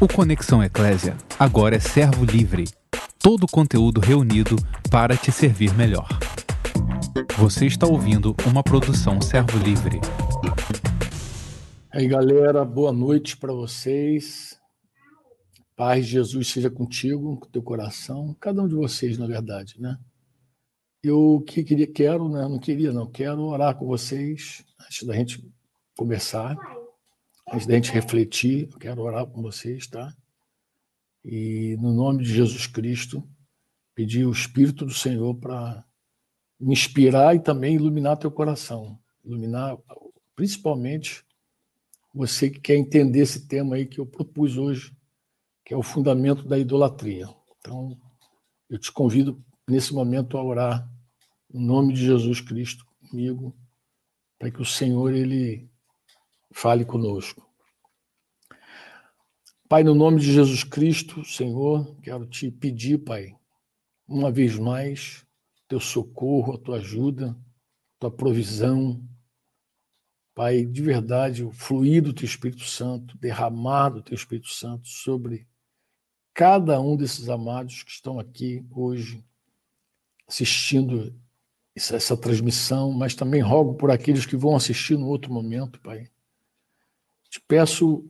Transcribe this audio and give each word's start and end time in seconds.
O 0.00 0.06
Conexão 0.06 0.62
Eclésia 0.62 1.16
agora 1.36 1.74
é 1.74 1.80
servo 1.80 2.24
livre. 2.24 2.66
Todo 3.18 3.42
o 3.42 3.50
conteúdo 3.50 4.00
reunido 4.00 4.54
para 4.92 5.16
te 5.16 5.32
servir 5.32 5.74
melhor. 5.74 6.06
Você 7.36 7.66
está 7.66 7.84
ouvindo 7.84 8.32
uma 8.48 8.62
produção 8.62 9.20
servo 9.20 9.58
livre. 9.58 9.98
Aí, 11.90 12.06
galera, 12.06 12.64
boa 12.64 12.92
noite 12.92 13.36
para 13.36 13.52
vocês. 13.52 14.56
Paz 15.74 16.06
de 16.06 16.12
Jesus 16.12 16.46
seja 16.46 16.70
contigo, 16.70 17.36
com 17.36 17.50
teu 17.50 17.62
coração, 17.62 18.36
cada 18.40 18.62
um 18.62 18.68
de 18.68 18.76
vocês, 18.76 19.18
na 19.18 19.26
verdade, 19.26 19.80
né? 19.80 19.98
Eu 21.02 21.42
que 21.44 21.64
queria, 21.64 21.92
quero, 21.92 22.28
né? 22.28 22.42
Não 22.42 22.60
queria, 22.60 22.92
não, 22.92 23.10
quero 23.10 23.42
orar 23.42 23.74
com 23.76 23.86
vocês 23.86 24.64
antes 24.80 25.04
da 25.04 25.14
gente 25.16 25.44
conversar 25.96 26.56
antes 27.52 27.66
da 27.66 27.74
gente 27.74 27.92
refletir, 27.92 28.68
eu 28.72 28.78
quero 28.78 29.02
orar 29.02 29.26
com 29.26 29.42
vocês, 29.42 29.86
tá? 29.86 30.14
E 31.24 31.76
no 31.80 31.92
nome 31.92 32.22
de 32.22 32.34
Jesus 32.34 32.66
Cristo, 32.66 33.26
pedir 33.94 34.26
o 34.26 34.32
Espírito 34.32 34.84
do 34.84 34.94
Senhor 34.94 35.34
para 35.34 35.84
me 36.60 36.72
inspirar 36.72 37.34
e 37.34 37.40
também 37.40 37.74
iluminar 37.74 38.16
teu 38.16 38.30
coração. 38.30 38.98
Iluminar, 39.24 39.76
principalmente, 40.34 41.24
você 42.14 42.50
que 42.50 42.60
quer 42.60 42.76
entender 42.76 43.20
esse 43.20 43.46
tema 43.46 43.76
aí 43.76 43.86
que 43.86 44.00
eu 44.00 44.06
propus 44.06 44.56
hoje, 44.56 44.94
que 45.64 45.74
é 45.74 45.76
o 45.76 45.82
fundamento 45.82 46.46
da 46.46 46.58
idolatria. 46.58 47.28
Então, 47.58 47.98
eu 48.68 48.78
te 48.78 48.90
convido 48.92 49.42
nesse 49.68 49.92
momento 49.92 50.36
a 50.36 50.42
orar 50.42 50.88
no 51.52 51.60
nome 51.60 51.92
de 51.92 52.04
Jesus 52.04 52.40
Cristo 52.40 52.86
comigo, 53.08 53.56
para 54.38 54.50
que 54.50 54.60
o 54.60 54.64
Senhor 54.64 55.12
ele 55.12 55.68
fale 56.58 56.84
conosco. 56.84 57.48
Pai, 59.68 59.84
no 59.84 59.94
nome 59.94 60.18
de 60.18 60.32
Jesus 60.32 60.64
Cristo, 60.64 61.24
Senhor, 61.24 61.94
quero 62.02 62.26
te 62.26 62.50
pedir, 62.50 62.98
Pai, 62.98 63.36
uma 64.08 64.32
vez 64.32 64.58
mais, 64.58 65.24
teu 65.68 65.78
socorro, 65.78 66.54
a 66.54 66.58
tua 66.58 66.78
ajuda, 66.78 67.36
tua 68.00 68.10
provisão. 68.10 69.00
Pai, 70.34 70.64
de 70.64 70.82
verdade, 70.82 71.44
o 71.44 71.52
fluir 71.52 72.02
do 72.02 72.12
teu 72.12 72.24
Espírito 72.24 72.64
Santo, 72.64 73.16
derramar 73.18 73.90
do 73.90 74.02
teu 74.02 74.16
Espírito 74.16 74.48
Santo 74.48 74.88
sobre 74.88 75.46
cada 76.34 76.80
um 76.80 76.96
desses 76.96 77.28
amados 77.28 77.84
que 77.84 77.92
estão 77.92 78.18
aqui 78.18 78.66
hoje 78.72 79.24
assistindo 80.26 81.14
essa 81.76 82.16
transmissão, 82.16 82.90
mas 82.90 83.14
também 83.14 83.40
rogo 83.40 83.74
por 83.74 83.92
aqueles 83.92 84.26
que 84.26 84.36
vão 84.36 84.56
assistir 84.56 84.98
no 84.98 85.06
outro 85.06 85.32
momento, 85.32 85.80
Pai 85.80 86.10
te 87.30 87.40
peço 87.46 88.08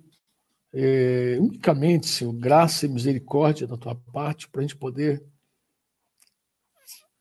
é, 0.73 1.39
unicamente, 1.41 2.07
Senhor, 2.07 2.33
graça 2.33 2.87
e 2.87 2.89
misericórdia 2.89 3.67
da 3.67 3.77
tua 3.77 3.95
parte 3.95 4.49
para 4.49 4.61
a 4.61 4.63
gente 4.63 4.77
poder 4.77 5.25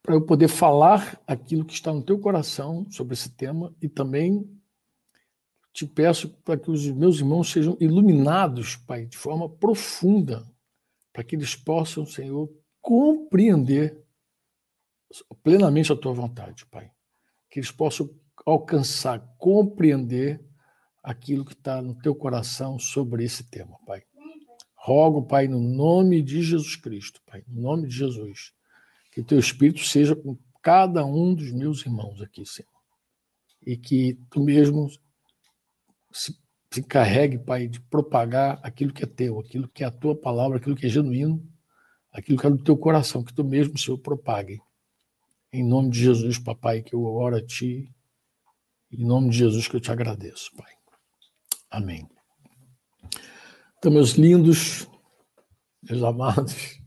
para 0.02 0.16
eu 0.16 0.26
poder 0.26 0.48
falar 0.48 1.22
aquilo 1.28 1.66
que 1.66 1.74
está 1.74 1.92
no 1.92 2.02
teu 2.02 2.18
coração 2.18 2.90
sobre 2.90 3.14
esse 3.14 3.30
tema 3.30 3.76
e 3.82 3.90
também 3.90 4.50
te 5.74 5.86
peço 5.86 6.30
para 6.46 6.58
que 6.58 6.72
os 6.72 6.90
meus 6.90 7.18
irmãos 7.18 7.52
sejam 7.52 7.76
iluminados, 7.80 8.78
Pai, 8.78 9.06
de 9.06 9.18
forma 9.18 9.50
profunda, 9.50 10.50
para 11.12 11.26
que 11.26 11.36
eles 11.36 11.58
possam, 11.58 12.06
Senhor, 12.06 12.50
compreender 12.82 14.02
plenamente 15.44 15.92
a 15.92 15.96
tua 15.96 16.14
vontade, 16.14 16.66
Pai. 16.68 16.90
Que 17.50 17.60
eles 17.60 17.70
possam 17.70 18.10
alcançar, 18.46 19.20
compreender 19.38 20.42
aquilo 21.08 21.46
que 21.46 21.54
está 21.54 21.82
no 21.82 21.96
teu 21.96 22.14
coração 22.14 22.78
sobre 22.78 23.24
esse 23.24 23.42
tema, 23.46 23.78
Pai. 23.86 24.04
Rogo, 24.76 25.24
Pai, 25.26 25.48
no 25.48 25.58
nome 25.58 26.22
de 26.22 26.44
Jesus 26.44 26.76
Cristo, 26.76 27.22
Pai, 27.26 27.46
no 27.48 27.62
nome 27.62 27.88
de 27.88 27.96
Jesus, 27.96 28.52
que 29.14 29.24
teu 29.24 29.40
Espírito 29.40 29.80
seja 29.86 30.18
com 30.18 30.38
cada 30.62 31.06
um 31.06 31.34
dos 31.34 31.50
meus 31.54 31.80
irmãos 31.86 32.22
aqui, 32.22 32.46
Senhor. 32.46 32.70
E 33.66 33.78
que 33.78 34.20
tu 34.30 34.44
mesmo 34.44 34.90
se, 36.12 36.38
se 36.74 36.84
Pai, 37.46 37.70
de 37.70 37.80
propagar 37.80 38.60
aquilo 38.62 38.92
que 38.92 39.06
é 39.06 39.08
teu, 39.08 39.40
aquilo 39.40 39.70
que 39.70 39.86
é 39.86 39.88
a 39.88 39.92
tua 39.92 40.14
palavra, 40.14 40.58
aquilo 40.58 40.76
que 40.76 40.88
é 40.88 40.90
genuíno, 40.90 41.42
aquilo 42.12 42.38
que 42.38 42.46
é 42.46 42.50
do 42.50 42.62
teu 42.62 42.76
coração, 42.76 43.24
que 43.24 43.34
tu 43.34 43.46
mesmo, 43.46 43.78
Senhor, 43.78 43.98
propague. 43.98 44.60
Em 45.54 45.64
nome 45.64 45.90
de 45.90 46.02
Jesus, 46.02 46.38
papai, 46.38 46.82
que 46.82 46.94
eu 46.94 47.06
oro 47.06 47.38
a 47.38 47.42
ti. 47.42 47.90
Em 48.92 49.06
nome 49.06 49.30
de 49.30 49.38
Jesus 49.38 49.70
que 49.70 49.76
eu 49.78 49.82
te 49.82 49.90
agradeço, 49.90 50.52
Pai. 50.58 50.77
Amém. 51.70 52.10
Então, 53.78 53.92
meus 53.92 54.12
lindos, 54.12 54.88
meus 55.84 56.02
amados, 56.02 56.82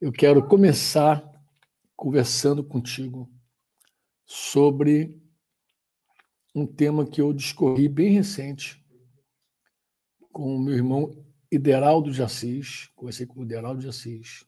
eu 0.00 0.10
quero 0.10 0.46
começar 0.48 1.22
conversando 1.94 2.64
contigo 2.64 3.30
sobre 4.24 5.16
um 6.54 6.66
tema 6.66 7.06
que 7.06 7.20
eu 7.20 7.32
discorri 7.32 7.88
bem 7.88 8.12
recente 8.12 8.82
com 10.32 10.56
o 10.56 10.60
meu 10.60 10.74
irmão 10.74 11.24
Ideraldo 11.50 12.10
de 12.10 12.22
Assis, 12.22 12.88
conversei 12.94 13.26
com 13.26 13.40
o 13.40 13.44
Ideraldo 13.44 13.80
de 13.80 13.88
Assis, 13.88 14.46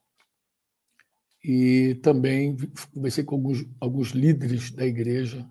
e 1.45 1.97
também 1.97 2.57
conversei 2.93 3.23
com 3.23 3.35
alguns, 3.35 3.67
alguns 3.79 4.09
líderes 4.09 4.71
da 4.71 4.87
igreja 4.87 5.47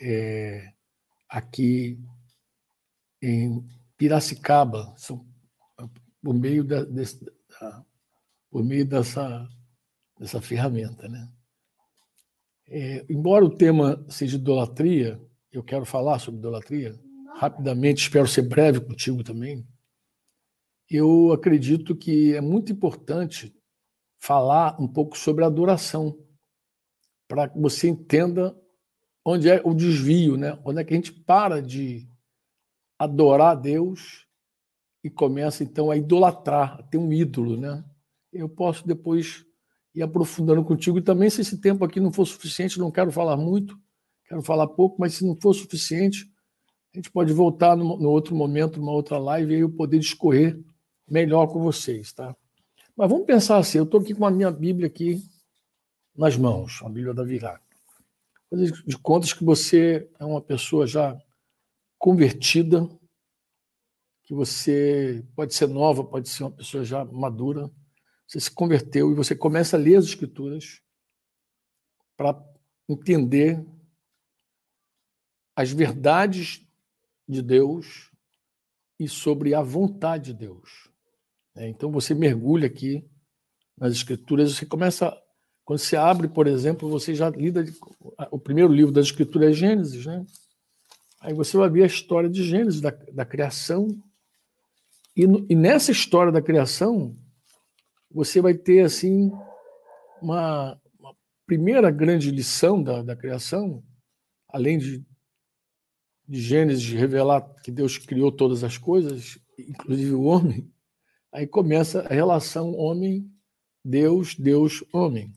é, 0.00 0.72
aqui 1.28 1.98
em 3.22 3.64
Piracicaba, 3.96 4.92
são, 4.96 5.24
por 6.20 6.34
meio, 6.34 6.64
da, 6.64 6.84
desse, 6.84 7.24
da, 7.24 7.84
por 8.50 8.64
meio 8.64 8.84
dessa, 8.84 9.48
dessa 10.18 10.40
ferramenta. 10.40 11.08
Né? 11.08 11.28
É, 12.68 13.06
embora 13.08 13.44
o 13.44 13.54
tema 13.54 14.04
seja 14.08 14.36
idolatria, 14.36 15.20
eu 15.52 15.62
quero 15.62 15.84
falar 15.84 16.18
sobre 16.18 16.40
idolatria, 16.40 16.98
rapidamente, 17.36 18.02
espero 18.02 18.26
ser 18.26 18.42
breve 18.42 18.80
contigo 18.80 19.22
também. 19.22 19.66
Eu 20.90 21.32
acredito 21.32 21.94
que 21.96 22.34
é 22.34 22.40
muito 22.40 22.72
importante 22.72 23.54
falar 24.18 24.80
um 24.80 24.88
pouco 24.88 25.16
sobre 25.16 25.44
adoração, 25.44 26.18
para 27.28 27.48
que 27.48 27.58
você 27.58 27.88
entenda 27.88 28.56
onde 29.24 29.48
é 29.48 29.60
o 29.64 29.74
desvio, 29.74 30.36
né? 30.36 30.58
onde 30.64 30.80
é 30.80 30.84
que 30.84 30.92
a 30.92 30.96
gente 30.96 31.12
para 31.12 31.62
de 31.62 32.08
adorar 33.02 33.50
a 33.50 33.54
Deus 33.54 34.26
e 35.02 35.10
começa 35.10 35.64
então 35.64 35.90
a 35.90 35.96
idolatrar, 35.96 36.76
a 36.78 36.82
ter 36.84 36.98
um 36.98 37.12
ídolo, 37.12 37.56
né? 37.56 37.84
Eu 38.32 38.48
posso 38.48 38.86
depois 38.86 39.44
ir 39.92 40.02
aprofundando 40.02 40.62
contigo 40.64 40.98
e 40.98 41.02
também 41.02 41.28
se 41.28 41.40
esse 41.40 41.60
tempo 41.60 41.84
aqui 41.84 41.98
não 41.98 42.12
for 42.12 42.24
suficiente, 42.24 42.78
não 42.78 42.92
quero 42.92 43.10
falar 43.10 43.36
muito, 43.36 43.76
quero 44.26 44.40
falar 44.42 44.68
pouco, 44.68 44.96
mas 45.00 45.14
se 45.14 45.26
não 45.26 45.34
for 45.34 45.52
suficiente, 45.52 46.30
a 46.94 46.98
gente 46.98 47.10
pode 47.10 47.32
voltar 47.32 47.76
no, 47.76 47.96
no 47.96 48.08
outro 48.08 48.36
momento, 48.36 48.78
numa 48.78 48.92
outra 48.92 49.18
live, 49.18 49.52
e 49.52 49.60
eu 49.60 49.70
poder 49.70 49.98
discorrer 49.98 50.58
melhor 51.08 51.48
com 51.48 51.60
vocês, 51.60 52.12
tá? 52.12 52.36
Mas 52.96 53.10
vamos 53.10 53.26
pensar 53.26 53.56
assim, 53.56 53.78
eu 53.78 53.84
estou 53.84 54.00
aqui 54.00 54.14
com 54.14 54.24
a 54.24 54.30
minha 54.30 54.50
Bíblia 54.50 54.86
aqui 54.86 55.20
nas 56.16 56.36
mãos, 56.36 56.80
a 56.84 56.88
Bíblia 56.88 57.12
da 57.12 57.24
Virada. 57.24 57.60
Fazer 58.48 58.70
de 58.86 58.96
contas 58.98 59.32
que 59.32 59.44
você 59.44 60.08
é 60.20 60.24
uma 60.24 60.40
pessoa 60.40 60.86
já 60.86 61.18
convertida, 62.02 62.88
que 64.24 64.34
você 64.34 65.24
pode 65.36 65.54
ser 65.54 65.68
nova, 65.68 66.02
pode 66.02 66.28
ser 66.28 66.42
uma 66.42 66.50
pessoa 66.50 66.84
já 66.84 67.04
madura, 67.04 67.70
você 68.26 68.40
se 68.40 68.50
converteu 68.50 69.12
e 69.12 69.14
você 69.14 69.36
começa 69.36 69.76
a 69.76 69.80
ler 69.80 69.94
as 69.94 70.06
Escrituras 70.06 70.82
para 72.16 72.36
entender 72.88 73.64
as 75.54 75.70
verdades 75.70 76.66
de 77.28 77.40
Deus 77.40 78.10
e 78.98 79.06
sobre 79.06 79.54
a 79.54 79.62
vontade 79.62 80.32
de 80.32 80.40
Deus. 80.40 80.90
É, 81.54 81.68
então 81.68 81.92
você 81.92 82.16
mergulha 82.16 82.66
aqui 82.66 83.08
nas 83.78 83.92
Escrituras, 83.92 84.56
você 84.56 84.66
começa, 84.66 85.16
quando 85.64 85.78
você 85.78 85.94
abre, 85.94 86.26
por 86.26 86.48
exemplo, 86.48 86.90
você 86.90 87.14
já 87.14 87.30
lida 87.30 87.64
o 88.32 88.40
primeiro 88.40 88.72
livro 88.72 88.90
das 88.90 89.06
Escrituras 89.06 89.50
é 89.50 89.52
Gênesis, 89.52 90.04
né? 90.04 90.26
Aí 91.22 91.32
você 91.32 91.56
vai 91.56 91.70
ver 91.70 91.84
a 91.84 91.86
história 91.86 92.28
de 92.28 92.42
Gênesis, 92.42 92.80
da, 92.80 92.90
da 92.90 93.24
criação. 93.24 93.86
E, 95.16 95.24
no, 95.24 95.46
e, 95.48 95.54
nessa 95.54 95.92
história 95.92 96.32
da 96.32 96.42
criação, 96.42 97.16
você 98.10 98.40
vai 98.40 98.54
ter 98.54 98.84
assim 98.84 99.30
uma, 100.20 100.76
uma 100.98 101.14
primeira 101.46 101.92
grande 101.92 102.28
lição 102.28 102.82
da, 102.82 103.02
da 103.02 103.14
criação, 103.14 103.84
além 104.48 104.78
de, 104.78 105.06
de 106.26 106.40
Gênesis 106.40 106.88
revelar 106.88 107.42
que 107.62 107.70
Deus 107.70 107.96
criou 107.98 108.32
todas 108.32 108.64
as 108.64 108.76
coisas, 108.76 109.38
inclusive 109.56 110.14
o 110.14 110.24
homem. 110.24 110.68
Aí 111.30 111.46
começa 111.46 112.00
a 112.00 112.12
relação 112.12 112.74
homem-Deus, 112.74 114.34
Deus-homem. 114.34 115.32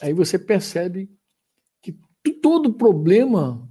Aí 0.00 0.14
você 0.14 0.38
percebe 0.38 1.10
que 2.22 2.32
todo 2.32 2.72
problema 2.72 3.68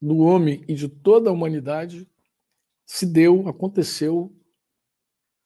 do 0.00 0.18
homem 0.18 0.64
e 0.68 0.74
de 0.74 0.88
toda 0.88 1.30
a 1.30 1.32
humanidade 1.32 2.08
se 2.84 3.06
deu, 3.06 3.48
aconteceu 3.48 4.34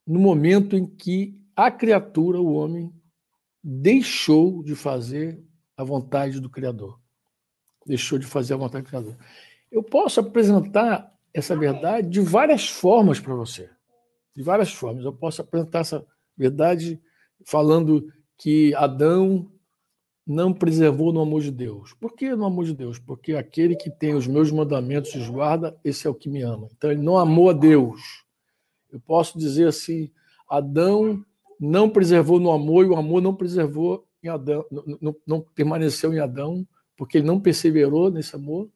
no 0.07 0.19
momento 0.19 0.77
em 0.77 0.87
que 0.87 1.41
a 1.55 1.71
criatura, 1.71 2.41
o 2.41 2.55
homem, 2.55 2.93
deixou 3.63 4.63
de 4.63 4.75
fazer 4.75 5.43
a 5.77 5.85
vontade 5.85 6.41
do 6.41 6.51
Criador. 6.51 7.01
Deixou 7.87 8.19
de 8.19 8.27
fazer 8.27 8.55
a 8.55 8.57
vontade 8.57 8.85
do 8.85 8.89
Criador. 8.89 9.17
Eu 9.71 9.83
posso 9.83 10.21
apresentar 10.21 11.11
essa 11.33 11.57
verdade 11.57 12.09
de 12.09 12.21
várias 12.21 12.69
formas 12.69 13.21
para 13.21 13.35
você. 13.35 13.71
De 14.35 14.43
várias 14.43 14.73
formas. 14.73 15.05
Eu 15.05 15.13
posso 15.13 15.41
apresentar 15.41 15.81
essa 15.81 16.07
verdade 16.37 17.01
falando 17.45 18.13
que 18.37 18.75
Adão 18.75 19.51
não 20.31 20.53
preservou 20.55 21.13
no 21.13 21.21
amor 21.21 21.43
de 21.43 21.51
Deus. 21.51 21.93
Por 21.95 22.15
que 22.15 22.37
no 22.37 22.45
amor 22.45 22.65
de 22.65 22.73
Deus? 22.73 23.01
Porque 23.01 23.33
aquele 23.35 23.75
que 23.75 23.91
tem 23.91 24.15
os 24.15 24.29
meus 24.29 24.53
mandamentos 24.53 25.13
e 25.13 25.19
os 25.19 25.29
guarda, 25.29 25.77
esse 25.83 26.07
é 26.07 26.11
o 26.11 26.15
que 26.15 26.29
me 26.29 26.41
ama. 26.41 26.69
Então 26.77 26.89
ele 26.89 27.03
não 27.03 27.19
amou 27.19 27.51
a 27.51 27.53
Deus. 27.53 28.01
Eu 28.93 29.01
posso 29.01 29.37
dizer 29.37 29.67
assim: 29.67 30.09
Adão 30.49 31.25
não 31.59 31.91
preservou 31.91 32.39
no 32.39 32.53
amor 32.53 32.85
e 32.85 32.89
o 32.91 32.95
amor 32.95 33.21
não 33.21 33.35
preservou 33.35 34.07
em 34.23 34.29
Adão, 34.29 34.65
não, 34.71 34.99
não, 35.01 35.17
não 35.27 35.41
permaneceu 35.41 36.15
em 36.15 36.21
Adão, 36.21 36.65
porque 36.97 37.19
ele 37.19 37.27
não 37.27 37.41
perseverou 37.41 38.09
nesse 38.09 38.37
amor. 38.37 38.71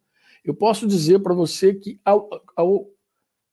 Eu 0.44 0.54
posso 0.54 0.88
dizer 0.88 1.20
para 1.20 1.34
você 1.34 1.72
que 1.72 2.00
ao, 2.04 2.28
ao, 2.56 2.88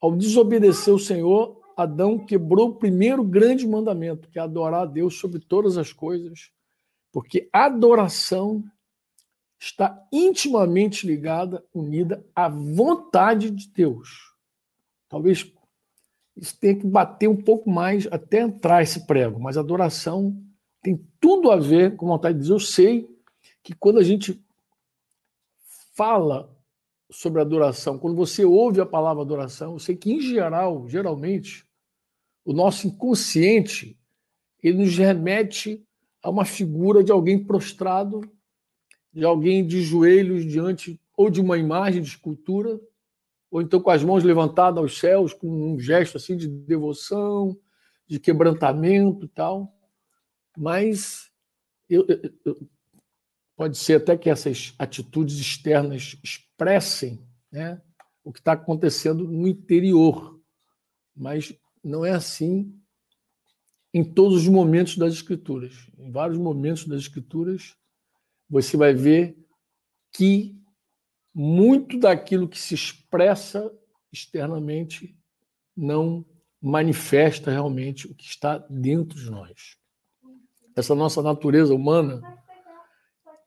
ao 0.01 0.15
desobedecer 0.15 0.92
o 0.92 0.97
Senhor, 0.97 1.62
Adão 1.77 2.18
quebrou 2.18 2.69
o 2.69 2.75
primeiro 2.75 3.24
grande 3.24 3.68
mandamento, 3.68 4.27
que 4.27 4.39
é 4.39 4.42
adorar 4.42 4.81
a 4.81 4.86
Deus 4.88 5.19
sobre 5.19 5.39
todas 5.39 5.77
as 5.77 5.94
coisas, 5.94 6.50
porque 7.11 7.49
adoração 7.51 8.63
está 9.59 10.07
intimamente 10.11 11.05
ligada, 11.05 11.63
unida 11.73 12.25
à 12.35 12.49
vontade 12.49 13.51
de 13.51 13.67
Deus. 13.67 14.33
Talvez 15.07 15.51
isso 16.35 16.57
tenha 16.57 16.75
que 16.75 16.87
bater 16.87 17.27
um 17.27 17.35
pouco 17.35 17.69
mais 17.69 18.07
até 18.11 18.39
entrar 18.39 18.81
esse 18.81 19.05
prego, 19.05 19.39
mas 19.39 19.57
adoração 19.57 20.35
tem 20.81 21.05
tudo 21.19 21.51
a 21.51 21.57
ver 21.57 21.95
com 21.95 22.07
vontade 22.07 22.39
de 22.39 22.47
Deus. 22.47 22.49
Eu 22.49 22.67
sei 22.67 23.17
que 23.61 23.75
quando 23.75 23.99
a 23.99 24.03
gente 24.03 24.43
fala 25.93 26.49
sobre 27.11 27.41
adoração, 27.41 27.99
quando 27.99 28.15
você 28.15 28.43
ouve 28.43 28.81
a 28.81 28.85
palavra 28.85 29.21
adoração, 29.21 29.73
eu 29.73 29.79
sei 29.79 29.95
que 29.95 30.11
em 30.11 30.21
geral, 30.21 30.87
geralmente, 30.87 31.67
o 32.43 32.53
nosso 32.53 32.87
inconsciente 32.87 33.95
ele 34.63 34.79
nos 34.79 34.97
remete 34.97 35.85
a 36.21 36.29
uma 36.29 36.45
figura 36.45 37.03
de 37.03 37.12
alguém 37.12 37.44
prostrado, 37.44 38.21
de 39.13 39.25
alguém 39.25 39.65
de 39.65 39.81
joelhos 39.81 40.45
diante 40.45 41.00
ou 41.15 41.29
de 41.29 41.41
uma 41.41 41.57
imagem 41.57 42.01
de 42.01 42.09
escultura, 42.09 42.79
ou 43.50 43.62
então 43.62 43.81
com 43.81 43.89
as 43.89 44.03
mãos 44.03 44.23
levantadas 44.23 44.77
aos 44.77 44.97
céus, 44.97 45.33
com 45.33 45.47
um 45.47 45.79
gesto 45.79 46.18
assim 46.18 46.38
de 46.38 46.47
devoção, 46.47 47.57
de 48.07 48.19
quebrantamento 48.19 49.25
e 49.25 49.27
tal. 49.27 49.75
Mas 50.57 51.29
eu, 51.89 52.06
eu, 52.45 52.68
pode 53.56 53.77
ser 53.77 53.95
até 53.95 54.18
que 54.18 54.29
essas 54.29 54.73
atitudes 54.79 55.38
externas 55.38 56.18
expressem 56.23 57.21
né, 57.51 57.81
o 58.23 58.31
que 58.31 58.39
está 58.39 58.53
acontecendo 58.53 59.27
no 59.27 59.47
interior, 59.47 60.39
mas 61.15 61.53
não 61.83 62.06
é 62.06 62.12
assim 62.12 62.81
em 63.93 64.03
todos 64.03 64.43
os 64.43 64.47
momentos 64.47 64.97
das 64.97 65.13
Escrituras. 65.13 65.73
Em 65.97 66.11
vários 66.11 66.38
momentos 66.38 66.85
das 66.85 67.01
Escrituras, 67.01 67.75
você 68.49 68.77
vai 68.77 68.93
ver 68.93 69.38
que 70.13 70.55
muito 71.33 71.99
daquilo 71.99 72.47
que 72.47 72.59
se 72.59 72.73
expressa 72.73 73.71
externamente 74.11 75.17
não 75.75 76.25
manifesta 76.61 77.49
realmente 77.49 78.07
o 78.07 78.13
que 78.13 78.25
está 78.25 78.57
dentro 78.69 79.17
de 79.17 79.29
nós. 79.29 79.77
Essa 80.75 80.94
nossa 80.94 81.21
natureza 81.21 81.73
humana, 81.73 82.21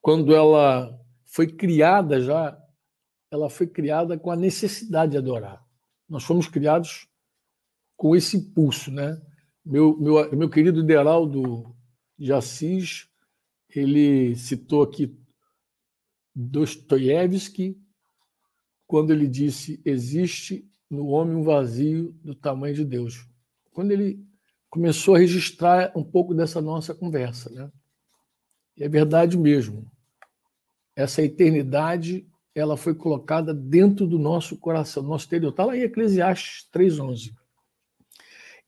quando 0.01 0.35
ela 0.35 0.99
foi 1.25 1.47
criada 1.47 2.21
já, 2.21 2.59
ela 3.31 3.49
foi 3.49 3.67
criada 3.67 4.19
com 4.19 4.31
a 4.31 4.37
necessidade 4.37 5.13
de 5.13 5.19
adorar. 5.19 5.65
Nós 6.09 6.25
fomos 6.25 6.49
criados 6.49 7.09
com 7.97 8.15
esse 8.15 8.37
impulso, 8.37 8.91
né? 8.91 9.21
Meu, 9.65 9.97
meu, 9.99 10.37
meu 10.37 10.51
querido 10.51 10.83
Deraldo 10.83 11.75
de 12.19 12.33
Assis, 12.33 13.09
ele 13.69 14.37
citou 14.37 14.83
aqui 14.83 15.17
Dostoiévski, 16.35 17.81
quando 18.87 19.13
ele 19.13 19.27
disse: 19.27 19.81
existe 19.85 20.69
no 20.91 21.07
homem 21.07 21.35
um 21.35 21.43
vazio 21.43 22.13
do 22.23 22.35
tamanho 22.35 22.75
de 22.75 22.85
Deus. 22.85 23.27
Quando 23.73 23.91
ele 23.93 24.23
começou 24.69 25.15
a 25.15 25.19
registrar 25.19 25.93
um 25.97 26.05
pouco 26.05 26.35
dessa 26.35 26.61
nossa 26.61 26.95
conversa, 26.95 27.49
né? 27.51 27.71
E 28.77 28.85
é 28.85 28.89
verdade 28.89 29.39
mesmo. 29.39 29.91
Essa 30.95 31.23
eternidade, 31.23 32.29
ela 32.55 32.77
foi 32.77 32.95
colocada 32.95 33.55
dentro 33.55 34.07
do 34.07 34.19
nosso 34.19 34.59
coração, 34.59 35.03
nosso 35.03 35.27
interior. 35.27 35.51
Está 35.51 35.65
lá 35.65 35.77
em 35.77 35.83
Eclesiastes 35.83 36.69
3:11. 36.71 37.33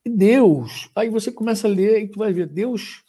Deus, 0.07 0.89
aí 0.95 1.09
você 1.09 1.31
começa 1.31 1.67
a 1.67 1.71
ler 1.71 2.03
e 2.03 2.07
tu 2.07 2.19
vai 2.19 2.33
ver 2.33 2.47
Deus, 2.47 3.03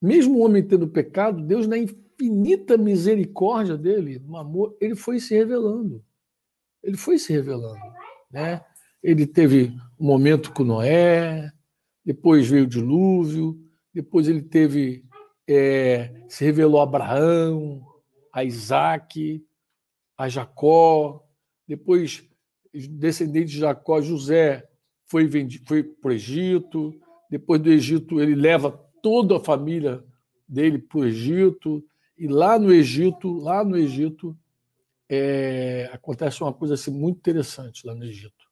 mesmo 0.00 0.38
o 0.38 0.44
homem 0.44 0.62
tendo 0.62 0.88
pecado, 0.88 1.42
Deus 1.42 1.66
na 1.66 1.76
infinita 1.76 2.76
misericórdia 2.76 3.76
dele, 3.76 4.18
no 4.18 4.36
amor, 4.36 4.76
ele 4.80 4.94
foi 4.94 5.20
se 5.20 5.34
revelando. 5.34 6.04
Ele 6.82 6.96
foi 6.96 7.18
se 7.18 7.32
revelando, 7.32 7.80
né? 8.30 8.64
Ele 9.02 9.26
teve 9.26 9.72
um 9.98 10.06
momento 10.06 10.52
com 10.52 10.64
Noé, 10.64 11.52
depois 12.04 12.48
veio 12.48 12.64
o 12.64 12.68
dilúvio, 12.68 13.58
depois 13.92 14.28
ele 14.28 14.42
teve 14.42 15.04
é, 15.48 16.24
se 16.28 16.44
revelou 16.44 16.80
a 16.80 16.84
Abraão, 16.84 17.84
a 18.32 18.44
Isaac, 18.44 19.44
a 20.16 20.28
Jacó, 20.28 21.24
depois 21.66 22.28
descendente 22.72 23.52
de 23.52 23.58
Jacó, 23.58 24.00
José 24.00 24.68
foi 25.08 25.26
vendido, 25.26 25.64
foi 25.66 25.82
para 25.82 26.10
o 26.10 26.12
Egito, 26.12 26.94
depois 27.30 27.60
do 27.60 27.70
Egito 27.70 28.20
ele 28.20 28.34
leva 28.34 28.70
toda 29.02 29.36
a 29.36 29.40
família 29.40 30.04
dele 30.46 30.78
para 30.78 30.98
o 31.00 31.04
Egito, 31.04 31.84
e 32.16 32.26
lá 32.26 32.58
no 32.58 32.72
Egito, 32.72 33.32
lá 33.38 33.64
no 33.64 33.76
Egito, 33.76 34.36
é, 35.08 35.88
acontece 35.92 36.42
uma 36.42 36.52
coisa 36.52 36.74
assim, 36.74 36.90
muito 36.90 37.18
interessante 37.18 37.86
lá 37.86 37.94
no 37.94 38.04
Egito. 38.04 38.46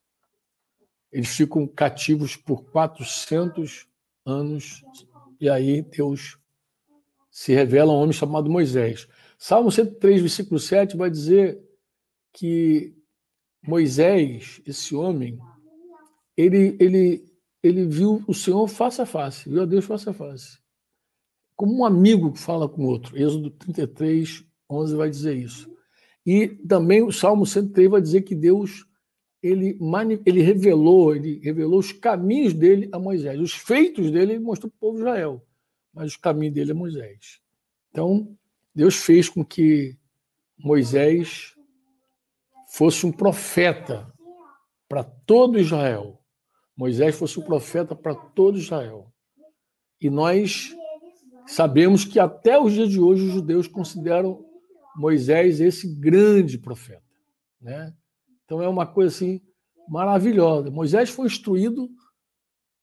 Eles 1.12 1.28
ficam 1.28 1.66
cativos 1.66 2.36
por 2.36 2.64
400 2.70 3.86
anos, 4.24 4.82
e 5.40 5.48
aí 5.48 5.82
Deus 5.82 6.38
se 7.30 7.52
revela 7.52 7.92
um 7.92 7.96
homem 7.96 8.12
chamado 8.12 8.50
Moisés. 8.50 9.06
Salmo 9.38 9.70
103, 9.70 10.22
versículo 10.22 10.58
7 10.58 10.96
vai 10.96 11.10
dizer 11.10 11.60
que 12.32 12.94
Moisés, 13.62 14.60
esse 14.64 14.94
homem, 14.94 15.38
ele, 16.36 16.76
ele, 16.78 17.24
ele 17.62 17.86
viu 17.86 18.22
o 18.26 18.34
Senhor 18.34 18.66
face 18.68 19.00
a 19.00 19.06
face, 19.06 19.48
viu 19.48 19.62
a 19.62 19.66
Deus 19.66 19.84
face 19.84 20.08
a 20.08 20.12
face 20.12 20.58
como 21.56 21.78
um 21.78 21.84
amigo 21.84 22.34
fala 22.36 22.68
com 22.68 22.84
outro. 22.84 23.16
Êxodo 23.16 23.50
33, 23.50 24.44
11 24.70 24.94
vai 24.94 25.08
dizer 25.08 25.34
isso. 25.34 25.74
E 26.24 26.46
também 26.46 27.02
o 27.02 27.10
Salmo 27.10 27.46
103 27.46 27.90
vai 27.90 28.00
dizer 28.00 28.22
que 28.22 28.34
Deus 28.34 28.84
ele, 29.42 29.78
ele 30.26 30.42
revelou, 30.42 31.14
ele 31.14 31.38
revelou 31.38 31.78
os 31.78 31.92
caminhos 31.92 32.52
dele 32.52 32.88
a 32.92 32.98
Moisés. 32.98 33.40
Os 33.40 33.52
feitos 33.52 34.10
dele 34.10 34.34
ele 34.34 34.44
mostrou 34.44 34.70
para 34.70 34.76
o 34.76 34.80
povo 34.80 34.96
de 34.96 35.02
Israel, 35.02 35.46
mas 35.94 36.12
os 36.12 36.16
caminhos 36.16 36.54
dele 36.54 36.72
a 36.72 36.74
Moisés. 36.74 37.40
Então, 37.90 38.36
Deus 38.74 38.96
fez 38.96 39.28
com 39.28 39.44
que 39.44 39.96
Moisés 40.58 41.54
fosse 42.68 43.06
um 43.06 43.12
profeta 43.12 44.12
para 44.88 45.04
todo 45.04 45.60
Israel. 45.60 46.20
Moisés 46.76 47.14
fosse 47.16 47.38
um 47.40 47.42
profeta 47.42 47.94
para 47.94 48.14
todo 48.14 48.58
Israel. 48.58 49.10
E 50.00 50.10
nós 50.10 50.76
Sabemos 51.46 52.04
que 52.04 52.18
até 52.18 52.60
os 52.60 52.72
dias 52.72 52.90
de 52.90 53.00
hoje 53.00 53.24
os 53.24 53.32
judeus 53.32 53.68
consideram 53.68 54.44
Moisés 54.96 55.60
esse 55.60 55.86
grande 55.94 56.58
profeta, 56.58 57.02
né? 57.60 57.94
Então 58.44 58.60
é 58.60 58.68
uma 58.68 58.86
coisa 58.86 59.14
assim 59.14 59.40
maravilhosa. 59.88 60.70
Moisés 60.70 61.10
foi 61.10 61.26
instruído, 61.26 61.88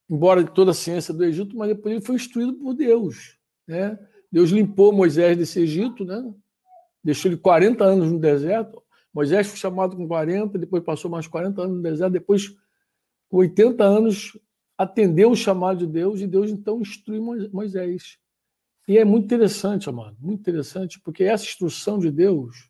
embora 0.09 0.43
de 0.43 0.51
toda 0.51 0.71
a 0.71 0.73
ciência 0.73 1.13
do 1.13 1.25
Egito, 1.25 1.57
mas 1.57 1.69
depois 1.69 1.93
ele 1.93 2.05
foi 2.05 2.15
instruído 2.15 2.53
por 2.53 2.73
Deus, 2.73 3.37
né? 3.67 3.99
Deus 4.31 4.49
limpou 4.49 4.93
Moisés 4.93 5.37
desse 5.37 5.59
Egito, 5.59 6.05
né? 6.05 6.23
Deixou 7.03 7.29
ele 7.29 7.39
40 7.39 7.83
anos 7.83 8.11
no 8.11 8.19
deserto. 8.19 8.81
Moisés 9.13 9.45
foi 9.47 9.57
chamado 9.57 9.97
com 9.97 10.07
40, 10.07 10.57
depois 10.57 10.83
passou 10.83 11.11
mais 11.11 11.27
40 11.27 11.61
anos 11.61 11.77
no 11.77 11.83
deserto, 11.83 12.13
depois 12.13 12.55
80 13.37 13.83
anos 13.83 14.39
atendeu 14.77 15.31
o 15.31 15.35
chamado 15.35 15.79
de 15.79 15.87
Deus 15.87 16.21
e 16.21 16.27
Deus 16.27 16.51
então 16.51 16.81
instrui 16.81 17.19
Moisés. 17.19 18.17
E 18.87 18.97
é 18.97 19.05
muito 19.05 19.25
interessante, 19.25 19.89
amado, 19.89 20.17
muito 20.19 20.41
interessante, 20.41 20.99
porque 20.99 21.23
essa 21.23 21.45
instrução 21.45 21.97
de 21.97 22.11
Deus 22.11 22.69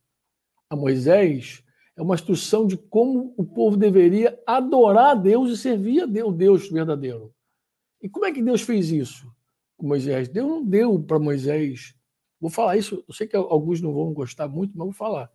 a 0.70 0.76
Moisés 0.76 1.64
é 1.96 2.02
uma 2.02 2.16
instrução 2.16 2.66
de 2.66 2.78
como 2.78 3.34
o 3.38 3.44
povo 3.44 3.76
deveria 3.76 4.40
adorar 4.46 5.12
a 5.12 5.16
Deus 5.16 5.52
e 5.52 5.58
servir 5.58 6.02
a 6.02 6.06
Deus, 6.06 6.36
Deus 6.36 6.70
verdadeiro. 6.70 7.34
E 8.02 8.08
como 8.08 8.26
é 8.26 8.32
que 8.32 8.42
Deus 8.42 8.62
fez 8.62 8.92
isso 8.92 9.32
com 9.76 9.88
Moisés? 9.88 10.30
Deus 10.30 10.48
não 10.48 10.64
deu 10.64 11.00
para 11.00 11.20
Moisés. 11.20 11.94
Vou 12.40 12.50
falar 12.50 12.78
isso, 12.78 13.04
eu 13.08 13.14
sei 13.14 13.28
que 13.28 13.36
alguns 13.36 13.82
não 13.82 13.94
vão 13.94 14.14
gostar 14.14 14.48
muito, 14.48 14.78
mas 14.78 14.86
vou 14.86 14.94
falar. 14.94 15.32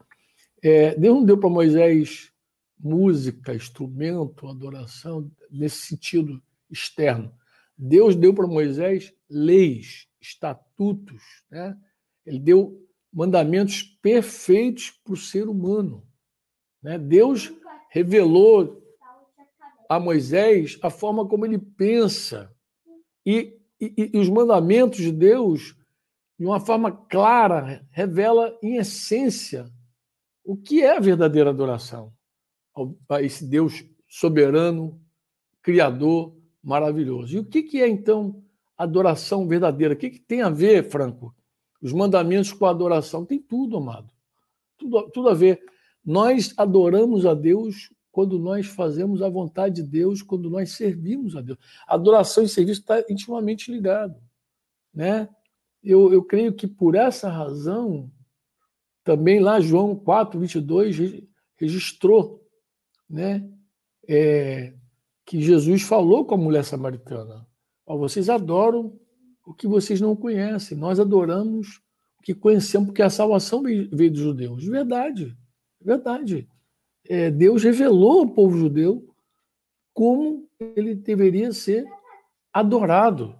É, 0.62 0.94
Deus 0.96 1.16
não 1.16 1.24
deu 1.24 1.38
para 1.38 1.48
Moisés 1.48 2.32
música, 2.78 3.54
instrumento, 3.54 4.46
adoração, 4.46 5.30
nesse 5.50 5.86
sentido 5.86 6.42
externo. 6.70 7.32
Deus 7.76 8.14
deu 8.14 8.32
para 8.32 8.46
Moisés 8.46 9.12
leis, 9.28 10.08
estatutos, 10.20 11.22
né? 11.50 11.76
ele 12.24 12.38
deu 12.38 12.86
mandamentos 13.12 13.82
perfeitos 13.82 14.90
para 14.90 15.14
o 15.14 15.16
ser 15.16 15.48
humano. 15.48 16.06
Né? 16.82 16.98
Deus 16.98 17.52
revelou 17.90 18.82
a 19.88 19.98
Moisés 19.98 20.78
a 20.82 20.90
forma 20.90 21.26
como 21.26 21.46
ele 21.46 21.58
pensa. 21.58 22.52
E, 23.24 23.58
e, 23.80 24.10
e, 24.12 24.18
os 24.18 24.28
mandamentos 24.28 24.98
de 24.98 25.12
Deus, 25.12 25.74
de 26.38 26.44
uma 26.44 26.60
forma 26.60 26.92
clara, 26.92 27.86
revela 27.90 28.56
em 28.62 28.76
essência 28.76 29.70
o 30.44 30.56
que 30.56 30.82
é 30.82 30.96
a 30.96 31.00
verdadeira 31.00 31.50
adoração 31.50 32.12
a 33.08 33.22
esse 33.22 33.44
Deus 33.46 33.84
soberano, 34.08 35.00
criador, 35.62 36.34
maravilhoso. 36.62 37.36
E 37.36 37.38
o 37.40 37.44
que, 37.44 37.62
que 37.62 37.82
é, 37.82 37.88
então, 37.88 38.42
adoração 38.76 39.46
verdadeira? 39.46 39.94
O 39.94 39.96
que, 39.96 40.10
que 40.10 40.20
tem 40.20 40.42
a 40.42 40.50
ver, 40.50 40.88
Franco? 40.88 41.34
Os 41.80 41.92
mandamentos 41.92 42.52
com 42.52 42.66
a 42.66 42.70
adoração? 42.70 43.24
Tem 43.24 43.38
tudo, 43.38 43.76
amado. 43.76 44.10
Tudo, 44.76 45.10
tudo 45.10 45.28
a 45.28 45.34
ver. 45.34 45.60
Nós 46.04 46.54
adoramos 46.56 47.26
a 47.26 47.34
Deus 47.34 47.92
quando 48.10 48.38
nós 48.38 48.66
fazemos 48.66 49.22
a 49.22 49.28
vontade 49.28 49.76
de 49.76 49.82
Deus, 49.82 50.22
quando 50.22 50.50
nós 50.50 50.72
servimos 50.72 51.36
a 51.36 51.40
Deus. 51.40 51.58
Adoração 51.86 52.42
e 52.42 52.48
serviço 52.48 52.80
está 52.80 53.04
intimamente 53.08 53.70
ligado. 53.70 54.16
Né? 54.92 55.28
Eu, 55.82 56.12
eu 56.12 56.24
creio 56.24 56.52
que 56.52 56.66
por 56.66 56.94
essa 56.94 57.30
razão, 57.30 58.10
também 59.04 59.38
lá 59.38 59.60
João 59.60 59.94
4, 59.94 60.40
22 60.40 61.22
registrou 61.56 62.47
né, 63.08 63.48
é, 64.08 64.74
que 65.24 65.40
Jesus 65.40 65.82
falou 65.82 66.24
com 66.24 66.34
a 66.34 66.38
mulher 66.38 66.64
samaritana. 66.64 67.46
Vocês 67.86 68.28
adoram 68.28 68.98
o 69.46 69.54
que 69.54 69.66
vocês 69.66 70.00
não 70.00 70.14
conhecem. 70.14 70.76
Nós 70.76 71.00
adoramos 71.00 71.80
o 72.18 72.22
que 72.22 72.34
conhecemos, 72.34 72.88
porque 72.88 73.02
a 73.02 73.10
salvação 73.10 73.62
veio 73.62 74.10
dos 74.10 74.20
judeus. 74.20 74.64
Verdade, 74.64 75.36
verdade. 75.80 76.48
É, 77.08 77.30
Deus 77.30 77.62
revelou 77.62 78.20
ao 78.20 78.28
povo 78.28 78.58
judeu 78.58 79.08
como 79.94 80.48
ele 80.76 80.94
deveria 80.94 81.52
ser 81.52 81.86
adorado. 82.52 83.34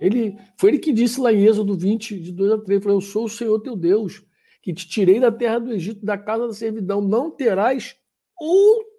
Ele, 0.00 0.36
foi 0.58 0.70
ele 0.70 0.78
que 0.78 0.92
disse 0.92 1.20
lá 1.20 1.32
em 1.32 1.44
Êxodo 1.44 1.76
20, 1.76 2.18
de 2.18 2.32
2 2.32 2.52
a 2.52 2.58
3, 2.58 2.82
falou, 2.82 2.96
eu 2.96 3.02
sou 3.02 3.26
o 3.26 3.28
Senhor 3.28 3.60
teu 3.60 3.76
Deus, 3.76 4.24
que 4.62 4.72
te 4.72 4.88
tirei 4.88 5.20
da 5.20 5.30
terra 5.30 5.58
do 5.58 5.72
Egito, 5.72 6.04
da 6.04 6.18
casa 6.18 6.48
da 6.48 6.54
servidão. 6.54 7.00
Não 7.00 7.30
terás 7.30 7.96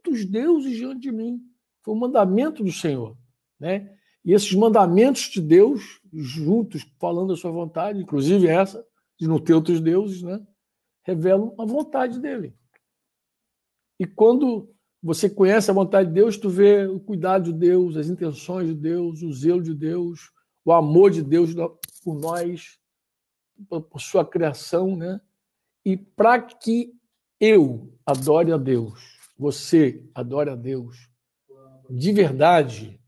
outros 0.03 0.25
deuses 0.25 0.75
diante 0.75 0.99
de 0.99 1.11
mim. 1.11 1.41
Foi 1.81 1.93
o 1.93 1.97
mandamento 1.97 2.63
do 2.63 2.71
Senhor. 2.71 3.17
Né? 3.59 3.95
E 4.23 4.33
esses 4.33 4.53
mandamentos 4.53 5.23
de 5.29 5.41
Deus, 5.41 6.01
juntos, 6.11 6.85
falando 6.99 7.29
da 7.29 7.35
sua 7.35 7.51
vontade, 7.51 8.01
inclusive 8.01 8.47
essa, 8.47 8.85
de 9.17 9.27
não 9.27 9.39
ter 9.39 9.53
outros 9.53 9.79
deuses, 9.79 10.21
né? 10.21 10.45
revelam 11.03 11.53
a 11.57 11.65
vontade 11.65 12.19
dele. 12.19 12.53
E 13.99 14.05
quando 14.05 14.69
você 15.01 15.29
conhece 15.29 15.69
a 15.69 15.73
vontade 15.73 16.09
de 16.09 16.15
Deus, 16.15 16.37
tu 16.37 16.49
vê 16.49 16.87
o 16.87 16.99
cuidado 16.99 17.51
de 17.51 17.59
Deus, 17.59 17.97
as 17.97 18.07
intenções 18.07 18.67
de 18.67 18.73
Deus, 18.73 19.21
o 19.21 19.33
zelo 19.33 19.61
de 19.61 19.73
Deus, 19.73 20.31
o 20.65 20.71
amor 20.71 21.11
de 21.11 21.21
Deus 21.21 21.53
por 22.03 22.15
nós, 22.15 22.79
por 23.67 23.99
sua 23.99 24.25
criação, 24.25 24.95
né? 24.95 25.19
E 25.85 25.97
para 25.97 26.41
que 26.41 26.93
eu 27.39 27.93
adore 28.05 28.53
a 28.53 28.57
Deus, 28.57 29.22
você 29.43 30.01
adore 30.15 30.49
a 30.49 30.55
Deus 30.55 31.11
de 31.89 32.11
verdade, 32.13 32.99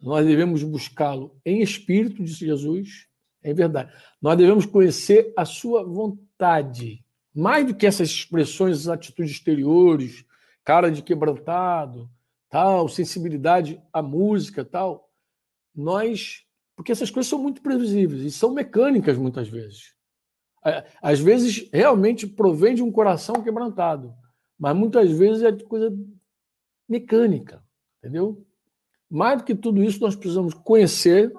nós 0.00 0.26
devemos 0.26 0.62
buscá-lo 0.62 1.38
em 1.44 1.60
espírito, 1.60 2.24
disse 2.24 2.46
Jesus, 2.46 3.06
é 3.42 3.52
verdade. 3.52 3.92
Nós 4.20 4.36
devemos 4.36 4.64
conhecer 4.66 5.32
a 5.36 5.44
sua 5.44 5.84
vontade, 5.84 7.04
mais 7.34 7.66
do 7.66 7.74
que 7.74 7.86
essas 7.86 8.08
expressões, 8.08 8.78
essas 8.78 8.88
atitudes 8.88 9.32
exteriores, 9.32 10.24
cara 10.64 10.90
de 10.90 11.02
quebrantado, 11.02 12.10
tal, 12.48 12.88
sensibilidade 12.88 13.80
à 13.92 14.00
música, 14.00 14.64
tal. 14.64 15.10
Nós, 15.74 16.44
porque 16.74 16.92
essas 16.92 17.10
coisas 17.10 17.28
são 17.28 17.38
muito 17.38 17.60
previsíveis 17.60 18.22
e 18.22 18.30
são 18.30 18.54
mecânicas 18.54 19.18
muitas 19.18 19.48
vezes. 19.48 19.94
Às 21.02 21.20
vezes 21.20 21.68
realmente 21.72 22.26
provém 22.26 22.74
de 22.74 22.82
um 22.82 22.90
coração 22.90 23.42
quebrantado, 23.42 24.14
mas 24.58 24.76
muitas 24.76 25.10
vezes 25.10 25.42
é 25.42 25.52
coisa 25.52 25.96
mecânica, 26.88 27.62
entendeu? 27.98 28.46
Mais 29.10 29.38
do 29.38 29.44
que 29.44 29.54
tudo 29.54 29.82
isso, 29.82 30.00
nós 30.00 30.16
precisamos 30.16 30.54
conhecer 30.54 31.32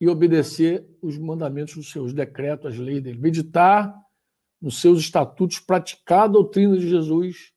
e 0.00 0.08
obedecer 0.08 0.86
os 1.00 1.16
mandamentos 1.16 1.74
dos 1.74 1.90
seus 1.90 2.12
decretos, 2.12 2.72
as 2.72 2.78
leis 2.78 3.02
dele, 3.02 3.18
meditar 3.18 3.94
nos 4.60 4.80
seus 4.80 5.00
estatutos, 5.00 5.58
praticar 5.58 6.24
a 6.24 6.28
doutrina 6.28 6.76
de 6.76 6.88
Jesus, 6.88 7.52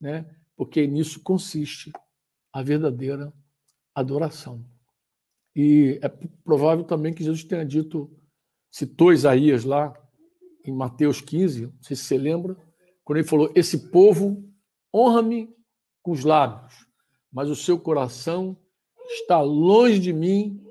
né? 0.00 0.26
porque 0.56 0.86
nisso 0.86 1.20
consiste 1.20 1.92
a 2.52 2.62
verdadeira 2.62 3.32
adoração. 3.94 4.64
E 5.54 5.98
é 6.02 6.08
provável 6.44 6.84
também 6.84 7.14
que 7.14 7.22
Jesus 7.22 7.44
tenha 7.44 7.64
dito, 7.64 8.10
citou 8.70 9.12
Isaías 9.12 9.64
lá 9.64 9.92
em 10.64 10.72
Mateus 10.72 11.20
15, 11.20 11.66
não 11.66 11.82
sei 11.82 11.96
se 11.96 12.04
você 12.04 12.18
lembra, 12.18 12.56
quando 13.08 13.20
ele 13.20 13.26
falou: 13.26 13.50
Esse 13.54 13.88
povo 13.88 14.46
honra-me 14.94 15.48
com 16.02 16.10
os 16.10 16.24
lábios, 16.24 16.86
mas 17.32 17.48
o 17.48 17.56
seu 17.56 17.80
coração 17.80 18.54
está 19.08 19.40
longe 19.40 19.98
de 19.98 20.12
mim 20.12 20.62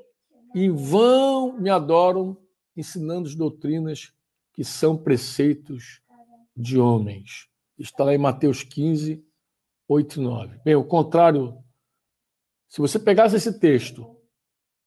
e 0.54 0.66
em 0.66 0.72
vão 0.72 1.60
me 1.60 1.72
adoram, 1.72 2.38
ensinando 2.76 3.28
as 3.28 3.34
doutrinas 3.34 4.14
que 4.54 4.64
são 4.64 4.96
preceitos 4.96 6.00
de 6.56 6.80
homens. 6.80 7.50
Está 7.76 8.04
lá 8.04 8.14
em 8.14 8.20
Mateus 8.20 8.62
15, 8.62 9.26
8 9.88 10.20
e 10.20 10.24
9. 10.24 10.60
Bem, 10.64 10.76
o 10.76 10.84
contrário, 10.84 11.58
se 12.68 12.80
você 12.80 13.00
pegasse 13.00 13.36
esse 13.36 13.60
texto 13.60 14.16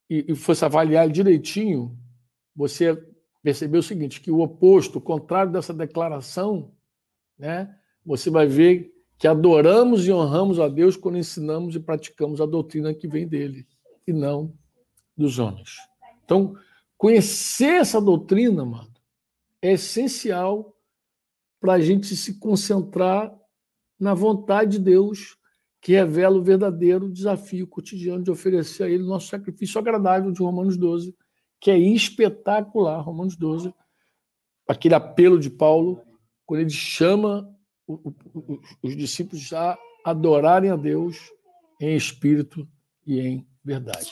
e, 0.09 0.25
e 0.29 0.37
fosse 0.37 0.65
avaliar 0.65 1.11
direitinho, 1.11 1.99
você 2.55 2.95
percebeu 3.43 3.81
o 3.81 3.83
seguinte, 3.83 4.21
que 4.21 4.31
o 4.31 4.39
oposto, 4.39 4.99
o 4.99 5.03
contrário 5.03 5.51
dessa 5.51 5.75
declaração, 5.75 6.73
né, 7.41 7.75
você 8.05 8.29
vai 8.31 8.47
ver 8.47 8.93
que 9.19 9.27
adoramos 9.27 10.07
e 10.07 10.13
honramos 10.13 10.61
a 10.61 10.69
Deus 10.69 10.97
quando 10.97 11.19
ensinamos 11.19 11.75
e 11.75 11.81
praticamos 11.81 12.41
a 12.41 12.47
doutrina 12.47 12.95
que 12.95 13.09
vem 13.09 13.27
dele 13.27 13.67
e 14.07 14.13
não 14.13 14.53
dos 15.17 15.39
homens. 15.39 15.77
Então, 16.25 16.55
conhecer 16.97 17.81
essa 17.81 18.01
doutrina, 18.01 18.65
mano, 18.65 18.91
é 19.61 19.73
essencial 19.73 20.77
para 21.61 21.75
a 21.75 21.81
gente 21.81 22.15
se 22.17 22.39
concentrar 22.39 23.35
na 23.99 24.15
vontade 24.15 24.79
de 24.79 24.85
Deus, 24.85 25.37
que 25.83 25.93
revela 25.93 26.39
o 26.39 26.43
verdadeiro 26.43 27.11
desafio 27.11 27.67
cotidiano 27.67 28.23
de 28.23 28.31
oferecer 28.31 28.85
a 28.85 28.89
Ele 28.89 29.03
nosso 29.03 29.29
sacrifício 29.29 29.79
agradável 29.79 30.31
de 30.31 30.43
Romanos 30.43 30.77
12, 30.77 31.15
que 31.59 31.71
é 31.71 31.79
espetacular, 31.79 33.01
Romanos 33.01 33.37
12, 33.37 33.75
aquele 34.67 34.95
apelo 34.95 35.39
de 35.39 35.51
Paulo, 35.51 36.03
quando 36.51 36.63
ele 36.63 36.71
chama 36.71 37.57
os 38.83 38.97
discípulos 38.97 39.53
a 39.53 39.79
adorarem 40.05 40.69
a 40.69 40.75
Deus 40.75 41.17
em 41.81 41.95
espírito 41.95 42.69
e 43.07 43.21
em 43.21 43.49
verdade. 43.63 44.11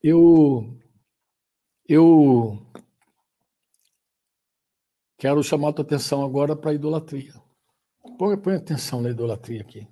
Eu 0.00 0.78
eu 1.88 2.64
quero 5.16 5.42
chamar 5.42 5.70
a 5.70 5.72
tua 5.72 5.84
atenção 5.84 6.24
agora 6.24 6.54
para 6.54 6.70
a 6.70 6.74
idolatria. 6.74 7.34
Põe, 8.16 8.36
põe 8.36 8.54
atenção 8.54 9.02
na 9.02 9.10
idolatria 9.10 9.62
aqui. 9.62 9.88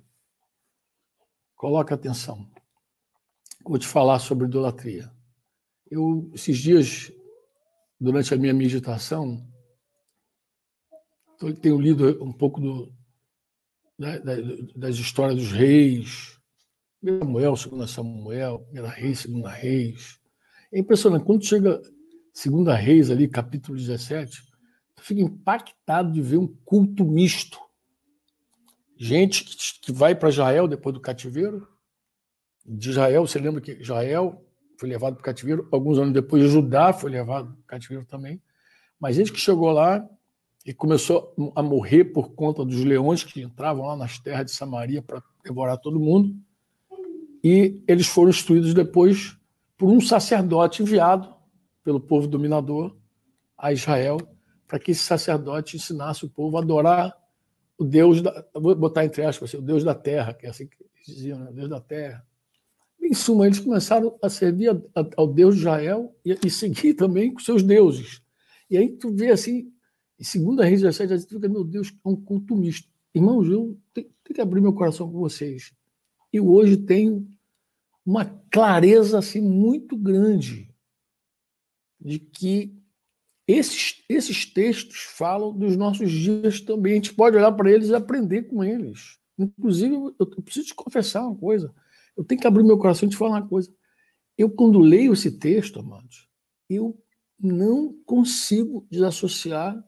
Coloca 1.53 1.93
atenção. 1.93 2.49
Vou 3.65 3.77
te 3.77 3.85
falar 3.85 4.19
sobre 4.19 4.47
idolatria. 4.47 5.11
Eu, 5.91 6.31
esses 6.33 6.57
dias, 6.57 7.11
durante 7.99 8.33
a 8.33 8.37
minha 8.37 8.53
meditação, 8.53 9.45
então, 11.37 11.53
tenho 11.53 11.79
lido 11.79 12.23
um 12.23 12.33
pouco 12.33 12.59
do, 12.59 12.91
da, 13.97 14.17
da, 14.17 14.35
das 14.75 14.95
histórias 14.95 15.37
dos 15.37 15.51
reis, 15.51 16.35
Samuel, 17.03 17.55
segunda 17.55 17.87
Samuel, 17.87 18.59
primeira 18.61 18.89
Reis, 18.89 19.19
segunda 19.19 19.49
Reis. 19.49 20.19
É 20.71 20.79
impressionante. 20.79 21.25
Quando 21.25 21.45
chega 21.45 21.79
segunda 22.33 22.73
Reis 22.73 23.11
ali, 23.11 23.27
capítulo 23.27 23.77
17, 23.77 24.41
eu 24.97 25.03
fico 25.03 25.21
impactado 25.21 26.11
de 26.11 26.21
ver 26.23 26.37
um 26.37 26.47
culto 26.65 27.05
misto. 27.05 27.59
Gente 28.97 29.43
que, 29.43 29.55
que 29.79 29.91
vai 29.91 30.15
para 30.15 30.29
Israel 30.29 30.67
depois 30.67 30.95
do 30.95 30.99
cativeiro. 30.99 31.67
De 32.65 32.89
Israel, 32.89 33.27
você 33.27 33.37
lembra 33.37 33.61
que 33.61 33.73
Israel 33.73 34.43
foi 34.77 34.87
levado 34.87 35.15
para 35.15 35.21
o 35.21 35.23
cativeiro, 35.23 35.67
alguns 35.71 35.97
anos 35.97 36.13
depois 36.13 36.49
Judá 36.49 36.93
foi 36.93 37.11
levado 37.11 37.47
para 37.47 37.59
o 37.59 37.63
cativeiro 37.65 38.05
também. 38.05 38.41
Mas 38.99 39.15
gente 39.15 39.31
que 39.31 39.39
chegou 39.39 39.71
lá 39.71 40.07
e 40.65 40.73
começou 40.73 41.33
a 41.55 41.63
morrer 41.63 42.05
por 42.05 42.31
conta 42.33 42.63
dos 42.63 42.83
leões 42.83 43.23
que 43.23 43.41
entravam 43.41 43.85
lá 43.85 43.95
nas 43.95 44.19
terras 44.19 44.45
de 44.45 44.51
Samaria 44.51 45.01
para 45.01 45.23
devorar 45.43 45.77
todo 45.77 45.99
mundo. 45.99 46.35
E 47.43 47.81
eles 47.87 48.07
foram 48.07 48.29
instruídos 48.29 48.73
depois 48.73 49.37
por 49.77 49.89
um 49.89 50.01
sacerdote 50.01 50.81
enviado 50.81 51.33
pelo 51.83 51.99
povo 51.99 52.27
dominador 52.27 52.95
a 53.57 53.71
Israel, 53.71 54.17
para 54.67 54.77
que 54.77 54.91
esse 54.91 55.01
sacerdote 55.01 55.77
ensinasse 55.77 56.25
o 56.25 56.29
povo 56.29 56.57
a 56.57 56.61
adorar 56.61 57.15
o 57.77 57.85
Deus 57.85 58.21
da, 58.21 58.45
vou 58.53 58.75
botar 58.75 59.05
entre 59.05 59.23
aspas, 59.23 59.53
o 59.53 59.61
Deus 59.61 59.83
da 59.83 59.95
terra, 59.95 60.33
que 60.33 60.45
é 60.45 60.49
assim 60.49 60.67
que 60.67 60.77
diziam, 61.05 61.39
né? 61.39 61.51
Deus 61.53 61.69
da 61.69 61.79
terra. 61.79 62.25
Em 63.01 63.13
suma, 63.13 63.45
eles 63.45 63.59
começaram 63.59 64.17
a 64.21 64.29
servir 64.29 64.69
ao 65.15 65.27
Deus 65.27 65.55
de 65.55 65.61
Israel 65.61 66.15
e, 66.25 66.37
e 66.45 66.49
seguir 66.49 66.93
também 66.93 67.33
com 67.33 67.39
seus 67.39 67.63
deuses. 67.63 68.21
E 68.69 68.77
aí 68.77 68.89
tu 68.89 69.13
vê 69.13 69.31
assim, 69.31 69.71
em 70.19 70.23
segunda 70.23 70.65
Reis 70.65 70.81
17, 70.81 71.25
tu 71.25 71.35
fica, 71.35 71.47
meu 71.47 71.63
Deus, 71.63 71.93
é 72.05 72.09
um 72.09 72.15
culto 72.15 72.55
misto. 72.55 72.89
Irmãos, 73.13 73.47
eu 73.47 73.79
tenho, 73.93 74.07
tenho 74.23 74.35
que 74.35 74.41
abrir 74.41 74.61
meu 74.61 74.73
coração 74.73 75.09
com 75.11 75.19
vocês. 75.19 75.73
Eu 76.31 76.49
hoje 76.49 76.77
tenho 76.77 77.27
uma 78.05 78.25
clareza 78.51 79.19
assim 79.19 79.41
muito 79.41 79.97
grande 79.97 80.73
de 81.99 82.19
que 82.19 82.77
esses, 83.47 84.03
esses 84.09 84.45
textos 84.45 84.97
falam 84.97 85.57
dos 85.57 85.77
nossos 85.77 86.11
dias 86.11 86.59
também. 86.59 86.93
A 86.93 86.95
gente 86.95 87.13
pode 87.13 87.37
olhar 87.37 87.51
para 87.51 87.71
eles 87.71 87.89
e 87.89 87.95
aprender 87.95 88.43
com 88.43 88.63
eles. 88.63 89.17
Inclusive, 89.37 89.95
eu 90.19 90.25
preciso 90.43 90.67
te 90.67 90.75
confessar 90.75 91.25
uma 91.25 91.35
coisa. 91.35 91.73
Eu 92.17 92.25
tenho 92.25 92.41
que 92.41 92.47
abrir 92.47 92.63
meu 92.63 92.77
coração 92.77 93.07
e 93.07 93.11
te 93.11 93.17
falar 93.17 93.37
uma 93.37 93.47
coisa. 93.47 93.73
Eu, 94.37 94.49
quando 94.49 94.79
leio 94.79 95.13
esse 95.13 95.31
texto, 95.31 95.79
amados, 95.79 96.27
eu 96.69 97.01
não 97.39 97.93
consigo 98.05 98.85
desassociar 98.89 99.81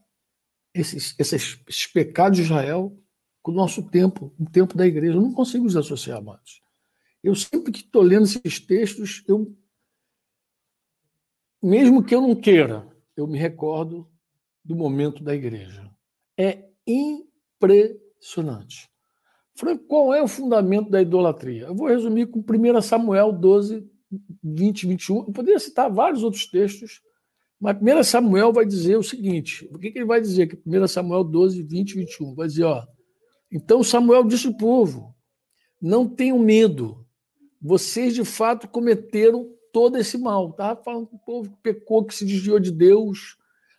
esses, 0.73 1.15
esses, 1.17 1.59
esses 1.67 1.87
pecados 1.87 2.37
de 2.37 2.43
Israel 2.43 2.95
com 3.41 3.51
o 3.51 3.55
nosso 3.55 3.89
tempo, 3.89 4.33
o 4.39 4.49
tempo 4.49 4.77
da 4.77 4.85
igreja. 4.85 5.17
Eu 5.17 5.21
não 5.21 5.33
consigo 5.33 5.67
desassociar, 5.67 6.19
amados. 6.19 6.61
Eu 7.23 7.35
sempre 7.35 7.71
que 7.71 7.79
estou 7.79 8.01
lendo 8.01 8.25
esses 8.25 8.59
textos, 8.59 9.23
eu, 9.27 9.55
mesmo 11.61 12.03
que 12.03 12.15
eu 12.15 12.21
não 12.21 12.35
queira, 12.35 12.87
eu 13.15 13.27
me 13.27 13.37
recordo 13.37 14.09
do 14.63 14.75
momento 14.75 15.23
da 15.23 15.35
igreja. 15.35 15.89
É 16.37 16.69
impressionante. 16.87 18.88
Franco, 19.59 19.83
qual 19.87 20.13
é 20.13 20.23
o 20.23 20.27
fundamento 20.27 20.89
da 20.89 21.01
idolatria? 21.01 21.65
Eu 21.65 21.75
vou 21.75 21.89
resumir 21.89 22.27
com 22.27 22.39
1 22.39 22.81
Samuel 22.81 23.33
12, 23.33 23.85
20, 24.41 24.87
21. 24.87 25.17
Eu 25.17 25.33
poderia 25.33 25.59
citar 25.59 25.91
vários 25.91 26.23
outros 26.23 26.47
textos, 26.47 27.01
mas 27.59 27.75
1 27.75 28.03
Samuel 28.03 28.53
vai 28.53 28.65
dizer 28.65 28.97
o 28.97 29.03
seguinte: 29.03 29.69
o 29.69 29.77
que, 29.77 29.91
que 29.91 29.99
ele 29.99 30.05
vai 30.05 30.21
dizer? 30.21 30.47
Que 30.47 30.57
1 30.65 30.87
Samuel 30.87 31.25
12, 31.25 31.61
20 31.61 31.95
21 31.95 32.35
vai 32.35 32.47
dizer: 32.47 32.63
ó, 32.63 32.85
então 33.51 33.83
Samuel 33.83 34.23
disse 34.23 34.47
ao 34.47 34.55
povo: 34.55 35.13
não 35.81 36.07
tenham 36.07 36.39
medo, 36.39 37.05
vocês 37.61 38.15
de 38.15 38.23
fato 38.23 38.65
cometeram 38.65 39.45
todo 39.73 39.97
esse 39.97 40.17
mal. 40.17 40.51
Estava 40.51 40.81
falando 40.81 41.07
com 41.07 41.17
o 41.17 41.19
povo 41.19 41.49
que 41.49 41.57
pecou, 41.61 42.05
que 42.05 42.15
se 42.15 42.25
desviou 42.25 42.61
de 42.61 42.71
Deus, 42.71 43.35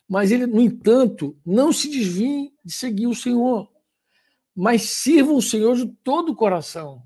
mas 0.07 0.31
ele, 0.31 0.45
no 0.45 0.61
entanto, 0.61 1.35
não 1.43 1.73
se 1.73 1.89
desvie 1.89 2.51
de 2.63 2.71
seguir 2.71 3.07
o 3.07 3.15
Senhor, 3.15 3.67
mas 4.55 4.83
sirvam 4.83 5.35
o 5.35 5.41
Senhor 5.41 5.75
de 5.75 5.87
todo 6.03 6.31
o 6.31 6.35
coração. 6.35 7.03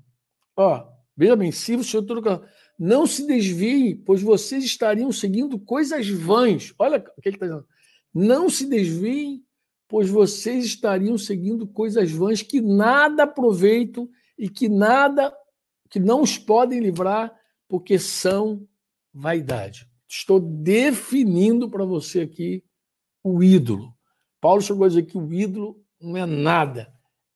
Ó, 0.56 0.86
veja 1.16 1.36
bem, 1.36 1.52
sirvam 1.52 1.82
o 1.82 1.84
Senhor 1.84 2.02
de 2.02 2.08
todo 2.08 2.18
o 2.18 2.22
coração. 2.22 2.48
Não 2.78 3.06
se 3.06 3.26
desviem, 3.26 3.96
pois 3.96 4.20
vocês 4.20 4.64
estariam 4.64 5.10
seguindo 5.10 5.58
coisas 5.58 6.08
vãs. 6.08 6.74
Olha 6.78 6.98
o 7.16 7.20
que 7.20 7.28
ele 7.28 7.36
está 7.36 7.46
dizendo. 7.46 7.66
Não 8.12 8.50
se 8.50 8.66
desviem, 8.66 9.42
pois 9.88 10.08
vocês 10.08 10.64
estariam 10.64 11.16
seguindo 11.16 11.66
coisas 11.66 12.10
vãs 12.10 12.42
que 12.42 12.60
nada 12.60 13.22
aproveitam 13.22 14.08
e 14.38 14.48
que 14.48 14.68
nada, 14.68 15.34
que 15.88 15.98
não 15.98 16.22
os 16.22 16.36
podem 16.36 16.80
livrar, 16.80 17.34
porque 17.68 17.98
são 17.98 18.66
vaidade. 19.12 19.88
Estou 20.08 20.38
definindo 20.38 21.68
para 21.68 21.84
você 21.84 22.20
aqui 22.20 22.62
o 23.22 23.42
ídolo. 23.42 23.94
Paulo 24.40 24.60
chegou 24.60 24.84
a 24.84 24.88
dizer 24.88 25.04
que 25.04 25.18
o 25.18 25.32
ídolo 25.32 25.82
não 26.00 26.16
é 26.16 26.26
nada, 26.26 26.92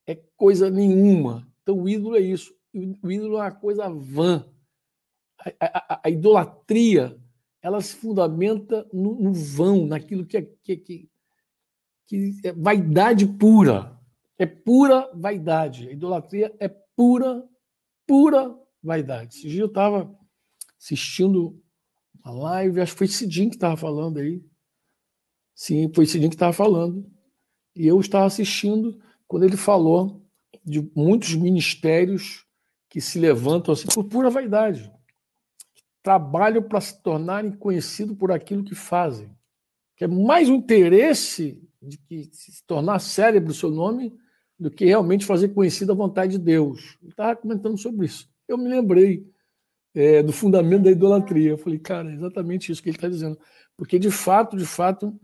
é 0.07 0.15
coisa 0.35 0.69
nenhuma. 0.69 1.47
Então 1.61 1.79
o 1.79 1.87
ídolo 1.87 2.15
é 2.15 2.21
isso. 2.21 2.53
O 2.73 3.11
ídolo 3.11 3.37
é 3.37 3.41
uma 3.41 3.51
coisa 3.51 3.89
vã. 3.89 4.45
A, 5.59 5.95
a, 5.95 6.01
a 6.05 6.09
idolatria 6.09 7.19
ela 7.61 7.81
se 7.81 7.95
fundamenta 7.95 8.87
no, 8.91 9.15
no 9.15 9.33
vão, 9.33 9.85
naquilo 9.85 10.25
que 10.25 10.37
é, 10.37 10.41
que, 10.41 10.77
que, 10.77 11.09
que 12.07 12.35
é 12.43 12.51
vaidade 12.53 13.27
pura. 13.27 13.99
É 14.37 14.45
pura 14.45 15.11
vaidade. 15.13 15.87
A 15.87 15.91
idolatria 15.91 16.55
é 16.59 16.67
pura, 16.95 17.47
pura 18.07 18.57
vaidade. 18.81 19.37
Esse 19.37 19.47
dia 19.47 19.61
eu 19.61 19.67
estava 19.67 20.11
assistindo 20.79 21.61
a 22.23 22.31
live, 22.31 22.81
acho 22.81 22.93
que 22.93 22.97
foi 22.97 23.07
Cidinho 23.07 23.49
que 23.49 23.55
estava 23.55 23.77
falando 23.77 24.17
aí. 24.17 24.43
Sim, 25.53 25.91
foi 25.93 26.07
Cidinho 26.07 26.29
que 26.29 26.35
estava 26.35 26.53
falando. 26.53 27.07
E 27.75 27.85
eu 27.85 27.99
estava 27.99 28.25
assistindo 28.25 28.99
quando 29.31 29.45
ele 29.45 29.55
falou 29.55 30.21
de 30.61 30.91
muitos 30.93 31.35
ministérios 31.35 32.45
que 32.89 32.99
se 32.99 33.17
levantam 33.17 33.71
assim 33.71 33.87
por 33.87 34.03
pura 34.03 34.29
vaidade. 34.29 34.91
Trabalham 36.03 36.61
para 36.61 36.81
se 36.81 37.01
tornarem 37.01 37.53
conhecidos 37.53 38.17
por 38.17 38.29
aquilo 38.29 38.61
que 38.61 38.75
fazem. 38.75 39.33
Que 39.95 40.03
é 40.03 40.07
mais 40.07 40.49
um 40.49 40.55
interesse 40.55 41.65
de 41.81 41.97
que 41.97 42.29
se 42.33 42.61
tornar 42.67 42.99
cérebro 42.99 43.51
o 43.51 43.55
seu 43.55 43.71
nome 43.71 44.13
do 44.59 44.69
que 44.69 44.83
realmente 44.83 45.25
fazer 45.25 45.47
conhecida 45.53 45.93
a 45.93 45.95
vontade 45.95 46.33
de 46.33 46.39
Deus. 46.39 46.97
Eu 47.01 47.07
estava 47.07 47.33
comentando 47.33 47.77
sobre 47.77 48.07
isso. 48.07 48.29
Eu 48.49 48.57
me 48.57 48.67
lembrei 48.67 49.25
é, 49.95 50.21
do 50.21 50.33
fundamento 50.33 50.83
da 50.83 50.91
idolatria. 50.91 51.51
Eu 51.51 51.57
falei, 51.57 51.79
cara, 51.79 52.11
é 52.11 52.15
exatamente 52.15 52.69
isso 52.69 52.83
que 52.83 52.89
ele 52.89 52.97
está 52.97 53.07
dizendo. 53.07 53.39
Porque, 53.77 53.97
de 53.97 54.11
fato, 54.11 54.57
de 54.57 54.65
fato, 54.65 55.17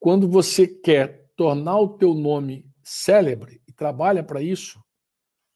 quando 0.00 0.28
você 0.28 0.66
quer 0.66 1.28
tornar 1.36 1.78
o 1.78 1.90
teu 1.90 2.14
nome 2.14 2.73
célebre 2.84 3.60
e 3.66 3.72
trabalha 3.72 4.22
para 4.22 4.42
isso, 4.42 4.82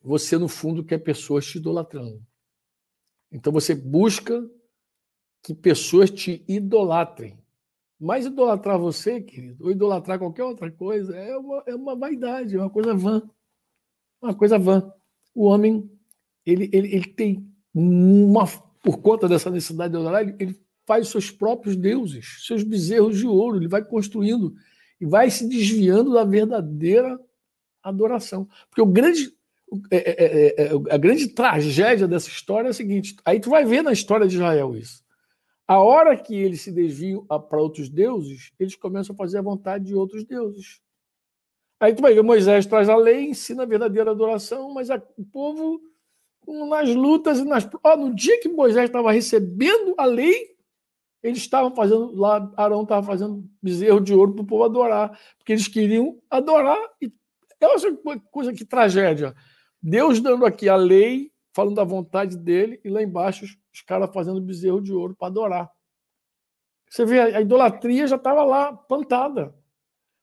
você, 0.00 0.38
no 0.38 0.48
fundo, 0.48 0.84
quer 0.84 0.98
pessoas 0.98 1.46
te 1.46 1.58
idolatrando. 1.58 2.24
Então, 3.30 3.52
você 3.52 3.74
busca 3.74 4.48
que 5.42 5.54
pessoas 5.54 6.10
te 6.10 6.44
idolatrem. 6.48 7.38
Mas 8.00 8.26
idolatrar 8.26 8.78
você, 8.78 9.20
querido, 9.20 9.64
ou 9.64 9.70
idolatrar 9.70 10.18
qualquer 10.18 10.44
outra 10.44 10.70
coisa, 10.70 11.16
é 11.16 11.36
uma, 11.36 11.62
é 11.66 11.74
uma 11.74 11.96
vaidade, 11.96 12.56
é 12.56 12.58
uma 12.58 12.70
coisa 12.70 12.94
vã. 12.94 13.28
Uma 14.22 14.34
coisa 14.34 14.58
vã. 14.58 14.92
O 15.34 15.44
homem, 15.44 15.90
ele, 16.46 16.70
ele, 16.72 16.94
ele 16.94 17.06
tem 17.12 17.52
uma, 17.74 18.46
por 18.82 18.98
conta 18.98 19.28
dessa 19.28 19.50
necessidade 19.50 19.92
de 19.92 19.98
adorar, 19.98 20.22
ele, 20.22 20.36
ele 20.38 20.68
faz 20.86 21.08
seus 21.08 21.30
próprios 21.30 21.76
deuses, 21.76 22.46
seus 22.46 22.62
bezerros 22.62 23.18
de 23.18 23.26
ouro, 23.26 23.58
ele 23.58 23.68
vai 23.68 23.84
construindo 23.84 24.54
e 25.00 25.06
vai 25.06 25.30
se 25.30 25.48
desviando 25.48 26.12
da 26.12 26.24
verdadeira 26.24 27.18
adoração. 27.82 28.48
Porque 28.68 28.82
o 28.82 28.87
grande, 28.87 29.32
é 29.90 29.96
é, 29.96 30.11
é, 30.11 30.46
é, 30.46 30.66
é, 30.66 30.94
a 30.94 30.96
grande 30.96 31.28
tragédia 31.28 32.08
dessa 32.08 32.28
história 32.28 32.68
é 32.68 32.70
a 32.70 32.74
seguinte: 32.74 33.16
aí 33.24 33.40
tu 33.40 33.50
vai 33.50 33.64
ver 33.64 33.82
na 33.82 33.92
história 33.92 34.26
de 34.26 34.37
Israel 34.37 34.76
isso. 34.76 35.02
A 35.66 35.78
hora 35.80 36.16
que 36.16 36.34
eles 36.34 36.62
se 36.62 36.72
desviam 36.72 37.26
para 37.26 37.61
outros 37.61 37.90
deuses, 37.90 38.52
eles 38.58 38.74
começam 38.74 39.14
a 39.14 39.16
fazer 39.16 39.38
a 39.38 39.42
vontade 39.42 39.84
de 39.84 39.94
outros 39.94 40.24
deuses. 40.24 40.80
Aí 41.78 41.94
tu 41.94 42.00
vai 42.00 42.14
ver, 42.14 42.22
Moisés 42.22 42.66
traz 42.66 42.88
a 42.88 42.96
lei, 42.96 43.28
ensina 43.28 43.62
a 43.62 43.66
verdadeira 43.66 44.11
adoração, 44.11 44.72
mas 44.72 44.90
a, 44.90 45.00
o 45.16 45.24
povo 45.24 45.80
nas 46.46 46.94
lutas 46.94 47.38
e 47.38 47.44
nas. 47.44 47.68
Oh, 47.84 47.96
no 47.96 48.14
dia 48.14 48.40
que 48.40 48.48
Moisés 48.48 48.87
estava 48.87 49.12
recebendo 49.12 49.94
a 49.98 50.06
lei, 50.06 50.56
eles 51.22 51.38
estavam 51.38 51.74
fazendo 51.74 52.14
lá, 52.14 52.52
Arão 52.57 52.83
estava 52.83 53.04
fazendo 53.04 53.48
bezerro 53.62 54.00
de 54.00 54.14
ouro 54.14 54.35
para 54.35 54.42
o 54.42 54.46
povo 54.46 54.64
adorar, 54.64 55.18
porque 55.37 55.52
eles 55.52 55.68
queriam 55.68 56.20
adorar. 56.31 56.78
E 57.00 57.12
é 57.61 57.66
uma 58.04 58.18
coisa 58.18 58.52
que 58.52 58.64
tragédia. 58.64 59.35
Deus 59.83 60.20
dando 60.20 60.46
aqui 60.46 60.68
a 60.68 60.76
lei, 60.76 61.33
falando 61.52 61.74
da 61.74 61.85
vontade 61.85 62.37
dele, 62.37 62.81
e 62.85 62.88
lá 62.88 63.02
embaixo 63.02 63.44
os 63.44 63.83
caras 63.83 64.12
fazendo 64.12 64.40
bezerro 64.40 64.81
de 64.81 64.92
ouro 64.92 65.16
para 65.16 65.28
adorar. 65.28 65.70
Você 66.88 67.04
vê, 67.04 67.20
a 67.20 67.40
idolatria 67.40 68.07
já 68.07 68.16
estava 68.16 68.44
lá 68.44 68.72
plantada. 68.72 69.54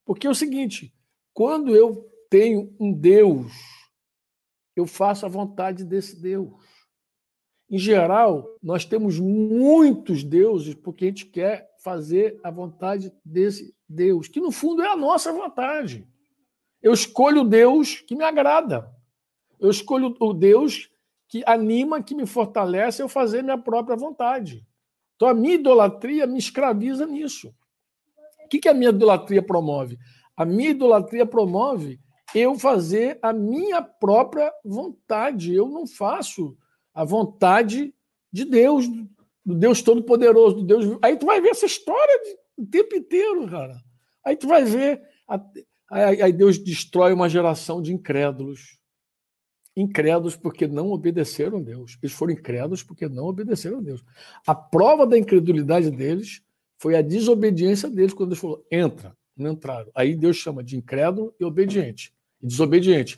Porque 0.05 0.27
é 0.27 0.29
o 0.29 0.35
seguinte: 0.35 0.93
quando 1.33 1.75
eu 1.75 2.09
tenho 2.29 2.75
um 2.79 2.91
Deus 2.91 3.51
eu 4.75 4.85
faço 4.85 5.25
a 5.25 5.29
vontade 5.29 5.85
desse 5.85 6.21
Deus. 6.21 6.51
Em 7.69 7.77
geral, 7.77 8.47
nós 8.61 8.85
temos 8.85 9.19
muitos 9.19 10.23
deuses 10.23 10.75
porque 10.75 11.05
a 11.05 11.07
gente 11.07 11.25
quer 11.25 11.69
fazer 11.83 12.39
a 12.43 12.51
vontade 12.51 13.11
desse 13.23 13.75
Deus, 13.87 14.27
que 14.27 14.39
no 14.39 14.51
fundo 14.51 14.81
é 14.81 14.87
a 14.87 14.95
nossa 14.95 15.31
vontade. 15.31 16.07
Eu 16.81 16.93
escolho 16.93 17.41
o 17.41 17.47
Deus 17.47 18.01
que 18.01 18.15
me 18.15 18.23
agrada. 18.23 18.91
Eu 19.59 19.69
escolho 19.69 20.15
o 20.19 20.33
Deus 20.33 20.89
que 21.27 21.43
anima, 21.45 22.03
que 22.03 22.13
me 22.13 22.25
fortalece 22.25 23.01
eu 23.01 23.09
fazer 23.09 23.41
minha 23.41 23.57
própria 23.57 23.95
vontade. 23.95 24.65
Então 25.15 25.27
a 25.27 25.33
minha 25.33 25.55
idolatria 25.55 26.27
me 26.27 26.37
escraviza 26.37 27.05
nisso. 27.05 27.53
O 28.43 28.47
que, 28.47 28.59
que 28.59 28.69
a 28.69 28.73
minha 28.73 28.89
idolatria 28.89 29.41
promove? 29.41 29.97
A 30.37 30.45
minha 30.45 30.69
idolatria 30.69 31.25
promove 31.25 31.99
eu 32.33 32.53
fazer 32.59 33.17
a 33.21 33.33
minha 33.33 33.81
própria 33.81 34.51
vontade. 34.63 35.53
Eu 35.53 35.67
não 35.67 35.87
faço 35.87 36.55
a 36.95 37.03
vontade 37.03 37.93
de 38.31 38.45
Deus, 38.45 38.87
do 39.45 39.53
Deus 39.53 39.81
Todo-Poderoso, 39.81 40.55
do 40.55 40.63
Deus. 40.63 40.97
Aí 41.01 41.17
tu 41.17 41.25
vai 41.25 41.41
ver 41.41 41.49
essa 41.49 41.65
história 41.65 42.21
o 42.57 42.65
tempo 42.65 42.95
inteiro, 42.95 43.47
cara. 43.49 43.75
Aí 44.25 44.37
tu 44.37 44.47
vai 44.47 44.63
ver. 44.63 45.01
Aí 45.91 46.31
Deus 46.31 46.57
destrói 46.57 47.13
uma 47.13 47.29
geração 47.29 47.81
de 47.81 47.93
incrédulos. 47.93 48.79
Incrédulos 49.75 50.37
porque 50.37 50.67
não 50.67 50.89
obedeceram 50.89 51.57
a 51.57 51.61
Deus. 51.61 51.97
Eles 52.01 52.15
foram 52.15 52.31
incrédulos 52.31 52.81
porque 52.81 53.09
não 53.09 53.25
obedeceram 53.25 53.79
a 53.79 53.81
Deus. 53.81 54.01
A 54.47 54.55
prova 54.55 55.05
da 55.05 55.17
incredulidade 55.17 55.91
deles 55.91 56.41
foi 56.77 56.95
a 56.95 57.01
desobediência 57.01 57.89
deles 57.89 58.13
quando 58.13 58.29
Deus 58.29 58.39
falou: 58.39 58.65
entra, 58.71 59.15
não 59.35 59.51
entraram. 59.51 59.91
Aí 59.93 60.15
Deus 60.15 60.37
chama 60.37 60.63
de 60.63 60.77
incrédulo 60.77 61.35
e 61.37 61.43
obediente. 61.43 62.13
E 62.41 62.47
desobediente. 62.47 63.17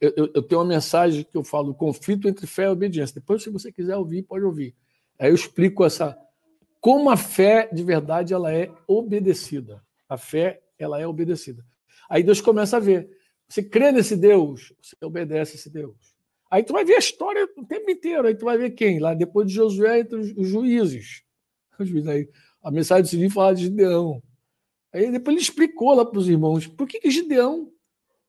Eu, 0.00 0.30
eu, 0.34 0.42
tenho 0.42 0.60
uma 0.60 0.68
mensagem 0.68 1.24
que 1.24 1.36
eu 1.36 1.44
falo: 1.44 1.74
conflito 1.74 2.28
entre 2.28 2.46
fé 2.46 2.64
e 2.64 2.68
obediência. 2.68 3.14
Depois, 3.14 3.42
se 3.42 3.50
você 3.50 3.70
quiser 3.70 3.96
ouvir, 3.96 4.22
pode 4.22 4.44
ouvir. 4.44 4.74
Aí 5.18 5.30
eu 5.30 5.34
explico 5.34 5.84
essa 5.84 6.18
como 6.80 7.10
a 7.10 7.16
fé 7.16 7.68
de 7.72 7.82
verdade 7.82 8.34
ela 8.34 8.52
é 8.52 8.70
obedecida. 8.86 9.82
A 10.08 10.16
fé 10.16 10.62
ela 10.78 11.00
é 11.00 11.06
obedecida. 11.06 11.64
Aí 12.08 12.22
Deus 12.22 12.40
começa 12.40 12.76
a 12.76 12.80
ver. 12.80 13.08
Você 13.48 13.62
crê 13.62 13.92
nesse 13.92 14.16
Deus, 14.16 14.72
você 14.82 14.96
obedece 15.02 15.56
esse 15.56 15.70
Deus. 15.70 16.14
Aí 16.50 16.62
tu 16.62 16.72
vai 16.72 16.84
ver 16.84 16.96
a 16.96 16.98
história 16.98 17.48
o 17.56 17.64
tempo 17.64 17.90
inteiro. 17.90 18.26
Aí 18.26 18.34
tu 18.34 18.44
vai 18.44 18.56
ver 18.56 18.70
quem? 18.70 18.98
Lá 18.98 19.14
depois 19.14 19.48
de 19.48 19.54
Josué, 19.54 20.00
entre 20.00 20.18
os 20.18 20.48
juízes. 20.48 21.22
Os 21.78 21.88
juízes 21.88 22.08
aí, 22.08 22.28
a 22.62 22.70
mensagem 22.70 23.02
do 23.02 23.08
Sininho 23.08 23.30
fala 23.30 23.54
de 23.54 23.62
Gideão. 23.62 24.22
Aí 24.92 25.10
depois 25.10 25.34
ele 25.34 25.42
explicou 25.42 25.92
lá 25.92 26.04
para 26.04 26.20
os 26.20 26.28
irmãos 26.28 26.68
por 26.68 26.86
que, 26.86 27.00
que 27.00 27.10
Gideão, 27.10 27.72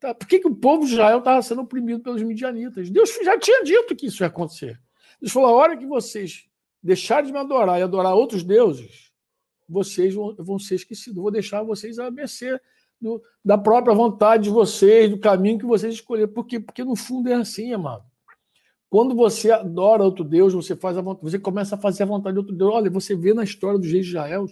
tá, 0.06 0.14
por 0.14 0.26
que, 0.26 0.40
que 0.40 0.48
o 0.48 0.54
povo 0.54 0.86
de 0.86 0.92
Israel 0.92 1.18
estava 1.18 1.42
sendo 1.42 1.62
oprimido 1.62 2.02
pelos 2.02 2.22
midianitas. 2.22 2.90
Deus 2.90 3.10
já 3.22 3.38
tinha 3.38 3.62
dito 3.64 3.96
que 3.96 4.06
isso 4.06 4.22
ia 4.22 4.28
acontecer. 4.28 4.80
Deus 5.20 5.32
falou: 5.32 5.48
a 5.48 5.52
hora 5.52 5.76
que 5.76 5.86
vocês 5.86 6.46
deixarem 6.82 7.26
de 7.26 7.32
me 7.32 7.38
adorar 7.38 7.80
e 7.80 7.82
adorar 7.82 8.14
outros 8.14 8.42
deuses, 8.44 9.10
vocês 9.68 10.14
vão, 10.14 10.34
vão 10.36 10.58
ser 10.58 10.76
esquecidos. 10.76 11.16
Eu 11.16 11.22
vou 11.22 11.32
deixar 11.32 11.62
vocês 11.62 11.98
a 11.98 12.10
mercê 12.10 12.60
do, 13.00 13.22
da 13.44 13.58
própria 13.58 13.94
vontade 13.94 14.44
de 14.44 14.50
vocês, 14.50 15.10
do 15.10 15.18
caminho 15.18 15.58
que 15.58 15.66
vocês 15.66 15.94
escolheram. 15.94 16.32
Por 16.32 16.46
quê? 16.46 16.60
Porque 16.60 16.84
no 16.84 16.94
fundo 16.94 17.28
é 17.28 17.34
assim, 17.34 17.72
amado. 17.72 18.04
Quando 18.88 19.14
você 19.14 19.50
adora 19.50 20.04
outro 20.04 20.24
Deus, 20.24 20.54
você 20.54 20.76
faz 20.76 20.96
a 20.96 21.02
vontade, 21.02 21.30
você 21.30 21.38
começa 21.38 21.74
a 21.74 21.78
fazer 21.78 22.04
a 22.04 22.06
vontade 22.06 22.34
de 22.34 22.38
outro 22.38 22.54
Deus. 22.54 22.72
Olha, 22.72 22.90
você 22.90 23.16
vê 23.16 23.34
na 23.34 23.42
história 23.42 23.78
dos 23.78 23.90
reis 23.90 24.06
de 24.06 24.12
Israel, 24.12 24.46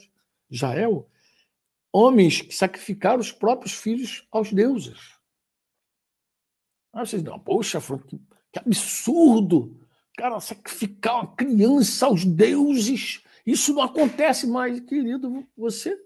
Israel, 0.51 1.09
homens 1.93 2.43
que 2.43 2.55
sacrificaram 2.55 3.21
os 3.21 3.31
próprios 3.31 3.73
filhos 3.73 4.27
aos 4.33 4.53
deuses. 4.53 5.15
Ah, 6.95 7.05
vocês 7.05 7.23
não, 7.23 7.39
poxa, 7.39 7.81
que, 8.07 8.19
que 8.53 8.59
absurdo! 8.59 9.77
Cara, 10.17 10.39
sacrificar 10.39 11.17
uma 11.17 11.35
criança 11.35 12.07
aos 12.07 12.25
deuses, 12.25 13.21
isso 13.45 13.75
não 13.75 13.83
acontece 13.83 14.47
mais, 14.47 14.79
querido. 14.81 15.45
Você 15.57 15.99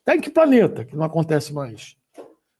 está 0.00 0.16
em 0.16 0.20
que 0.20 0.28
planeta 0.28 0.84
que 0.84 0.96
não 0.96 1.04
acontece 1.04 1.52
mais? 1.52 1.96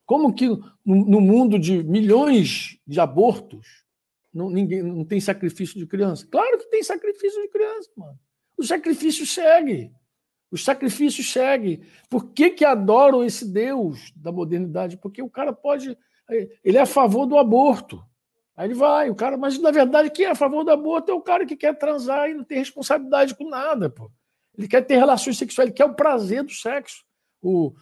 Como 0.07 0.33
que 0.33 0.49
no, 0.87 1.21
mundo 1.21 1.59
de 1.59 1.83
milhões 1.83 2.79
de 2.87 3.01
abortos, 3.01 3.85
não, 4.33 4.49
ninguém, 4.49 4.83
não 4.83 5.05
tem 5.05 5.21
sacrifício 5.21 5.79
de 5.79 5.87
criança. 5.87 6.27
Claro 6.31 6.59
que 6.59 6.71
tem 6.71 6.83
sacrifício 6.83 7.43
de 7.43 7.49
criança, 7.49 7.91
mano. 7.97 8.19
O 8.57 8.63
sacrifício 8.63 9.27
segue. 9.27 9.93
Os 10.51 10.65
sacrifícios 10.65 11.31
seguem. 11.31 11.83
Por 12.09 12.33
que, 12.33 12.51
que 12.51 12.65
adoram 12.65 13.23
esse 13.23 13.47
Deus 13.47 14.13
da 14.17 14.33
modernidade? 14.33 14.97
Porque 14.97 15.21
o 15.21 15.29
cara 15.29 15.53
pode. 15.53 15.97
Ele 16.29 16.77
é 16.77 16.81
a 16.81 16.87
favor 16.87 17.27
do 17.27 17.39
aborto. 17.39 18.03
Aí 18.57 18.67
ele 18.67 18.75
vai, 18.75 19.09
o 19.09 19.15
cara, 19.15 19.37
mas 19.37 19.59
na 19.59 19.71
verdade, 19.71 20.11
quem 20.11 20.27
é 20.27 20.31
a 20.31 20.35
favor 20.35 20.65
do 20.65 20.71
aborto 20.71 21.11
é 21.13 21.15
o 21.15 21.21
cara 21.21 21.47
que 21.47 21.57
quer 21.57 21.79
transar 21.79 22.29
e 22.29 22.35
não 22.35 22.43
tem 22.43 22.59
responsabilidade 22.59 23.35
com 23.35 23.49
nada, 23.49 23.89
pô. 23.89 24.11
Ele 24.57 24.67
quer 24.67 24.83
ter 24.83 24.97
relações 24.97 25.39
sexuais, 25.39 25.69
ele 25.69 25.77
quer 25.77 25.85
o 25.85 25.95
prazer 25.95 26.43
do 26.43 26.51
sexo. 26.51 27.05
O, 27.41 27.73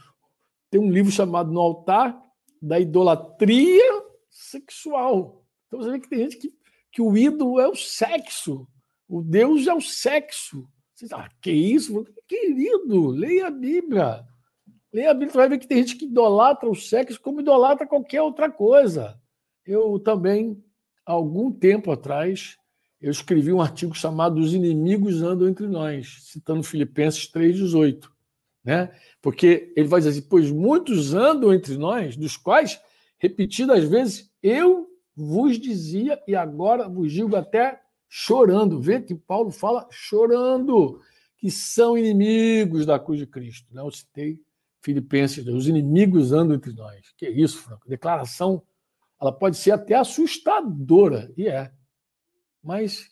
tem 0.71 0.79
um 0.79 0.91
livro 0.91 1.11
chamado 1.11 1.51
No 1.51 1.61
Altar 1.61 2.23
da 2.61 2.79
Idolatria 2.79 4.05
Sexual. 4.29 5.43
Então 5.67 5.81
você 5.81 5.91
vê 5.93 6.01
que 6.01 6.09
tem 6.11 6.19
gente 6.19 6.37
que, 6.37 6.53
que 6.93 7.01
o 7.01 7.17
ídolo 7.17 7.59
é 7.59 7.67
o 7.67 7.75
sexo, 7.75 8.69
o 9.09 9.23
Deus 9.23 9.67
é 9.67 9.73
o 9.73 9.81
sexo. 9.81 10.69
Você 10.95 11.07
ah, 11.15 11.31
que 11.41 11.51
isso? 11.51 12.07
Querido, 12.29 13.09
leia 13.09 13.47
a 13.47 13.51
Bíblia. 13.51 14.27
Leia 14.97 15.11
a 15.11 15.15
Bíblia, 15.15 15.35
vai 15.35 15.49
ver 15.51 15.59
que 15.59 15.67
tem 15.67 15.77
gente 15.77 15.97
que 15.97 16.07
idolatra 16.07 16.71
o 16.71 16.75
sexo 16.75 17.21
como 17.21 17.43
idolatra 17.43 17.87
qualquer 17.87 18.23
outra 18.23 18.51
coisa. 18.51 19.21
Eu 19.63 19.99
também, 19.99 20.65
algum 21.05 21.53
tempo 21.53 21.93
atrás, 21.93 22.57
eu 22.99 23.11
escrevi 23.11 23.53
um 23.53 23.61
artigo 23.61 23.95
chamado 23.95 24.41
Os 24.41 24.55
Inimigos 24.55 25.21
Andam 25.21 25.51
Entre 25.51 25.67
Nós, 25.67 26.21
citando 26.23 26.63
Filipenses 26.63 27.31
3,18. 27.31 28.09
Né? 28.65 28.91
Porque 29.21 29.71
ele 29.77 29.87
vai 29.87 30.01
dizer 30.01 30.13
assim: 30.13 30.27
pois 30.31 30.51
muitos 30.51 31.13
andam 31.13 31.53
entre 31.53 31.77
nós, 31.77 32.17
dos 32.17 32.39
quais, 32.39 32.81
repetidas 33.19 33.85
vezes, 33.85 34.33
eu 34.43 34.89
vos 35.15 35.59
dizia 35.59 36.19
e 36.27 36.35
agora 36.35 36.89
vos 36.89 37.13
digo 37.13 37.37
até 37.37 37.83
chorando. 38.09 38.81
Vê 38.81 39.03
que 39.03 39.15
Paulo 39.15 39.51
fala 39.51 39.87
chorando, 39.91 41.03
que 41.37 41.51
são 41.51 41.99
inimigos 41.99 42.87
da 42.87 42.99
cruz 42.99 43.21
de 43.21 43.27
Cristo. 43.27 43.75
Né? 43.75 43.83
Eu 43.83 43.91
citei 43.91 44.41
Filipenses, 44.87 45.45
os 45.49 45.67
inimigos 45.67 46.33
andam 46.33 46.55
entre 46.55 46.73
nós. 46.73 47.13
Que 47.17 47.29
isso, 47.29 47.59
Franco? 47.59 47.89
Declaração, 47.89 48.63
ela 49.21 49.33
pode 49.33 49.57
ser 49.57 49.73
até 49.73 49.97
assustadora, 49.97 51.29
e 51.37 51.49
é. 51.49 51.73
Mas, 52.63 53.11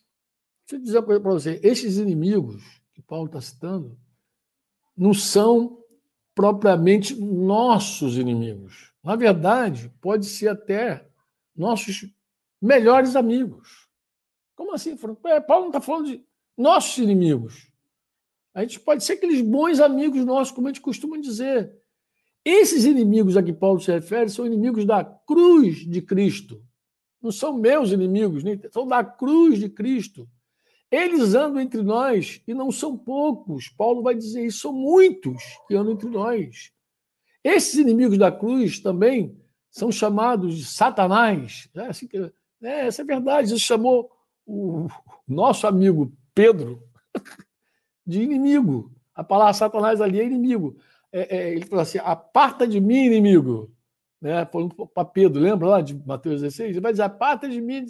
deixa 0.69 0.77
eu 0.77 0.81
dizer 0.81 1.03
para 1.03 1.19
você, 1.19 1.59
esses 1.65 1.97
inimigos 1.97 2.63
que 2.93 3.03
Paulo 3.03 3.27
está 3.27 3.41
citando 3.41 3.99
não 4.97 5.13
são 5.13 5.83
propriamente 6.33 7.17
nossos 7.17 8.17
inimigos. 8.19 8.93
Na 9.03 9.17
verdade, 9.17 9.93
pode 10.01 10.27
ser 10.27 10.51
até 10.51 11.05
nossos 11.57 12.09
melhores 12.63 13.17
amigos. 13.17 13.89
Como 14.55 14.73
assim, 14.73 14.97
Franco? 14.97 15.27
É, 15.27 15.41
Paulo 15.41 15.63
não 15.63 15.71
está 15.71 15.81
falando 15.81 16.07
de 16.07 16.25
nossos 16.57 16.99
inimigos. 16.99 17.69
A 18.55 18.62
gente 18.62 18.79
pode 18.79 19.03
ser 19.03 19.14
aqueles 19.14 19.40
bons 19.40 19.81
amigos 19.81 20.25
nossos, 20.25 20.55
como 20.55 20.69
a 20.69 20.71
gente 20.71 20.81
costuma 20.81 21.19
dizer. 21.19 21.77
Esses 22.45 22.85
inimigos 22.85 23.37
a 23.37 23.43
que 23.43 23.53
Paulo 23.53 23.81
se 23.81 23.90
refere 23.90 24.31
são 24.31 24.47
inimigos 24.47 24.85
da 24.85 25.05
cruz 25.05 25.79
de 25.79 26.01
Cristo. 26.01 26.62
Não 27.21 27.33
são 27.33 27.59
meus 27.59 27.90
inimigos, 27.90 28.45
nem, 28.45 28.61
são 28.71 28.87
da 28.87 29.03
cruz 29.03 29.59
de 29.59 29.69
Cristo. 29.69 30.29
Eles 30.90 31.35
andam 31.35 31.61
entre 31.61 31.83
nós 31.83 32.40
e 32.47 32.55
não 32.55 32.71
são 32.71 32.97
poucos. 32.97 33.69
Paulo 33.69 34.03
vai 34.03 34.14
dizer 34.14 34.47
isso, 34.47 34.61
são 34.61 34.73
muitos 34.73 35.43
que 35.67 35.75
andam 35.75 35.95
entre 35.95 36.09
nós. 36.09 36.71
Esses 37.43 37.75
inimigos 37.75 38.17
da 38.17 38.31
cruz 38.31 38.79
também 38.79 39.37
são 39.71 39.90
chamados 39.90 40.57
de 40.57 40.64
Satanás. 40.64 41.69
É, 41.75 41.87
assim 41.87 42.07
que, 42.07 42.17
é, 42.62 42.87
essa 42.87 43.03
é 43.03 43.05
verdade. 43.05 43.49
Isso 43.49 43.59
chamou 43.59 44.11
o 44.47 44.87
nosso 45.27 45.67
amigo 45.67 46.12
Pedro 46.35 46.81
de 48.07 48.23
inimigo. 48.23 48.93
A 49.14 49.23
palavra 49.23 49.53
Satanás 49.53 50.01
ali 50.01 50.21
é 50.21 50.25
inimigo. 50.25 50.77
É, 51.12 51.37
é, 51.37 51.53
ele 51.53 51.67
falou 51.67 51.83
assim: 51.83 51.99
aparta 51.99 52.67
de 52.67 52.81
mim, 52.81 53.05
inimigo. 53.05 53.71
Né? 54.21 54.45
Para 54.95 55.05
Pedro, 55.05 55.40
lembra 55.40 55.69
lá 55.69 55.81
de 55.81 55.95
Mateus 55.95 56.40
16? 56.40 56.71
Ele 56.71 56.81
vai 56.81 56.93
dizer: 56.93 57.05
aparta 57.05 57.49
de 57.49 57.61
mim. 57.61 57.87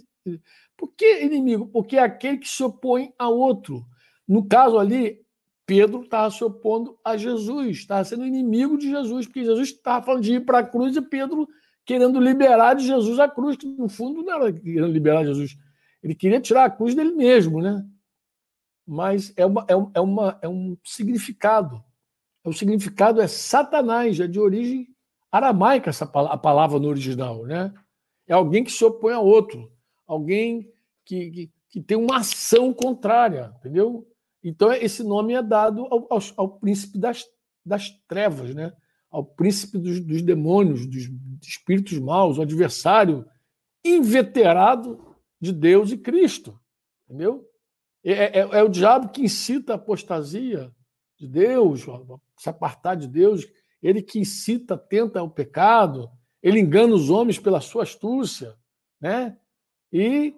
Por 0.77 0.89
que 0.97 1.23
inimigo? 1.23 1.67
Porque 1.67 1.97
é 1.97 2.03
aquele 2.03 2.39
que 2.39 2.49
se 2.49 2.63
opõe 2.63 3.13
a 3.19 3.29
outro. 3.29 3.85
No 4.27 4.47
caso 4.47 4.79
ali, 4.79 5.25
Pedro 5.67 6.03
estava 6.03 6.31
se 6.31 6.43
opondo 6.45 6.99
a 7.05 7.17
Jesus, 7.17 7.79
estava 7.79 8.05
sendo 8.05 8.27
inimigo 8.27 8.77
de 8.77 8.91
Jesus, 8.91 9.27
porque 9.27 9.45
Jesus 9.45 9.71
estava 9.71 10.05
falando 10.05 10.23
de 10.23 10.35
ir 10.35 10.45
para 10.45 10.59
a 10.59 10.63
cruz 10.63 10.97
e 10.97 11.03
Pedro 11.03 11.49
querendo 11.85 12.19
liberar 12.19 12.75
de 12.75 12.87
Jesus 12.87 13.19
a 13.19 13.29
cruz, 13.29 13.57
que 13.57 13.67
no 13.67 13.89
fundo 13.89 14.23
não 14.23 14.35
era 14.35 14.53
querendo 14.53 14.89
liberar 14.89 15.25
Jesus. 15.25 15.57
Ele 16.03 16.15
queria 16.15 16.41
tirar 16.41 16.65
a 16.65 16.71
cruz 16.71 16.95
dele 16.95 17.13
mesmo, 17.13 17.61
né? 17.61 17.85
Mas 18.87 19.33
é, 19.37 19.47
uma, 19.47 19.67
é, 19.69 19.73
é, 19.95 20.01
uma, 20.01 20.39
é 20.43 20.49
um 20.49 20.77
significado. 20.85 21.83
O 22.45 22.53
significado 22.53 23.21
é 23.21 23.27
Satanás, 23.27 24.21
é 24.21 24.27
de 24.27 24.39
origem 24.39 24.89
aramaica 25.33 25.91
essa 25.91 26.05
a 26.05 26.37
palavra 26.37 26.79
no 26.79 26.89
original, 26.89 27.45
né? 27.45 27.73
É 28.27 28.33
alguém 28.33 28.63
que 28.63 28.71
se 28.71 28.85
opõe 28.85 29.13
a 29.13 29.21
outro, 29.21 29.73
alguém 30.07 30.71
que, 31.05 31.31
que, 31.31 31.53
que 31.71 31.81
tem 31.81 31.97
uma 31.97 32.19
ação 32.19 32.73
contrária, 32.73 33.53
entendeu? 33.59 34.07
Então, 34.43 34.73
esse 34.73 35.03
nome 35.03 35.33
é 35.33 35.43
dado 35.43 35.87
ao, 35.91 36.07
ao, 36.11 36.19
ao 36.37 36.49
príncipe 36.59 36.99
das, 36.99 37.25
das 37.65 37.91
trevas, 38.07 38.55
né? 38.55 38.73
ao 39.15 39.25
príncipe 39.25 39.79
dos, 39.79 40.01
dos 40.01 40.23
demônios, 40.23 40.87
dos 40.87 41.09
espíritos 41.41 41.97
maus, 42.01 42.37
o 42.37 42.43
adversário 42.43 43.25
inveterado 43.85 45.17
de 45.41 45.53
Deus 45.53 45.93
e 45.93 45.97
Cristo. 45.97 46.59
Entendeu? 47.07 47.49
É, 48.05 48.13
é, 48.13 48.41
é, 48.41 48.63
o 48.63 48.69
diabo 48.69 49.09
que 49.09 49.23
incita 49.23 49.73
a 49.73 49.77
apostasia 49.77 50.71
de 51.19 51.27
Deus, 51.27 51.87
se 52.39 52.51
apartar 52.51 52.97
de 52.97 53.09
Deus, 53.09 53.47
ele 53.83 54.03
que 54.03 54.19
incita, 54.19 54.77
tenta 54.77 55.23
o 55.23 55.31
pecado, 55.31 56.11
ele 56.43 56.61
engana 56.61 56.95
os 56.95 57.09
homens 57.09 57.39
pela 57.39 57.61
sua 57.63 57.85
astúcia, 57.85 58.55
né? 59.01 59.39
E 59.91 60.35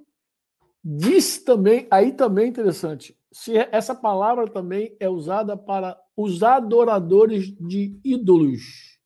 disse 0.84 1.44
também, 1.44 1.88
aí 1.90 2.12
também 2.12 2.44
é 2.44 2.48
interessante, 2.48 3.18
se 3.32 3.56
essa 3.56 3.94
palavra 3.94 4.48
também 4.48 4.96
é 5.00 5.08
usada 5.08 5.56
para 5.56 6.00
os 6.16 6.42
adoradores 6.44 7.52
de 7.56 7.98
ídolos. 8.04 8.96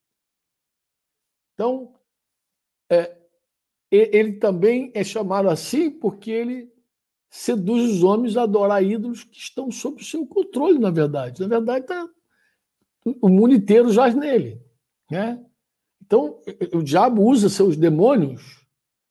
Então, 1.54 1.94
é, 2.90 3.16
ele 3.90 4.34
também 4.34 4.92
é 4.94 5.02
chamado 5.02 5.48
assim 5.48 5.90
porque 5.90 6.30
ele 6.30 6.72
seduz 7.30 7.88
os 7.88 8.02
homens 8.02 8.36
a 8.36 8.42
adorar 8.42 8.82
ídolos 8.82 9.22
que 9.22 9.38
estão 9.38 9.70
sob 9.70 10.02
o 10.02 10.04
seu 10.04 10.26
controle, 10.26 10.78
na 10.78 10.90
verdade. 10.90 11.40
Na 11.40 11.46
verdade, 11.46 11.86
tá, 11.86 12.08
o 13.04 13.28
mundo 13.28 13.54
inteiro 13.54 13.92
jaz 13.92 14.14
nele. 14.14 14.60
Né? 15.08 15.40
Então, 16.02 16.40
o 16.74 16.82
diabo 16.82 17.22
usa 17.22 17.48
seus 17.48 17.76
demônios, 17.76 18.66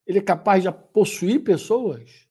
ele 0.06 0.20
é 0.20 0.22
capaz 0.22 0.64
de 0.64 0.72
possuir 0.72 1.44
pessoas, 1.44 2.28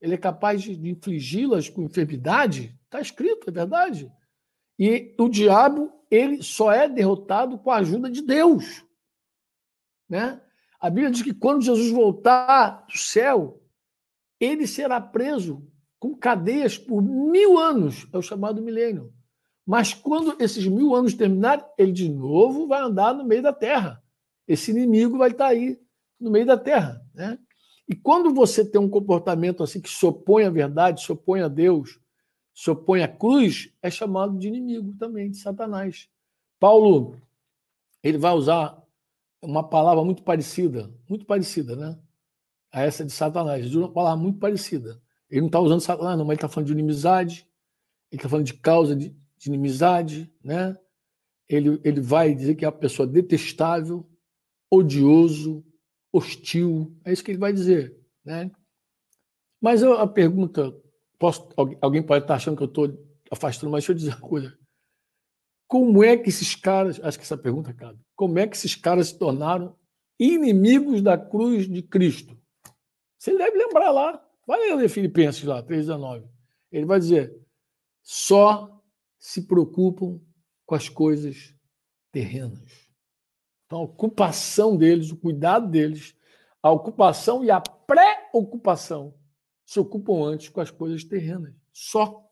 ele 0.00 0.14
é 0.14 0.18
capaz 0.18 0.62
de 0.62 0.88
infligi-las 0.88 1.68
com 1.68 1.82
enfermidade. 1.82 2.78
Está 2.84 3.00
escrito, 3.00 3.50
é 3.50 3.52
verdade. 3.52 4.12
E 4.78 5.14
o 5.18 5.28
diabo, 5.28 5.92
ele 6.08 6.42
só 6.42 6.70
é 6.70 6.88
derrotado 6.88 7.58
com 7.58 7.70
a 7.70 7.78
ajuda 7.78 8.08
de 8.08 8.22
Deus. 8.22 8.84
Né? 10.08 10.40
A 10.78 10.88
Bíblia 10.88 11.10
diz 11.10 11.22
que 11.22 11.34
quando 11.34 11.64
Jesus 11.64 11.90
voltar 11.90 12.86
do 12.86 12.96
céu, 12.96 13.60
ele 14.40 14.66
será 14.66 15.00
preso 15.00 15.66
com 15.98 16.14
cadeias 16.14 16.76
por 16.76 17.02
mil 17.02 17.58
anos, 17.58 18.06
é 18.12 18.18
o 18.18 18.22
chamado 18.22 18.62
milênio. 18.62 19.12
Mas 19.66 19.92
quando 19.92 20.40
esses 20.40 20.66
mil 20.66 20.94
anos 20.94 21.14
terminarem, 21.14 21.64
ele 21.76 21.92
de 21.92 22.08
novo 22.08 22.68
vai 22.68 22.80
andar 22.80 23.14
no 23.14 23.24
meio 23.24 23.42
da 23.42 23.52
terra. 23.52 24.02
Esse 24.46 24.70
inimigo 24.70 25.18
vai 25.18 25.30
estar 25.30 25.48
aí 25.48 25.80
no 26.20 26.30
meio 26.30 26.46
da 26.46 26.56
terra. 26.56 27.02
Né? 27.12 27.38
E 27.88 27.94
quando 27.94 28.32
você 28.32 28.64
tem 28.64 28.80
um 28.80 28.88
comportamento 28.88 29.62
assim 29.62 29.80
que 29.80 29.90
se 29.90 30.06
opõe 30.06 30.44
à 30.44 30.50
verdade, 30.50 31.02
se 31.02 31.10
opõe 31.10 31.40
a 31.40 31.48
Deus, 31.48 31.98
se 32.54 32.70
opõe 32.70 33.02
à 33.02 33.08
cruz, 33.08 33.72
é 33.82 33.90
chamado 33.90 34.38
de 34.38 34.46
inimigo 34.46 34.94
também, 34.96 35.30
de 35.30 35.38
Satanás. 35.38 36.08
Paulo, 36.60 37.16
ele 38.02 38.18
vai 38.18 38.32
usar 38.32 38.80
uma 39.42 39.68
palavra 39.68 40.04
muito 40.04 40.22
parecida, 40.22 40.92
muito 41.08 41.26
parecida, 41.26 41.74
né? 41.76 41.98
A 42.76 42.82
essa 42.82 43.04
de 43.04 43.12
Satanás. 43.12 43.64
Ele 43.64 43.76
usa 43.76 43.86
uma 43.86 43.92
palavra 43.92 44.22
muito 44.22 44.38
parecida. 44.38 45.00
Ele 45.30 45.40
não 45.40 45.46
está 45.46 45.60
usando 45.60 45.80
Satanás, 45.80 46.18
não, 46.18 46.24
mas 46.24 46.34
ele 46.34 46.36
está 46.36 46.48
falando 46.48 46.66
de 46.66 46.72
inimizade, 46.72 47.46
ele 48.10 48.18
está 48.18 48.28
falando 48.28 48.46
de 48.46 48.54
causa 48.54 48.94
de, 48.94 49.08
de, 49.36 49.48
inimizade, 49.48 50.32
né? 50.42 50.76
Ele, 51.48 51.80
ele 51.84 52.00
vai 52.00 52.34
dizer 52.34 52.54
que 52.54 52.64
é 52.64 52.68
uma 52.68 52.76
pessoa 52.76 53.06
detestável, 53.06 54.08
odioso, 54.70 55.64
hostil. 56.12 56.96
É 57.04 57.12
isso 57.12 57.24
que 57.24 57.30
ele 57.30 57.38
vai 57.38 57.52
dizer, 57.52 57.96
né? 58.24 58.50
Mas 59.60 59.82
a 59.82 60.06
pergunta 60.06 60.72
Posso, 61.18 61.48
alguém 61.80 62.02
pode 62.02 62.24
estar 62.24 62.34
achando 62.34 62.56
que 62.56 62.62
eu 62.62 62.68
estou 62.68 62.88
afastando, 63.30 63.70
mas 63.70 63.82
deixa 63.82 63.92
eu 63.92 63.96
dizer 63.96 64.10
uma 64.10 64.28
coisa. 64.28 64.58
Como 65.66 66.04
é 66.04 66.16
que 66.16 66.28
esses 66.28 66.54
caras, 66.54 67.00
acho 67.02 67.18
que 67.18 67.24
essa 67.24 67.38
pergunta 67.38 67.72
cabe, 67.72 67.98
como 68.14 68.38
é 68.38 68.46
que 68.46 68.56
esses 68.56 68.74
caras 68.74 69.08
se 69.08 69.18
tornaram 69.18 69.76
inimigos 70.20 71.02
da 71.02 71.16
cruz 71.16 71.68
de 71.68 71.82
Cristo? 71.82 72.38
Você 73.26 73.36
deve 73.36 73.58
lembrar 73.58 73.90
lá, 73.90 74.24
vai 74.46 74.72
ler 74.72 74.88
Filipenses 74.88 75.42
lá, 75.42 75.60
3,19. 75.60 76.28
Ele 76.70 76.86
vai 76.86 77.00
dizer: 77.00 77.36
só 78.00 78.80
se 79.18 79.48
preocupam 79.48 80.20
com 80.64 80.74
as 80.76 80.88
coisas 80.88 81.52
terrenas. 82.12 82.88
Então, 83.64 83.80
a 83.80 83.82
ocupação 83.82 84.76
deles, 84.76 85.10
o 85.10 85.16
cuidado 85.16 85.68
deles, 85.68 86.16
a 86.62 86.70
ocupação 86.70 87.44
e 87.44 87.50
a 87.50 87.60
pré-ocupação 87.60 89.12
se 89.64 89.80
ocupam 89.80 90.24
antes 90.24 90.48
com 90.48 90.60
as 90.60 90.70
coisas 90.70 91.02
terrenas. 91.02 91.52
Só. 91.72 92.30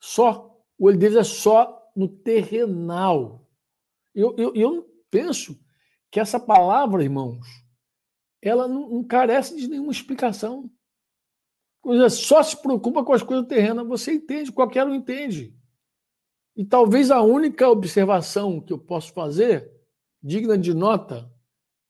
Só. 0.00 0.60
O 0.76 0.86
olho 0.86 0.98
deles 0.98 1.16
é 1.16 1.22
só 1.22 1.88
no 1.94 2.08
terrenal. 2.08 3.48
Eu, 4.12 4.34
eu, 4.36 4.52
eu 4.56 5.02
penso 5.08 5.56
que 6.10 6.18
essa 6.18 6.40
palavra, 6.40 7.04
irmãos, 7.04 7.67
ela 8.42 8.68
não, 8.68 8.88
não 8.88 9.04
carece 9.04 9.56
de 9.56 9.68
nenhuma 9.68 9.92
explicação. 9.92 10.70
Só 12.10 12.42
se 12.42 12.56
preocupa 12.60 13.04
com 13.04 13.12
as 13.12 13.22
coisas 13.22 13.46
terrenas. 13.46 13.86
Você 13.86 14.12
entende, 14.12 14.52
qualquer 14.52 14.86
um 14.86 14.94
entende. 14.94 15.56
E 16.56 16.64
talvez 16.64 17.10
a 17.10 17.22
única 17.22 17.68
observação 17.68 18.60
que 18.60 18.72
eu 18.72 18.78
posso 18.78 19.12
fazer, 19.12 19.70
digna 20.22 20.58
de 20.58 20.74
nota, 20.74 21.30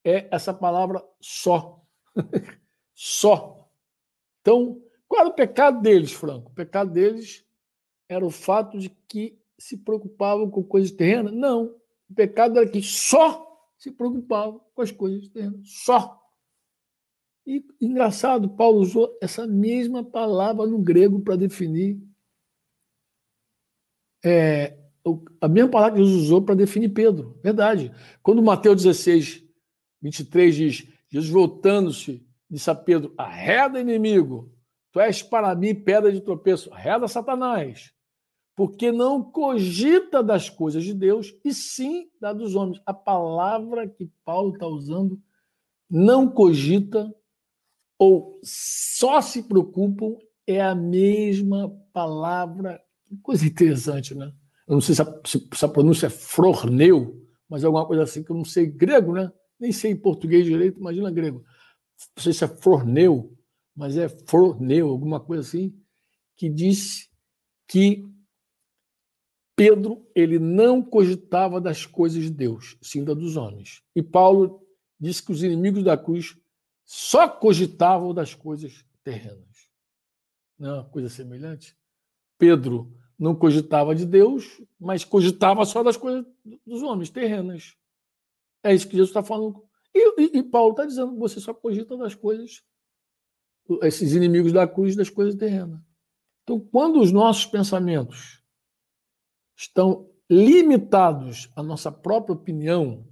é 0.05 0.29
essa 0.31 0.53
palavra 0.53 1.03
só. 1.21 1.83
só. 2.95 3.69
Então, 4.41 4.81
qual 5.09 5.23
era 5.23 5.31
o 5.31 5.35
pecado 5.35 5.81
deles, 5.81 6.13
Franco? 6.13 6.51
O 6.51 6.55
pecado 6.55 6.91
deles 6.91 7.45
era 8.09 8.25
o 8.25 8.31
fato 8.31 8.79
de 8.79 8.91
que 8.91 9.41
se 9.59 9.77
preocupavam 9.77 10.51
com 10.51 10.63
coisas 10.63 10.93
terrenas? 10.93 11.33
Não. 11.33 11.75
O 12.09 12.15
pecado 12.15 12.59
era 12.59 12.69
que 12.69 12.83
só 12.83 13.47
se 13.77 13.91
preocupavam 13.91 14.61
com 14.75 14.83
as 14.83 14.91
coisas 14.91 15.29
terrenas. 15.29 15.61
Só. 15.65 16.19
E 17.49 17.65
engraçado, 17.81 18.51
Paulo 18.51 18.81
usou 18.81 19.19
essa 19.23 19.47
mesma 19.47 20.05
palavra 20.05 20.67
no 20.67 20.79
grego 20.79 21.21
para 21.21 21.35
definir. 21.35 21.99
É, 24.25 24.77
a 25.41 25.49
mesma 25.49 25.71
palavra 25.71 25.97
que 25.97 26.05
Jesus 26.05 26.25
usou 26.25 26.43
para 26.43 26.55
definir 26.55 26.91
Pedro. 26.91 27.41
Verdade. 27.43 27.91
Quando 28.23 28.43
Mateus 28.43 28.83
16, 28.83 29.43
23 30.03 30.55
diz: 30.55 30.89
Jesus 31.09 31.33
voltando-se 31.33 32.29
Disse 32.51 32.71
a 32.71 32.75
Pedro: 32.75 33.13
arreda, 33.17 33.81
inimigo, 33.81 34.51
tu 34.91 35.01
és 35.01 35.23
para 35.23 35.55
mim 35.55 35.75
pedra 35.75 36.11
de 36.11 36.21
tropeço, 36.21 36.73
arreda 36.73 37.07
Satanás, 37.07 37.93
porque 38.57 38.91
não 38.91 39.23
cogita 39.23 40.23
das 40.23 40.49
coisas 40.49 40.83
de 40.83 40.95
Deus 40.95 41.35
e 41.45 41.53
sim 41.53 42.09
da 42.19 42.33
dos 42.33 42.55
homens. 42.55 42.81
A 42.87 42.95
palavra 42.95 43.87
que 43.87 44.11
Paulo 44.25 44.55
está 44.55 44.67
usando, 44.67 45.21
não 45.91 46.29
cogita 46.29 47.15
ou 47.99 48.41
só 48.43 49.21
se 49.21 49.43
preocupam, 49.43 50.15
é 50.47 50.61
a 50.61 50.75
mesma 50.75 51.69
palavra. 51.93 52.81
Coisa 53.23 53.47
interessante, 53.47 54.15
né? 54.15 54.33
Eu 54.67 54.75
não 54.75 54.81
sei 54.81 54.95
se 54.95 55.03
a, 55.03 55.21
se 55.25 55.65
a 55.65 55.69
pronúncia 55.69 56.07
é 56.07 56.11
frorneu, 56.11 57.27
mas 57.49 57.63
é 57.63 57.67
alguma 57.67 57.87
coisa 57.87 58.03
assim 58.03 58.23
que 58.23 58.31
eu 58.31 58.37
não 58.37 58.45
sei 58.45 58.67
grego, 58.67 59.13
né? 59.13 59.33
Nem 59.59 59.73
sei 59.73 59.95
português 59.95 60.45
direito, 60.45 60.79
imagina 60.79 61.11
grego 61.11 61.45
não 62.17 62.23
sei 62.23 62.33
se 62.33 62.45
é 62.45 62.49
Forneu, 62.49 63.37
mas 63.75 63.97
é 63.97 64.09
Forneu, 64.09 64.89
alguma 64.89 65.21
coisa 65.21 65.43
assim, 65.43 65.75
que 66.37 66.49
disse 66.49 67.09
que 67.67 68.07
Pedro 69.57 70.07
ele 70.15 70.39
não 70.39 70.81
cogitava 70.81 71.61
das 71.61 71.85
coisas 71.85 72.23
de 72.23 72.31
Deus, 72.31 72.79
sim 72.81 73.05
da 73.05 73.13
dos 73.13 73.37
homens. 73.37 73.83
E 73.95 74.03
Paulo 74.03 74.63
disse 75.01 75.23
que 75.23 75.33
os 75.33 75.43
inimigos 75.43 75.83
da 75.83 75.97
cruz 75.97 76.37
só 76.91 77.29
cogitavam 77.29 78.15
das 78.15 78.35
coisas 78.35 78.83
terrenas. 79.05 79.69
Não 80.59 80.71
é 80.71 80.73
uma 80.81 80.89
coisa 80.89 81.11
semelhante? 81.11 81.77
Pedro 82.39 82.97
não 83.19 83.37
cogitava 83.37 83.95
de 83.95 84.07
Deus, 84.07 84.59
mas 84.81 85.05
cogitava 85.05 85.67
só 85.67 85.83
das 85.83 85.99
coisas 85.99 86.25
dos 86.67 86.83
homens 86.83 87.11
terrenas. 87.11 87.77
É 88.63 88.75
isso 88.75 88.87
que 88.87 88.97
Jesus 88.97 89.11
está 89.11 89.23
falando 89.23 89.69
e, 89.95 90.21
e, 90.23 90.39
e 90.39 90.43
Paulo 90.43 90.71
está 90.71 90.87
dizendo 90.87 91.13
que 91.13 91.19
você 91.19 91.39
só 91.41 91.53
cogita 91.53 91.95
das 91.95 92.15
coisas, 92.15 92.63
esses 93.83 94.15
inimigos 94.15 94.53
da 94.53 94.67
cruz, 94.67 94.97
das 94.97 95.11
coisas 95.11 95.35
terrenas. 95.35 95.81
Então, 96.43 96.59
quando 96.59 97.01
os 97.01 97.13
nossos 97.13 97.45
pensamentos 97.45 98.43
estão 99.55 100.11
limitados 100.31 101.51
à 101.55 101.63
nossa 101.63 101.93
própria 101.93 102.35
opinião, 102.35 103.07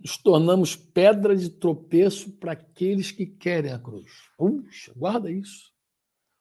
nos 0.00 0.16
tornamos 0.16 0.74
pedra 0.74 1.36
de 1.36 1.50
tropeço 1.50 2.32
para 2.32 2.52
aqueles 2.52 3.12
que 3.12 3.26
querem 3.26 3.70
a 3.72 3.78
cruz. 3.78 4.10
Puxa, 4.38 4.92
guarda 4.96 5.30
isso. 5.30 5.70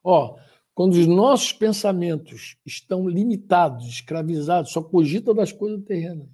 Ó, 0.02 0.38
quando 0.74 0.94
os 0.94 1.06
nossos 1.06 1.52
pensamentos 1.52 2.56
estão 2.66 3.08
limitados, 3.08 3.86
escravizados, 3.86 4.72
só 4.72 4.82
cogita 4.82 5.34
das 5.34 5.52
coisas 5.52 5.84
terrenas, 5.84 6.30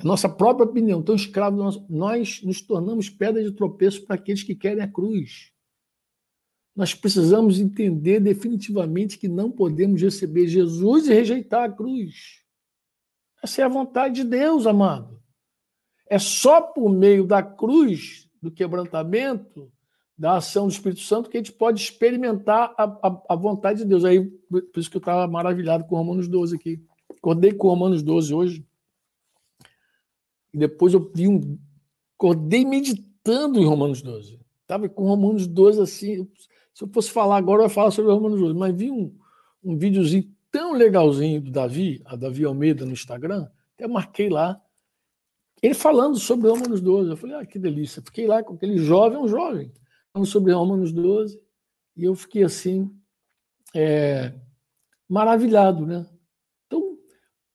a 0.00 0.04
nossa 0.04 0.28
própria 0.28 0.66
opinião, 0.66 1.00
tão 1.00 1.14
escravo, 1.14 1.86
nós 1.88 2.42
nos 2.42 2.60
tornamos 2.60 3.08
pedra 3.08 3.44
de 3.44 3.52
tropeço 3.52 4.04
para 4.04 4.16
aqueles 4.16 4.42
que 4.42 4.54
querem 4.54 4.82
a 4.82 4.88
cruz. 4.88 5.52
nós 6.74 6.94
precisamos 6.94 7.60
entender 7.60 8.20
definitivamente 8.20 9.18
que 9.18 9.28
não 9.28 9.50
podemos 9.50 10.00
receber 10.00 10.48
Jesus 10.48 11.06
e 11.06 11.12
rejeitar 11.12 11.64
a 11.64 11.72
cruz. 11.72 12.42
Essa 13.42 13.62
é 13.62 13.64
a 13.64 13.68
vontade 13.68 14.16
de 14.16 14.24
Deus, 14.24 14.66
amado. 14.66 15.19
É 16.10 16.18
só 16.18 16.60
por 16.60 16.90
meio 16.90 17.24
da 17.24 17.40
cruz, 17.40 18.28
do 18.42 18.50
quebrantamento, 18.50 19.72
da 20.18 20.36
ação 20.36 20.66
do 20.66 20.72
Espírito 20.72 21.00
Santo, 21.02 21.30
que 21.30 21.38
a 21.38 21.40
gente 21.40 21.52
pode 21.52 21.80
experimentar 21.80 22.74
a, 22.76 22.84
a, 22.84 23.22
a 23.30 23.34
vontade 23.36 23.78
de 23.78 23.84
Deus. 23.86 24.04
Aí, 24.04 24.20
por 24.20 24.78
isso 24.80 24.90
que 24.90 24.96
eu 24.96 25.00
estava 25.00 25.26
maravilhado 25.26 25.84
com 25.84 25.96
Romanos 25.96 26.28
12 26.28 26.56
aqui. 26.56 26.84
Acordei 27.16 27.52
com 27.52 27.68
Romanos 27.68 28.02
12 28.02 28.34
hoje. 28.34 28.66
E 30.52 30.58
depois 30.58 30.92
eu 30.92 31.10
vi 31.14 31.28
um. 31.28 31.58
Acordei 32.18 32.64
meditando 32.64 33.60
em 33.60 33.64
Romanos 33.64 34.02
12. 34.02 34.40
Estava 34.62 34.88
com 34.88 35.06
Romanos 35.06 35.46
12 35.46 35.80
assim. 35.80 36.28
Se 36.74 36.84
eu 36.84 36.88
fosse 36.88 37.10
falar 37.10 37.36
agora, 37.36 37.62
eu 37.62 37.66
ia 37.66 37.70
falar 37.70 37.90
sobre 37.92 38.12
Romanos 38.12 38.40
12. 38.40 38.58
Mas 38.58 38.74
vi 38.76 38.90
um, 38.90 39.14
um 39.62 39.76
videozinho 39.76 40.28
tão 40.50 40.74
legalzinho 40.74 41.40
do 41.40 41.50
Davi, 41.50 42.02
a 42.04 42.16
Davi 42.16 42.44
Almeida 42.44 42.84
no 42.84 42.92
Instagram, 42.92 43.48
até 43.74 43.86
marquei 43.86 44.28
lá. 44.28 44.60
Ele 45.62 45.74
falando 45.74 46.18
sobre 46.18 46.48
Romanos 46.48 46.80
12. 46.80 47.10
Eu 47.10 47.16
falei, 47.16 47.36
ah, 47.36 47.46
que 47.46 47.58
delícia. 47.58 48.02
Fiquei 48.02 48.26
lá 48.26 48.42
com 48.42 48.54
aquele 48.54 48.78
jovem, 48.78 49.18
um 49.18 49.28
jovem, 49.28 49.72
falando 50.12 50.28
sobre 50.28 50.52
Romanos 50.52 50.92
12. 50.92 51.40
E 51.96 52.04
eu 52.04 52.14
fiquei 52.14 52.42
assim, 52.42 52.90
é, 53.74 54.32
maravilhado, 55.08 55.86
né? 55.86 56.06
Então, 56.66 56.98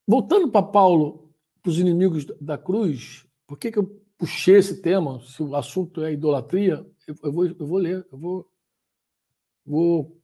voltando 0.08 0.50
para 0.50 0.62
Paulo, 0.62 1.34
para 1.62 1.70
os 1.72 1.80
inimigos 1.80 2.26
da 2.39 2.58
cruz, 2.58 3.26
por 3.48 3.58
que, 3.58 3.72
que 3.72 3.80
eu 3.80 4.02
puxei 4.18 4.58
esse 4.58 4.82
tema? 4.82 5.20
Se 5.22 5.41
o 5.41 5.56
assunto 5.56 6.04
é 6.04 6.13
idolatria, 6.13 6.86
eu, 7.08 7.15
eu 7.24 7.32
vou, 7.32 7.46
eu 7.48 7.68
vou 7.68 7.78
ler, 7.78 8.06
eu 8.12 8.18
vou, 8.18 8.48
vou 9.65 10.22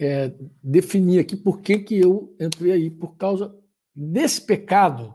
é, 0.00 0.34
definir 0.62 1.20
aqui 1.20 1.36
por 1.36 1.60
que, 1.60 1.78
que 1.78 1.96
eu 1.96 2.34
entrei 2.40 2.72
aí. 2.72 2.90
Por 2.90 3.16
causa 3.16 3.56
desse 3.94 4.44
pecado, 4.44 5.14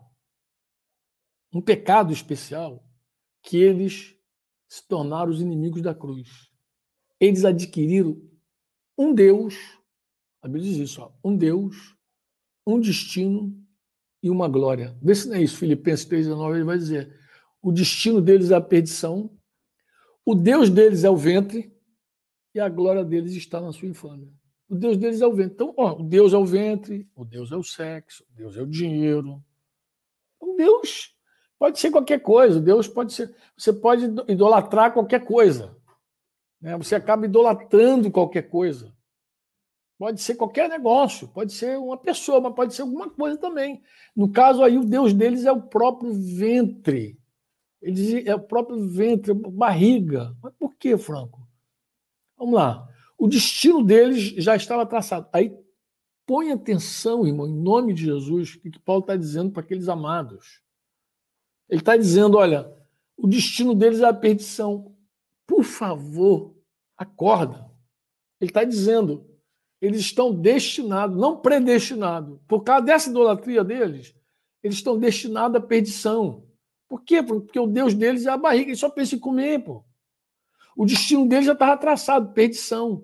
um 1.53 1.61
pecado 1.61 2.11
especial, 2.11 2.83
que 3.41 3.57
eles 3.57 4.15
se 4.67 4.85
tornaram 4.87 5.31
os 5.31 5.41
inimigos 5.41 5.81
da 5.81 5.95
cruz. 5.95 6.49
Eles 7.19 7.45
adquiriram 7.45 8.21
um 8.97 9.13
Deus, 9.13 9.55
a 10.41 10.47
Bíblia 10.47 10.71
diz 10.71 10.77
isso, 10.77 11.01
ó, 11.01 11.11
um 11.23 11.35
Deus, 11.35 11.95
um 12.65 12.79
destino 12.79 13.55
e 14.21 14.29
uma 14.29 14.47
glória. 14.47 14.97
Vê 15.01 15.15
se 15.15 15.27
não 15.27 15.35
é 15.35 15.41
isso, 15.41 15.57
Filipenses 15.57 16.05
3,19, 16.05 16.55
ele 16.55 16.63
vai 16.63 16.77
dizer: 16.77 17.17
o 17.61 17.71
destino 17.71 18.21
deles 18.21 18.51
é 18.51 18.55
a 18.55 18.61
perdição, 18.61 19.31
o 20.25 20.35
Deus 20.35 20.69
deles 20.69 21.03
é 21.03 21.09
o 21.09 21.15
ventre 21.15 21.73
e 22.53 22.59
a 22.59 22.67
glória 22.67 23.05
deles 23.05 23.33
está 23.33 23.61
na 23.61 23.71
sua 23.71 23.87
infâmia. 23.87 24.31
O 24.69 24.75
Deus 24.75 24.97
deles 24.97 25.21
é 25.21 25.27
o 25.27 25.33
ventre. 25.33 25.53
Então, 25.53 25.73
ó, 25.77 26.01
o 26.01 26.03
Deus 26.03 26.33
é 26.33 26.37
o 26.37 26.45
ventre, 26.45 27.09
o 27.15 27.23
Deus 27.23 27.51
é 27.51 27.55
o 27.55 27.63
sexo, 27.63 28.25
o 28.29 28.35
Deus 28.35 28.57
é 28.57 28.61
o 28.61 28.67
dinheiro. 28.67 29.41
O 30.39 30.55
Deus 30.55 31.16
pode 31.59 31.79
ser 31.79 31.91
qualquer 31.91 32.19
coisa. 32.19 32.59
Deus 32.59 32.87
pode 32.87 33.13
ser. 33.13 33.33
Você 33.55 33.73
pode 33.73 34.05
idolatrar 34.27 34.93
qualquer 34.93 35.23
coisa. 35.23 35.75
Né? 36.61 36.77
Você 36.77 36.95
acaba 36.95 37.25
idolatrando 37.25 38.11
qualquer 38.11 38.43
coisa. 38.43 38.95
Pode 39.97 40.21
ser 40.21 40.35
qualquer 40.35 40.69
negócio, 40.69 41.27
pode 41.29 41.53
ser 41.53 41.75
uma 41.75 41.97
pessoa, 41.97 42.39
mas 42.39 42.53
pode 42.53 42.75
ser 42.75 42.83
alguma 42.83 43.09
coisa 43.09 43.35
também. 43.37 43.81
No 44.15 44.31
caso 44.31 44.63
aí, 44.63 44.77
o 44.77 44.85
Deus 44.85 45.11
deles 45.11 45.43
é 45.43 45.51
o 45.51 45.61
próprio 45.61 46.13
ventre. 46.13 47.19
Eles, 47.81 48.25
é 48.27 48.35
o 48.35 48.39
próprio 48.39 48.87
ventre, 48.87 49.33
barriga. 49.33 50.35
Mas 50.41 50.53
por 50.53 50.75
que, 50.75 50.95
Franco? 50.97 51.47
Vamos 52.37 52.53
lá. 52.53 52.87
O 53.17 53.27
destino 53.27 53.83
deles 53.83 54.19
já 54.37 54.55
estava 54.55 54.85
traçado. 54.85 55.27
Aí 55.33 55.51
põe 56.27 56.51
atenção, 56.51 57.25
irmão, 57.25 57.47
em 57.47 57.55
nome 57.55 57.93
de 57.93 58.05
Jesus, 58.05 58.53
o 58.53 58.59
que 58.59 58.79
Paulo 58.79 59.01
está 59.01 59.15
dizendo 59.15 59.51
para 59.51 59.63
aqueles 59.63 59.89
amados. 59.89 60.61
Ele 61.69 61.81
está 61.81 61.97
dizendo: 61.97 62.37
olha, 62.37 62.73
o 63.15 63.27
destino 63.27 63.73
deles 63.73 63.99
é 64.01 64.05
a 64.05 64.13
perdição. 64.13 64.95
Por 65.45 65.63
favor, 65.63 66.55
acorda. 66.97 67.69
Ele 68.39 68.49
está 68.49 68.63
dizendo: 68.63 69.25
eles 69.81 70.01
estão 70.01 70.33
destinados, 70.33 71.17
não 71.17 71.37
predestinados. 71.37 72.39
Por 72.47 72.63
causa 72.63 72.85
dessa 72.85 73.09
idolatria 73.09 73.63
deles, 73.63 74.15
eles 74.63 74.77
estão 74.77 74.97
destinados 74.97 75.55
à 75.55 75.65
perdição. 75.65 76.45
Por 76.87 77.03
quê? 77.03 77.21
Porque 77.21 77.59
o 77.59 77.67
Deus 77.67 77.93
deles 77.93 78.25
é 78.25 78.29
a 78.29 78.37
barriga, 78.37 78.69
eles 78.69 78.79
só 78.79 78.89
pensam 78.89 79.17
em 79.17 79.21
comer, 79.21 79.63
pô. 79.63 79.83
O 80.75 80.85
destino 80.85 81.27
deles 81.27 81.45
já 81.45 81.53
estava 81.53 81.75
traçado, 81.77 82.33
perdição. 82.33 83.03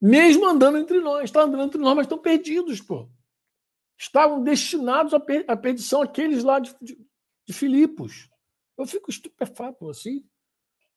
Mesmo 0.00 0.46
andando 0.46 0.78
entre 0.78 1.00
nós, 1.00 1.24
estão 1.24 1.42
andando 1.42 1.64
entre 1.64 1.80
nós, 1.80 1.96
mas 1.96 2.04
estão 2.04 2.18
perdidos, 2.18 2.80
pô. 2.80 3.08
Estavam 3.98 4.42
destinados 4.42 5.12
à, 5.12 5.20
à 5.48 5.56
perdição 5.56 6.02
aqueles 6.02 6.44
lá 6.44 6.60
de, 6.60 6.74
de, 6.80 6.96
de 7.48 7.54
Filipos. 7.54 8.28
Eu 8.76 8.86
fico 8.86 9.10
estupefato 9.10 9.88
assim. 9.88 10.22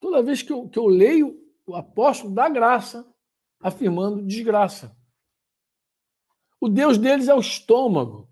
Toda 0.01 0.21
vez 0.21 0.41
que 0.41 0.51
eu, 0.51 0.67
que 0.67 0.77
eu 0.77 0.87
leio 0.87 1.41
o 1.65 1.75
apóstolo 1.75 2.33
da 2.33 2.49
graça 2.49 3.07
afirmando 3.61 4.21
desgraça. 4.21 4.93
O 6.59 6.67
Deus 6.67 6.97
deles 6.97 7.29
é 7.29 7.33
o 7.33 7.39
estômago. 7.39 8.27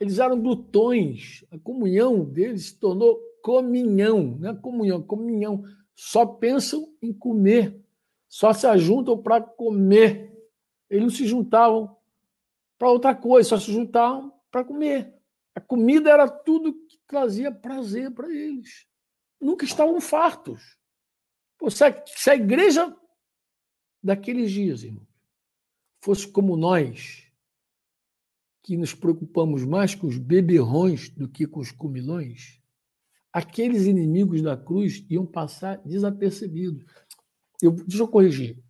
Eles 0.00 0.20
eram 0.20 0.40
glutões. 0.40 1.44
A 1.50 1.58
comunhão 1.58 2.24
deles 2.24 2.66
se 2.66 2.78
tornou 2.78 3.20
comunhão, 3.42 4.36
não 4.38 4.50
é 4.50 4.54
comunhão, 4.54 5.02
comunhão. 5.02 5.64
Só 5.94 6.24
pensam 6.24 6.94
em 7.02 7.12
comer, 7.12 7.82
só 8.28 8.52
se 8.52 8.66
ajuntam 8.66 9.20
para 9.20 9.40
comer. 9.40 10.32
Eles 10.88 11.02
não 11.02 11.10
se 11.10 11.26
juntavam 11.26 11.96
para 12.78 12.90
outra 12.90 13.14
coisa, 13.14 13.48
só 13.48 13.58
se 13.58 13.72
juntavam 13.72 14.32
para 14.50 14.64
comer. 14.64 15.12
A 15.54 15.60
comida 15.60 16.10
era 16.10 16.28
tudo 16.28 16.72
que 16.72 16.99
trazia 17.10 17.50
prazer 17.50 18.12
para 18.12 18.32
eles. 18.32 18.86
Nunca 19.40 19.64
estavam 19.64 20.00
fartos. 20.00 20.78
Pô, 21.58 21.68
se, 21.68 21.82
a, 21.82 22.06
se 22.06 22.30
a 22.30 22.36
igreja 22.36 22.96
daqueles 24.00 24.52
dias, 24.52 24.84
irmão, 24.84 25.04
fosse 26.00 26.28
como 26.28 26.56
nós, 26.56 27.26
que 28.62 28.76
nos 28.76 28.94
preocupamos 28.94 29.64
mais 29.64 29.92
com 29.92 30.06
os 30.06 30.18
beberrões 30.18 31.08
do 31.10 31.28
que 31.28 31.48
com 31.48 31.58
os 31.58 31.72
comilões, 31.72 32.62
aqueles 33.32 33.86
inimigos 33.86 34.40
da 34.40 34.56
cruz 34.56 35.04
iam 35.10 35.26
passar 35.26 35.78
desapercebidos. 35.78 36.84
Eu, 37.60 37.72
deixa 37.72 38.04
eu 38.04 38.08
corrigir. 38.08 38.62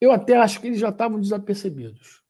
Eu 0.00 0.12
até 0.12 0.36
acho 0.36 0.60
que 0.60 0.68
eles 0.68 0.78
já 0.78 0.90
estavam 0.90 1.20
desapercebidos, 1.20 2.22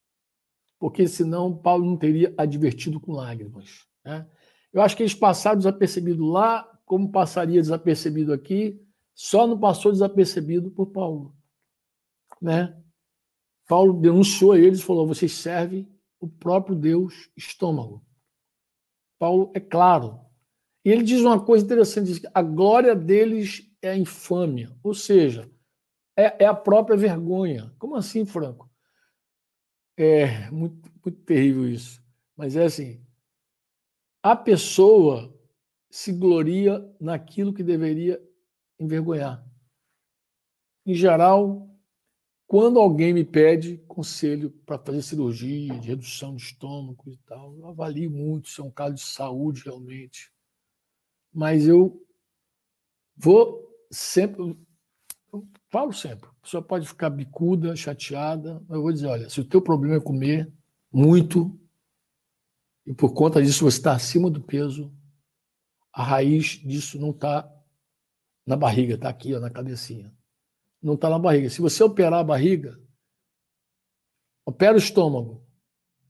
porque 0.79 1.07
senão 1.07 1.55
Paulo 1.55 1.85
não 1.85 1.99
teria 1.99 2.35
advertido 2.39 2.99
com 2.99 3.13
lágrimas. 3.13 3.87
Né? 4.03 4.27
Eu 4.73 4.83
acho 4.83 4.97
que 4.97 5.03
eles 5.03 5.15
passaram 5.15 5.59
desapercebido 5.59 6.25
lá, 6.27 6.65
como 6.85 7.11
passaria 7.11 7.61
desapercebido 7.61 8.33
aqui, 8.33 8.81
só 9.15 9.47
não 9.47 9.59
passou 9.59 9.93
desapercebido 9.93 10.71
por 10.71 10.87
Paulo. 10.87 11.35
Né? 12.41 12.77
Paulo 13.67 14.01
denunciou 14.01 14.57
eles 14.57 14.81
e 14.81 14.85
falou: 14.85 15.07
vocês 15.07 15.33
servem 15.33 15.89
o 16.21 16.29
próprio 16.29 16.75
Deus 16.75 17.31
estômago. 17.37 18.05
Paulo 19.19 19.51
é 19.55 19.61
claro. 19.61 20.21
E 20.85 20.91
ele 20.91 21.03
diz 21.03 21.21
uma 21.21 21.45
coisa 21.45 21.65
interessante: 21.65 22.07
diz 22.07 22.19
que 22.19 22.29
a 22.33 22.43
glória 22.43 22.95
deles 22.95 23.71
é 23.83 23.91
a 23.91 23.99
infâmia, 23.99 24.75
ou 24.83 24.95
seja, 24.95 25.51
é, 26.17 26.45
é 26.45 26.47
a 26.47 26.55
própria 26.55 26.97
vergonha. 26.97 27.73
Como 27.79 27.97
assim, 27.97 28.25
Franco? 28.25 28.71
É 29.97 30.51
muito, 30.51 30.91
muito 31.05 31.21
terrível 31.23 31.69
isso. 31.69 32.03
Mas 32.37 32.57
é 32.57 32.65
assim: 32.65 33.05
a 34.31 34.37
pessoa 34.37 35.35
se 35.89 36.13
gloria 36.13 36.87
naquilo 37.01 37.55
que 37.55 37.63
deveria 37.63 38.23
envergonhar. 38.79 39.43
Em 40.85 40.93
geral, 40.93 41.67
quando 42.47 42.79
alguém 42.79 43.15
me 43.15 43.25
pede 43.25 43.79
conselho 43.89 44.51
para 44.67 44.79
fazer 44.79 45.01
cirurgia 45.01 45.79
de 45.79 45.89
redução 45.89 46.37
de 46.37 46.43
estômago 46.43 47.11
e 47.11 47.17
tal, 47.25 47.57
eu 47.57 47.69
avalio 47.69 48.11
muito 48.11 48.51
se 48.51 48.61
é 48.61 48.65
um 48.65 48.71
caso 48.71 48.97
de 48.97 49.01
saúde 49.01 49.63
realmente. 49.65 50.31
Mas 51.33 51.67
eu 51.67 51.99
vou 53.17 53.67
sempre, 53.91 54.55
eu 55.33 55.49
falo 55.71 55.91
sempre, 55.91 56.29
a 56.29 56.43
pessoa 56.43 56.63
pode 56.63 56.87
ficar 56.87 57.09
bicuda, 57.09 57.75
chateada, 57.75 58.63
mas 58.69 58.77
eu 58.77 58.83
vou 58.83 58.93
dizer, 58.93 59.07
olha, 59.07 59.31
se 59.31 59.41
o 59.41 59.49
teu 59.49 59.63
problema 59.63 59.97
é 59.97 60.01
comer 60.01 60.53
muito, 60.93 61.59
e 62.89 62.95
por 62.95 63.13
conta 63.13 63.43
disso 63.43 63.65
você 63.65 63.79
está 63.79 63.93
acima 63.93 64.31
do 64.31 64.41
peso, 64.41 64.93
a 65.93 66.03
raiz 66.03 66.61
disso 66.65 66.99
não 66.99 67.11
está 67.11 67.49
na 68.47 68.57
barriga, 68.57 68.95
está 68.95 69.09
aqui, 69.09 69.35
ó, 69.35 69.41
na 69.41 69.51
cabecinha 69.51 70.13
não 70.81 70.95
está 70.95 71.11
na 71.11 71.19
barriga. 71.19 71.51
Se 71.51 71.61
você 71.61 71.83
operar 71.83 72.21
a 72.21 72.25
barriga, 72.25 72.81
opera 74.47 74.75
o 74.75 74.79
estômago, 74.79 75.45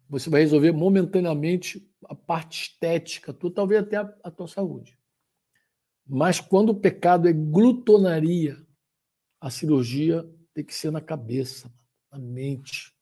você 0.08 0.30
vai 0.30 0.42
resolver 0.42 0.72
momentaneamente 0.72 1.86
a 2.04 2.14
parte 2.14 2.62
estética, 2.62 3.32
tu, 3.32 3.50
talvez 3.50 3.82
até 3.82 3.96
a, 3.96 4.14
a 4.24 4.30
tua 4.30 4.46
saúde. 4.46 4.98
Mas 6.06 6.40
quando 6.40 6.70
o 6.70 6.80
pecado 6.80 7.28
é 7.28 7.32
glutonaria, 7.32 8.64
A 9.40 9.50
cirurgia 9.50 10.28
tem 10.52 10.64
que 10.64 10.74
ser 10.74 10.90
na 10.90 11.00
cabeça, 11.00 11.72
na 12.10 12.18
mente. 12.18 12.92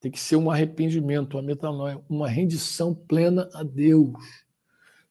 Tem 0.00 0.10
que 0.10 0.20
ser 0.20 0.36
um 0.36 0.50
arrependimento, 0.50 1.34
uma 1.34 1.42
metanoia, 1.42 2.00
uma 2.08 2.28
rendição 2.28 2.94
plena 2.94 3.48
a 3.52 3.62
Deus. 3.62 4.14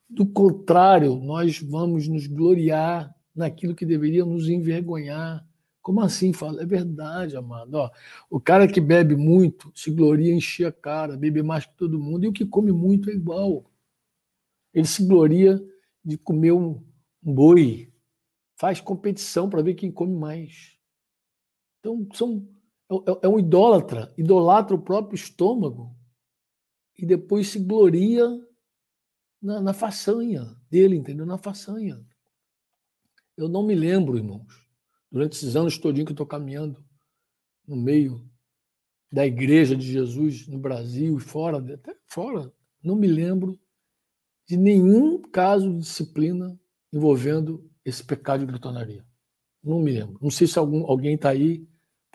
Do 0.09 0.25
contrário, 0.25 1.15
nós 1.15 1.59
vamos 1.59 2.07
nos 2.07 2.25
gloriar 2.27 3.13
naquilo 3.35 3.75
que 3.75 3.85
deveria 3.85 4.25
nos 4.25 4.47
envergonhar. 4.47 5.45
Como 5.81 6.01
assim? 6.01 6.33
Fala, 6.33 6.61
é 6.61 6.65
verdade, 6.65 7.35
amado. 7.35 7.75
Ó, 7.75 7.89
o 8.29 8.39
cara 8.39 8.67
que 8.67 8.81
bebe 8.81 9.15
muito 9.15 9.71
se 9.75 9.91
gloria 9.91 10.33
encher 10.33 10.67
a 10.67 10.71
cara, 10.71 11.17
bebe 11.17 11.43
mais 11.43 11.65
que 11.65 11.75
todo 11.75 11.99
mundo, 11.99 12.25
e 12.25 12.27
o 12.27 12.33
que 12.33 12.45
come 12.45 12.71
muito 12.71 13.09
é 13.09 13.13
igual. 13.13 13.69
Ele 14.73 14.87
se 14.87 15.05
gloria 15.05 15.61
de 16.03 16.17
comer 16.17 16.51
um, 16.53 16.81
um 17.23 17.33
boi, 17.33 17.91
faz 18.55 18.79
competição 18.79 19.49
para 19.49 19.61
ver 19.61 19.75
quem 19.75 19.91
come 19.91 20.15
mais. 20.15 20.77
Então, 21.79 22.07
são, 22.13 22.47
é, 22.89 22.95
é, 22.95 23.19
é 23.23 23.27
um 23.27 23.39
idólatra, 23.39 24.13
idolatra 24.17 24.75
o 24.75 24.81
próprio 24.81 25.15
estômago 25.15 25.95
e 26.97 27.05
depois 27.05 27.49
se 27.49 27.59
gloria 27.59 28.27
na, 29.41 29.61
na 29.61 29.73
façanha 29.73 30.55
dele, 30.69 30.95
entendeu? 30.95 31.25
Na 31.25 31.37
façanha. 31.37 32.03
Eu 33.35 33.47
não 33.47 33.63
me 33.63 33.75
lembro, 33.75 34.17
irmãos, 34.17 34.67
durante 35.11 35.33
esses 35.33 35.55
anos 35.55 35.77
todinho 35.77 36.05
que 36.05 36.11
eu 36.11 36.15
estou 36.15 36.25
caminhando 36.25 36.83
no 37.67 37.75
meio 37.75 38.27
da 39.11 39.25
igreja 39.25 39.75
de 39.75 39.85
Jesus 39.85 40.47
no 40.47 40.57
Brasil 40.57 41.17
e 41.17 41.21
fora, 41.21 41.57
até 41.57 41.95
fora, 42.07 42.51
não 42.83 42.95
me 42.95 43.07
lembro 43.07 43.59
de 44.47 44.57
nenhum 44.57 45.21
caso 45.21 45.71
de 45.71 45.79
disciplina 45.79 46.59
envolvendo 46.91 47.69
esse 47.83 48.03
pecado 48.03 48.41
de 48.41 48.45
glutonaria. 48.47 49.05
Não 49.63 49.79
me 49.79 49.91
lembro. 49.91 50.17
Não 50.21 50.29
sei 50.29 50.47
se 50.47 50.57
algum, 50.57 50.85
alguém 50.89 51.15
está 51.15 51.29
aí, 51.29 51.67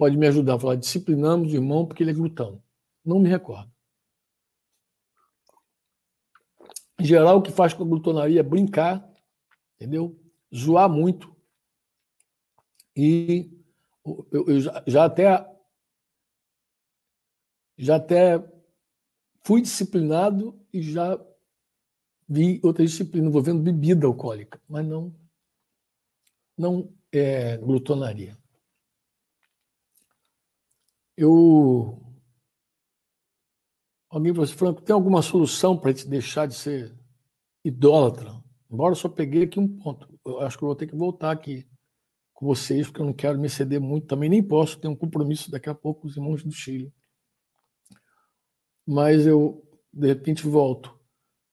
pode 0.03 0.17
me 0.17 0.27
ajudar 0.27 0.57
a 0.57 0.59
falar. 0.59 0.75
Disciplinamos 0.75 1.53
o 1.53 1.55
irmão 1.55 1.87
porque 1.87 2.03
ele 2.03 2.11
é 2.11 2.15
glutão. 2.15 2.61
Não 3.05 3.21
me 3.21 3.29
recordo. 3.29 3.71
Em 6.99 7.05
geral, 7.05 7.39
o 7.39 7.43
que 7.43 7.53
faz 7.53 7.73
com 7.73 7.85
a 7.85 7.87
glutonaria 7.87 8.41
é 8.41 8.43
brincar, 8.43 9.09
entendeu? 9.77 10.21
Zoar 10.53 10.89
muito. 10.89 11.33
E 12.97 13.49
eu, 14.05 14.47
eu 14.49 14.61
já, 14.61 14.83
já 14.89 15.05
até 15.05 15.49
já 17.79 17.95
até 17.95 18.45
fui 19.45 19.63
disciplinado 19.63 20.61
e 20.73 20.83
já 20.83 21.17
vi 22.29 22.61
outra 22.65 22.85
disciplina 22.85 23.29
envolvendo 23.29 23.63
bebida 23.63 24.05
alcoólica, 24.05 24.61
mas 24.69 24.85
não 24.85 25.15
não 26.59 26.93
é 27.13 27.57
glutonaria. 27.59 28.42
Eu 31.23 31.99
Alguém 34.11 34.33
falou 34.35 34.45
assim, 34.45 34.55
Franco, 34.55 34.83
tem 34.83 34.93
alguma 34.93 35.23
solução 35.23 35.79
para 35.79 35.91
a 35.91 35.93
gente 35.95 36.07
deixar 36.07 36.47
de 36.47 36.55
ser 36.55 36.95
idólatra? 37.65 38.43
Embora 38.71 38.93
eu 38.93 38.97
só 38.97 39.09
peguei 39.09 39.45
aqui 39.45 39.59
um 39.59 39.67
ponto. 39.67 40.07
Eu 40.27 40.41
acho 40.41 40.59
que 40.59 40.65
eu 40.65 40.67
vou 40.67 40.77
ter 40.77 40.87
que 40.87 40.95
voltar 40.95 41.31
aqui 41.31 41.67
com 42.35 42.45
vocês, 42.47 42.87
porque 42.87 43.01
eu 43.01 43.07
não 43.07 43.15
quero 43.15 43.39
me 43.39 43.49
ceder 43.49 43.81
muito. 43.81 44.07
Também 44.07 44.29
nem 44.29 44.43
posso, 44.43 44.79
tenho 44.79 44.93
um 44.93 44.97
compromisso 44.97 45.51
daqui 45.51 45.71
a 45.71 45.75
pouco 45.75 46.03
com 46.03 46.09
os 46.09 46.17
irmãos 46.17 46.45
do 46.45 46.53
Chile. 46.53 46.93
Mas 48.87 49.27
eu, 49.27 49.67
de 49.91 50.09
repente, 50.09 50.47
volto. 50.47 50.95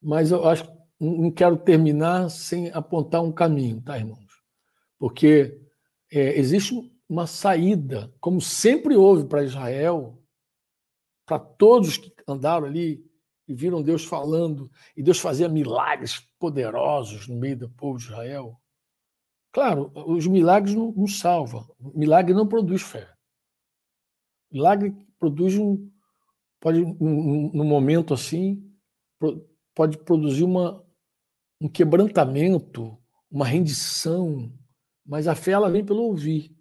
Mas 0.02 0.32
eu 0.32 0.46
acho 0.46 0.70
não 1.00 1.32
quero 1.32 1.56
terminar 1.56 2.30
sem 2.30 2.70
apontar 2.72 3.22
um 3.24 3.32
caminho, 3.32 3.82
tá, 3.82 3.98
irmãos? 3.98 4.44
Porque 4.98 5.58
é, 6.12 6.38
existe 6.38 6.76
uma 7.10 7.26
saída, 7.26 8.14
como 8.20 8.40
sempre 8.40 8.96
houve 8.96 9.28
para 9.28 9.44
Israel, 9.44 10.22
para 11.26 11.40
todos 11.40 11.98
que 11.98 12.14
andaram 12.28 12.68
ali 12.68 13.04
e 13.48 13.56
viram 13.56 13.82
Deus 13.82 14.06
falando, 14.06 14.72
e 14.96 15.02
Deus 15.02 15.20
fazia 15.20 15.50
milagres 15.50 16.20
poderosos 16.38 17.28
no 17.28 17.36
meio 17.36 17.58
do 17.58 17.70
povo 17.72 17.98
de 17.98 18.06
Israel. 18.06 18.62
Claro, 19.52 19.92
os 20.08 20.28
milagres 20.28 20.76
não, 20.76 20.92
não 20.92 21.08
salvam. 21.08 21.68
Milagre 21.96 22.36
não 22.36 22.48
produz 22.48 22.84
fé. 22.84 23.12
Milagre 24.52 24.96
produz 25.18 25.58
um. 25.58 25.92
Pode, 26.60 26.80
num 26.80 27.64
momento 27.64 28.14
assim, 28.14 28.72
pode 29.74 29.98
produzir 29.98 30.44
uma, 30.44 30.86
um 31.60 31.68
quebrantamento, 31.68 32.98
uma 33.32 33.46
rendição, 33.46 34.52
mas 35.06 35.28
a 35.28 35.34
fé 35.34 35.52
ela 35.52 35.72
vem 35.72 35.86
pelo 35.86 36.04
ouvir, 36.04 36.56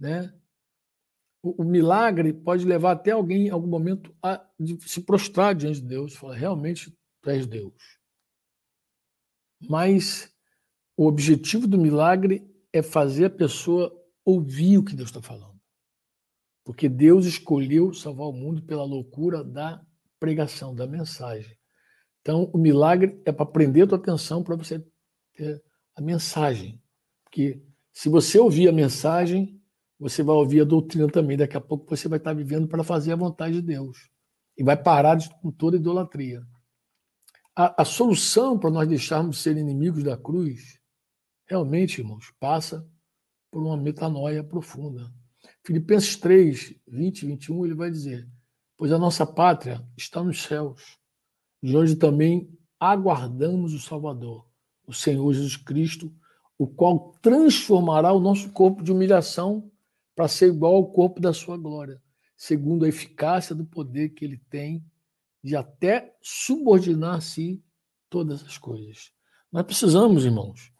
né? 0.00 0.34
O, 1.42 1.62
o 1.62 1.64
milagre 1.64 2.32
pode 2.32 2.64
levar 2.64 2.92
até 2.92 3.12
alguém, 3.12 3.46
em 3.46 3.50
algum 3.50 3.68
momento, 3.68 4.14
a 4.22 4.44
se 4.86 5.02
prostrar 5.02 5.54
diante 5.54 5.80
de 5.80 5.86
Deus, 5.86 6.16
falar 6.16 6.34
realmente 6.34 6.90
tu 7.22 7.30
és 7.30 7.46
Deus. 7.46 7.74
Mas 9.68 10.32
o 10.96 11.06
objetivo 11.06 11.66
do 11.66 11.78
milagre 11.78 12.50
é 12.72 12.82
fazer 12.82 13.26
a 13.26 13.30
pessoa 13.30 13.94
ouvir 14.24 14.78
o 14.78 14.84
que 14.84 14.94
Deus 14.94 15.08
está 15.10 15.20
falando. 15.20 15.60
Porque 16.64 16.88
Deus 16.88 17.26
escolheu 17.26 17.92
salvar 17.92 18.28
o 18.28 18.32
mundo 18.32 18.62
pela 18.62 18.84
loucura 18.84 19.42
da 19.42 19.84
pregação, 20.18 20.74
da 20.74 20.86
mensagem. 20.86 21.58
Então, 22.20 22.50
o 22.52 22.58
milagre 22.58 23.20
é 23.24 23.32
para 23.32 23.46
prender 23.46 23.84
a 23.84 23.86
tua 23.88 23.98
atenção 23.98 24.42
para 24.42 24.56
você 24.56 24.84
ter 25.34 25.62
a 25.96 26.00
mensagem. 26.00 26.82
Porque 27.24 27.62
se 27.92 28.08
você 28.08 28.38
ouvir 28.38 28.68
a 28.68 28.72
mensagem, 28.72 29.59
você 30.00 30.22
vai 30.22 30.34
ouvir 30.34 30.62
a 30.62 30.64
doutrina 30.64 31.06
também. 31.08 31.36
Daqui 31.36 31.58
a 31.58 31.60
pouco 31.60 31.94
você 31.94 32.08
vai 32.08 32.18
estar 32.18 32.32
vivendo 32.32 32.66
para 32.66 32.82
fazer 32.82 33.12
a 33.12 33.16
vontade 33.16 33.56
de 33.56 33.62
Deus. 33.62 34.08
E 34.56 34.64
vai 34.64 34.76
parar 34.76 35.16
de, 35.16 35.28
com 35.40 35.50
toda 35.50 35.76
idolatria. 35.76 36.42
A, 37.54 37.82
a 37.82 37.84
solução 37.84 38.58
para 38.58 38.70
nós 38.70 38.88
deixarmos 38.88 39.36
de 39.36 39.42
ser 39.42 39.56
inimigos 39.58 40.02
da 40.02 40.16
cruz, 40.16 40.80
realmente, 41.46 42.00
irmãos, 42.00 42.32
passa 42.40 42.88
por 43.50 43.62
uma 43.62 43.76
metanoia 43.76 44.42
profunda. 44.42 45.12
Filipenses 45.62 46.16
3, 46.16 46.74
20 46.88 47.22
e 47.22 47.26
21, 47.26 47.66
ele 47.66 47.74
vai 47.74 47.90
dizer: 47.90 48.26
Pois 48.78 48.92
a 48.92 48.98
nossa 48.98 49.26
pátria 49.26 49.86
está 49.98 50.24
nos 50.24 50.42
céus 50.42 50.98
de 51.62 51.76
onde 51.76 51.96
também 51.96 52.50
aguardamos 52.78 53.74
o 53.74 53.78
Salvador, 53.78 54.46
o 54.86 54.94
Senhor 54.94 55.30
Jesus 55.34 55.56
Cristo, 55.56 56.10
o 56.56 56.66
qual 56.66 57.12
transformará 57.20 58.12
o 58.12 58.20
nosso 58.20 58.50
corpo 58.52 58.82
de 58.82 58.90
humilhação 58.90 59.70
para 60.14 60.28
ser 60.28 60.48
igual 60.48 60.74
ao 60.76 60.90
corpo 60.90 61.20
da 61.20 61.32
sua 61.32 61.56
glória, 61.56 62.02
segundo 62.36 62.84
a 62.84 62.88
eficácia 62.88 63.54
do 63.54 63.64
poder 63.64 64.10
que 64.10 64.24
ele 64.24 64.38
tem 64.50 64.84
de 65.42 65.56
até 65.56 66.14
subordinar 66.20 67.16
a 67.16 67.20
si 67.20 67.62
todas 68.08 68.42
as 68.44 68.58
coisas. 68.58 69.12
Nós 69.50 69.64
precisamos, 69.64 70.24
irmãos, 70.24 70.72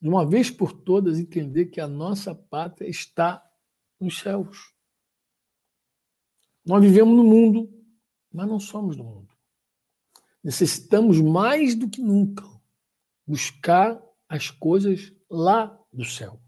de 0.00 0.08
uma 0.08 0.26
vez 0.26 0.50
por 0.50 0.72
todas 0.72 1.18
entender 1.18 1.66
que 1.66 1.80
a 1.80 1.88
nossa 1.88 2.34
pátria 2.34 2.88
está 2.88 3.44
nos 4.00 4.18
céus. 4.18 4.72
Nós 6.64 6.82
vivemos 6.82 7.16
no 7.16 7.24
mundo, 7.24 7.68
mas 8.32 8.48
não 8.48 8.58
somos 8.58 8.96
do 8.96 9.04
mundo 9.04 9.30
necessitamos 10.42 11.20
mais 11.20 11.74
do 11.74 11.88
que 11.88 12.00
nunca 12.00 12.44
buscar 13.26 14.00
as 14.28 14.50
coisas 14.50 15.12
lá 15.28 15.78
do 15.92 16.04
céu. 16.04 16.40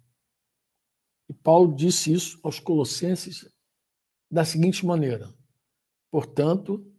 Paulo 1.42 1.74
disse 1.74 2.12
isso 2.12 2.38
aos 2.42 2.60
Colossenses 2.60 3.48
da 4.30 4.44
seguinte 4.44 4.86
maneira: 4.86 5.34
portanto, 6.10 6.90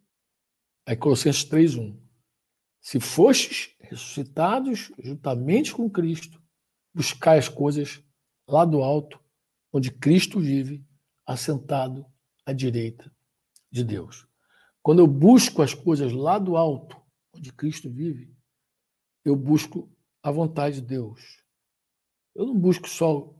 é 0.85 0.95
Colossenses 0.95 1.45
3:1. 1.45 1.99
Se 2.81 2.99
fostes 2.99 3.75
ressuscitados 3.79 4.91
juntamente 4.99 5.73
com 5.73 5.89
Cristo, 5.89 6.43
buscai 6.93 7.37
as 7.37 7.47
coisas 7.47 8.03
lá 8.47 8.65
do 8.65 8.83
alto, 8.83 9.19
onde 9.71 9.89
Cristo 9.89 10.39
vive, 10.39 10.85
assentado 11.25 12.05
à 12.45 12.51
direita 12.51 13.09
de 13.71 13.83
Deus. 13.83 14.27
Quando 14.81 14.99
eu 14.99 15.07
busco 15.07 15.61
as 15.61 15.73
coisas 15.73 16.11
lá 16.11 16.37
do 16.37 16.57
alto, 16.57 17.01
onde 17.33 17.53
Cristo 17.53 17.89
vive, 17.89 18.35
eu 19.23 19.35
busco 19.35 19.89
a 20.21 20.29
vontade 20.29 20.81
de 20.81 20.87
Deus. 20.87 21.41
Eu 22.35 22.45
não 22.45 22.59
busco 22.59 22.89
só 22.89 23.33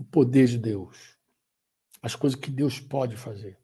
o 0.00 0.04
poder 0.04 0.46
de 0.46 0.56
Deus, 0.56 1.18
as 2.00 2.16
coisas 2.16 2.38
que 2.38 2.50
Deus 2.50 2.80
pode 2.80 3.18
fazer. 3.18 3.60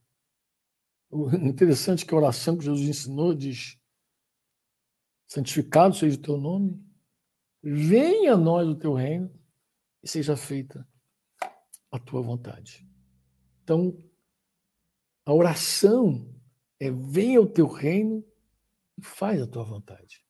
O 1.11 1.35
interessante 1.35 2.05
é 2.05 2.07
que 2.07 2.13
a 2.13 2.19
oração 2.19 2.59
que 2.59 2.65
Jesus 2.67 2.87
ensinou 2.87 3.35
diz: 3.35 3.81
santificado 5.27 5.95
seja 5.95 6.19
o 6.19 6.21
teu 6.21 6.37
nome, 6.37 6.79
venha 7.63 8.35
a 8.35 8.37
nós 8.37 8.69
o 8.69 8.75
teu 8.75 8.93
reino 8.93 9.33
e 10.03 10.09
seja 10.09 10.37
feita 10.37 10.87
a 11.91 11.99
tua 11.99 12.21
vontade. 12.21 12.87
Então, 13.65 13.99
a 15.25 15.33
oração 15.33 16.31
é 16.79 16.91
venha 16.91 17.41
o 17.41 17.49
teu 17.49 17.67
reino 17.67 18.23
e 18.99 19.03
faz 19.03 19.41
a 19.41 19.47
tua 19.47 19.65
vontade. 19.65 20.23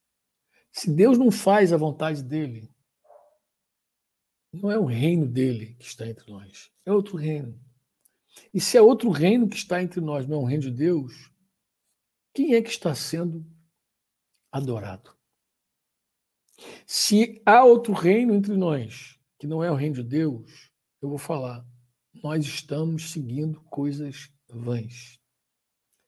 Se 0.71 0.89
Deus 0.89 1.19
não 1.19 1.33
faz 1.33 1.73
a 1.73 1.77
vontade 1.77 2.23
dele, 2.23 2.73
não 4.57 4.71
é 4.71 4.79
o 4.79 4.85
reino 4.85 5.27
dele 5.27 5.75
que 5.79 5.87
está 5.87 6.07
entre 6.07 6.31
nós, 6.31 6.71
é 6.85 6.93
outro 6.93 7.17
reino. 7.17 7.59
E 8.53 8.61
se 8.61 8.77
é 8.77 8.83
outro 8.83 9.11
reino 9.11 9.49
que 9.49 9.57
está 9.57 9.83
entre 9.83 10.01
nós, 10.01 10.27
não 10.27 10.37
é 10.37 10.41
um 10.41 10.45
reino 10.45 10.63
de 10.65 10.71
Deus, 10.71 11.31
quem 12.35 12.55
é 12.55 12.63
que 12.63 12.71
está 12.71 12.95
sendo 12.95 13.47
adorado? 14.53 15.15
Se 16.87 17.41
há 17.45 17.65
outro 17.65 17.93
reino 17.93 18.35
entre 18.35 18.57
nós, 18.57 19.19
que 19.39 19.47
não 19.47 19.63
é 19.63 19.71
o 19.71 19.75
reino 19.75 19.97
de 19.97 20.03
Deus, 20.03 20.71
eu 21.01 21.09
vou 21.09 21.19
falar, 21.19 21.67
nós 22.23 22.45
estamos 22.45 23.11
seguindo 23.11 23.61
coisas 23.63 24.31
vãs. 24.49 25.21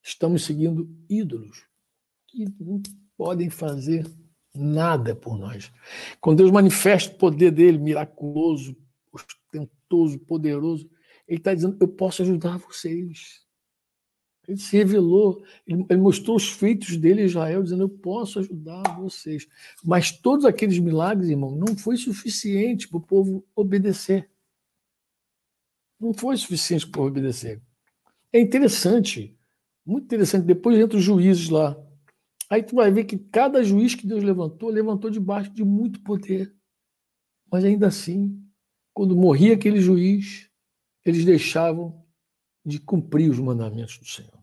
Estamos 0.03 0.45
seguindo 0.45 0.89
ídolos 1.09 1.67
que 2.27 2.47
não 2.59 2.81
podem 3.17 3.51
fazer 3.51 4.07
nada 4.59 5.15
por 5.15 5.39
nós. 5.39 5.73
Quando 6.21 6.39
Deus 6.39 6.51
manifesta 6.51 7.15
o 7.15 7.19
poder 7.19 7.51
dele, 7.51 7.79
miraculoso, 7.79 8.77
ostentoso, 9.13 10.19
poderoso, 10.19 10.91
ele 11.27 11.39
está 11.39 11.55
dizendo: 11.55 11.77
Eu 11.81 11.89
posso 11.89 12.23
ajudar 12.23 12.59
vocês. 12.59 13.47
Ele 14.49 14.57
se 14.57 14.79
revelou, 14.79 15.45
ele, 15.67 15.85
mostrou 15.99 16.35
os 16.35 16.49
feitos 16.49 16.97
dele 16.97 17.23
Israel, 17.23 17.63
dizendo: 17.63 17.83
Eu 17.83 17.89
posso 17.89 18.39
ajudar 18.39 18.99
vocês. 18.99 19.47
Mas 19.85 20.11
todos 20.11 20.47
aqueles 20.47 20.79
milagres, 20.79 21.29
irmão, 21.29 21.55
não 21.55 21.77
foi 21.77 21.99
suficiente 21.99 22.89
para 22.89 22.97
o 22.97 23.03
povo 23.03 23.45
obedecer. 23.55 24.31
Não 26.01 26.15
foi 26.15 26.37
suficiente 26.37 26.87
para 26.87 26.91
o 26.91 26.93
povo 26.93 27.09
obedecer. 27.09 27.61
É 28.33 28.41
interessante, 28.41 29.37
muito 29.85 30.05
interessante. 30.05 30.47
Depois 30.47 30.79
entra 30.79 30.97
os 30.97 31.05
juízes 31.05 31.51
lá. 31.51 31.77
Aí 32.51 32.63
tu 32.63 32.77
vai 32.77 32.91
ver 32.91 33.05
que 33.05 33.19
cada 33.19 33.63
juiz 33.63 33.95
que 33.95 34.07
Deus 34.07 34.25
levantou, 34.25 34.71
levantou 34.71 35.11
debaixo 35.11 35.51
de 35.51 35.65
muito 35.65 36.03
poder. 36.03 36.55
Mas 37.51 37.65
ainda 37.65 37.89
assim, 37.89 38.43
quando 38.95 39.15
morria 39.15 39.55
aquele 39.55 39.81
juiz, 39.81 40.51
eles 41.05 41.25
deixavam 41.25 42.05
de 42.65 42.81
cumprir 42.81 43.31
os 43.31 43.39
mandamentos 43.39 43.99
do 43.99 44.07
Senhor. 44.07 44.39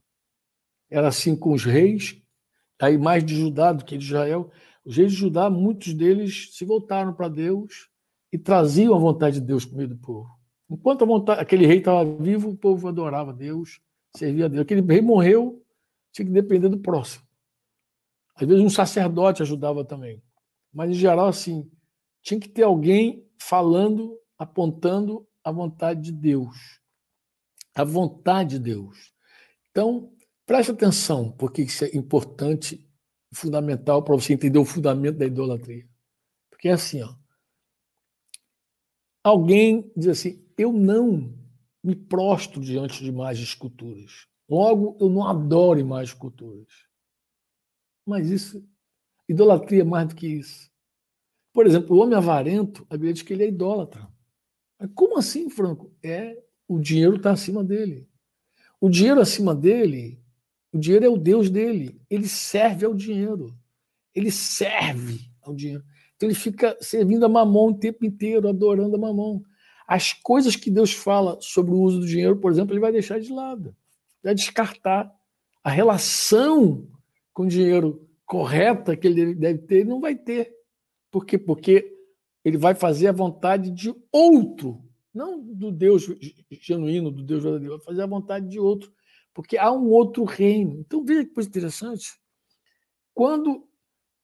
Era 0.90 1.08
assim 1.08 1.36
com 1.36 1.52
os 1.52 1.64
reis, 1.64 2.22
aí 2.80 2.98
mais 2.98 3.24
de 3.24 3.36
Judá 3.36 3.74
do 3.74 3.84
que 3.84 3.98
de 3.98 4.06
Israel. 4.06 4.52
Os 4.84 4.98
reis 4.98 5.12
de 5.12 5.18
Judá, 5.18 5.50
muitos 5.50 5.94
deles 5.94 6.56
se 6.56 6.64
voltaram 6.64 7.14
para 7.14 7.28
Deus 7.28 7.90
e 8.32 8.38
traziam 8.38 8.96
a 8.96 9.00
vontade 9.00 9.40
de 9.40 9.46
Deus 9.46 9.66
para 9.66 9.74
o 9.74 9.78
meio 9.78 9.90
do 9.90 9.98
povo. 9.98 10.30
Enquanto 10.70 11.06
vontade, 11.06 11.42
aquele 11.42 11.66
rei 11.66 11.80
estava 11.80 12.06
vivo, 12.18 12.50
o 12.50 12.58
povo 12.58 12.88
adorava 12.88 13.34
Deus, 13.34 13.80
servia 14.16 14.46
a 14.46 14.48
Deus. 14.48 14.62
Aquele 14.62 14.82
rei 14.82 15.02
morreu, 15.02 15.64
tinha 16.12 16.26
que 16.26 16.32
depender 16.32 16.70
do 16.70 16.80
próximo. 16.80 17.25
Às 18.36 18.48
vezes 18.48 18.64
um 18.64 18.70
sacerdote 18.70 19.42
ajudava 19.42 19.86
também. 19.86 20.22
Mas, 20.74 20.92
em 20.92 20.94
geral, 20.94 21.28
assim, 21.28 21.72
tinha 22.22 22.40
que 22.40 22.50
ter 22.50 22.64
alguém 22.64 23.26
falando, 23.40 24.20
apontando 24.38 25.26
a 25.44 25.52
vontade 25.52 26.02
de 26.02 26.12
Deus. 26.12 26.82
A 27.74 27.84
vontade 27.84 28.58
de 28.58 28.60
Deus. 28.60 29.14
Então, 29.72 30.12
preste 30.46 30.72
atenção, 30.72 31.32
porque 31.32 31.62
isso 31.62 31.86
é 31.86 31.96
importante, 31.96 32.86
fundamental 33.34 34.04
para 34.04 34.16
você 34.16 34.34
entender 34.34 34.60
o 34.60 34.66
fundamento 34.66 35.18
da 35.18 35.26
idolatria. 35.26 35.88
Porque 36.50 36.68
é 36.68 36.74
assim, 36.74 37.02
ó. 37.02 37.14
Alguém 39.24 39.92
diz 39.96 40.08
assim: 40.08 40.46
eu 40.58 40.72
não 40.72 41.34
me 41.84 41.96
prostro 41.96 42.62
diante 42.62 43.04
de 43.04 43.12
mais 43.12 43.40
esculturas. 43.40 44.28
Logo, 44.50 44.98
eu 45.00 45.10
não 45.10 45.28
adoro 45.28 45.86
mais 45.86 46.10
esculturas. 46.10 46.85
Mas 48.06 48.30
isso, 48.30 48.64
idolatria 49.28 49.82
é 49.82 49.86
mais 49.86 50.08
do 50.08 50.16
que 50.16 50.28
isso. 50.28 50.70
Por 51.54 51.66
exemplo, 51.66 51.96
o 51.96 52.00
homem 52.02 52.18
avarento, 52.18 52.86
a 52.90 52.96
Bíblia 52.96 53.14
diz 53.14 53.24
que 53.24 53.34
ele 53.34 53.44
é 53.44 53.48
idólatra. 53.48 54.08
Mas 54.80 54.90
como 54.94 55.18
assim, 55.18 55.50
Franco? 55.50 55.94
É 56.04 56.38
o 56.68 56.80
dinheiro 56.80 57.16
está 57.16 57.32
acima 57.32 57.64
dele. 57.64 58.08
O 58.82 58.90
dinheiro 58.90 59.22
acima 59.22 59.56
dele, 59.56 60.20
o 60.72 60.78
dinheiro 60.78 61.06
é 61.06 61.10
o 61.10 61.18
Deus 61.18 61.50
dele. 61.50 62.02
Ele 62.10 62.28
serve 62.28 62.86
ao 62.86 62.94
dinheiro. 62.94 63.58
Ele 64.14 64.32
serve 64.32 65.32
ao 65.42 65.54
dinheiro. 65.54 65.84
Então 66.16 66.28
ele 66.28 66.36
fica 66.36 66.78
servindo 66.82 67.26
a 67.26 67.30
mamão 67.30 67.68
o 67.68 67.78
tempo 67.78 68.06
inteiro, 68.06 68.50
adorando 68.50 68.96
a 68.96 69.00
mamão. 69.00 69.44
As 69.88 70.14
coisas 70.14 70.56
que 70.56 70.72
Deus 70.72 70.92
fala 70.92 71.38
sobre 71.40 71.72
o 71.72 71.80
uso 71.80 72.00
do 72.00 72.08
dinheiro, 72.08 72.38
por 72.38 72.52
exemplo, 72.52 72.74
ele 72.74 72.82
vai 72.82 72.92
deixar 72.92 73.20
de 73.20 73.32
lado. 73.32 73.76
Vai 74.24 74.34
descartar. 74.34 75.14
A 75.64 75.70
relação 75.70 76.88
com 77.36 77.46
dinheiro 77.46 78.10
correta 78.26 78.96
que 78.96 79.06
ele 79.06 79.36
deve 79.36 79.60
ter, 79.60 79.76
ele 79.82 79.90
não 79.90 80.00
vai 80.00 80.16
ter. 80.16 80.56
Por 81.12 81.26
quê? 81.26 81.38
Porque 81.38 81.94
ele 82.44 82.58
vai 82.58 82.74
fazer 82.74 83.10
a 83.10 83.12
vontade 83.12 83.70
de 83.70 83.94
outro, 84.12 84.82
não 85.14 85.40
do 85.40 85.70
Deus 85.70 86.08
genuíno, 86.50 87.12
do 87.12 87.24
Deus 87.24 87.44
verdadeiro, 87.44 87.78
vai 87.78 87.86
fazer 87.86 88.02
a 88.02 88.08
vontade 88.08 88.48
de 88.48 88.58
outro, 88.58 88.92
porque 89.34 89.58
há 89.58 89.70
um 89.72 89.90
outro 89.90 90.24
reino. 90.24 90.80
Então 90.80 91.04
veja 91.04 91.26
que 91.26 91.34
coisa 91.34 91.50
interessante. 91.50 92.18
Quando 93.14 93.68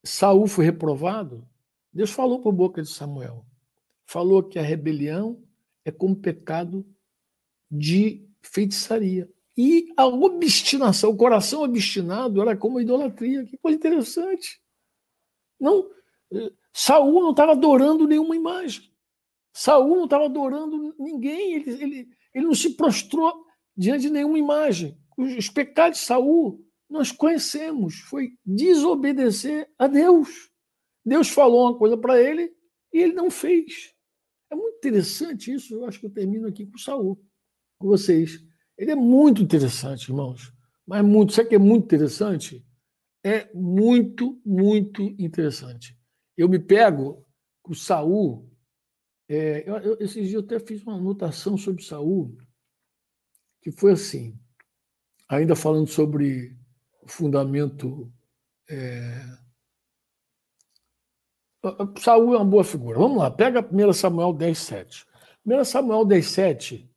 Saul 0.04 0.48
foi 0.48 0.64
reprovado, 0.64 1.46
Deus 1.94 2.12
falou 2.12 2.42
por 2.42 2.54
boca 2.54 2.82
de 2.82 2.90
Samuel. 2.90 3.46
Falou 4.06 4.42
que 4.42 4.58
a 4.58 4.64
rebelião 4.64 5.44
é 5.84 5.92
como 5.92 6.16
pecado 6.16 6.86
de 7.70 8.26
feitiçaria. 8.42 9.30
E 9.58 9.92
a 9.98 10.06
obstinação, 10.06 11.10
o 11.10 11.18
coração 11.18 11.64
obstinado 11.64 12.42
era 12.42 12.56
como 12.56 12.78
a 12.78 12.82
idolatria. 12.82 13.46
Que 13.46 13.58
coisa 13.58 13.78
interessante. 13.78 14.62
Não, 15.60 15.90
Saul 16.74 17.22
não 17.22 17.32
estava 17.32 17.52
adorando 17.52 18.08
nenhuma 18.08 18.36
imagem. 18.36 18.90
Saul 19.54 19.98
não 19.98 20.06
estava 20.06 20.26
adorando 20.26 20.96
ninguém. 20.98 21.56
Ele, 21.56 21.72
ele, 21.72 22.10
ele 22.34 22.46
não 22.46 22.56
se 22.56 22.72
prostrou 22.76 23.46
diante 23.76 24.04
de 24.04 24.10
nenhuma 24.10 24.40
imagem. 24.40 24.98
Os, 25.18 25.36
os 25.36 25.50
pecados 25.50 26.00
de 26.00 26.06
Saul 26.06 26.66
nós 26.90 27.12
conhecemos. 27.12 28.00
Foi 28.02 28.34
desobedecer 28.46 29.70
a 29.78 29.88
Deus. 29.88 30.50
Deus 31.06 31.30
falou 31.30 31.70
uma 31.70 31.78
coisa 31.78 31.98
para 31.98 32.22
ele 32.22 32.54
e 32.94 33.00
ele 33.00 33.14
não 33.14 33.30
fez. 33.30 33.94
É 34.50 34.56
muito 34.56 34.78
interessante 34.78 35.54
isso. 35.54 35.74
Eu 35.74 35.86
acho 35.86 36.00
que 36.00 36.06
eu 36.06 36.14
termino 36.14 36.48
aqui 36.48 36.66
com 36.66 36.78
Saul, 36.78 37.22
com 37.78 37.88
vocês. 37.88 38.40
Ele 38.82 38.90
é 38.90 38.96
muito 38.96 39.44
interessante, 39.44 40.10
irmãos. 40.10 40.52
Mas 40.88 41.06
muito. 41.06 41.34
Sabe 41.34 41.46
o 41.46 41.50
que 41.50 41.56
é 41.56 41.60
muito 41.60 41.84
interessante? 41.84 42.66
É 43.24 43.48
muito, 43.54 44.42
muito 44.44 45.04
interessante. 45.20 45.96
Eu 46.36 46.50
me 46.50 46.58
pego 46.58 47.24
com 47.62 47.76
Saul. 47.76 48.52
É, 49.30 49.70
eu, 49.70 49.78
eu, 49.78 49.98
esses 50.00 50.28
dias 50.28 50.34
eu 50.34 50.40
até 50.40 50.60
fiz 50.60 50.82
uma 50.82 50.96
anotação 50.96 51.56
sobre 51.58 51.84
Saul, 51.84 52.36
que 53.62 53.72
foi 53.72 53.92
assim, 53.92 54.36
ainda 55.30 55.56
falando 55.56 55.88
sobre 55.88 56.58
o 57.04 57.08
fundamento 57.08 58.12
é, 58.68 59.22
Saul 62.00 62.34
é 62.34 62.38
uma 62.38 62.46
boa 62.46 62.64
figura. 62.64 62.98
Vamos 62.98 63.20
lá, 63.20 63.30
pega 63.30 63.62
1 63.62 63.94
Samuel 63.94 64.34
10, 64.34 64.58
7. 64.58 65.06
1 65.46 65.64
Samuel 65.66 66.04
10, 66.04 66.26
7, 66.26 66.91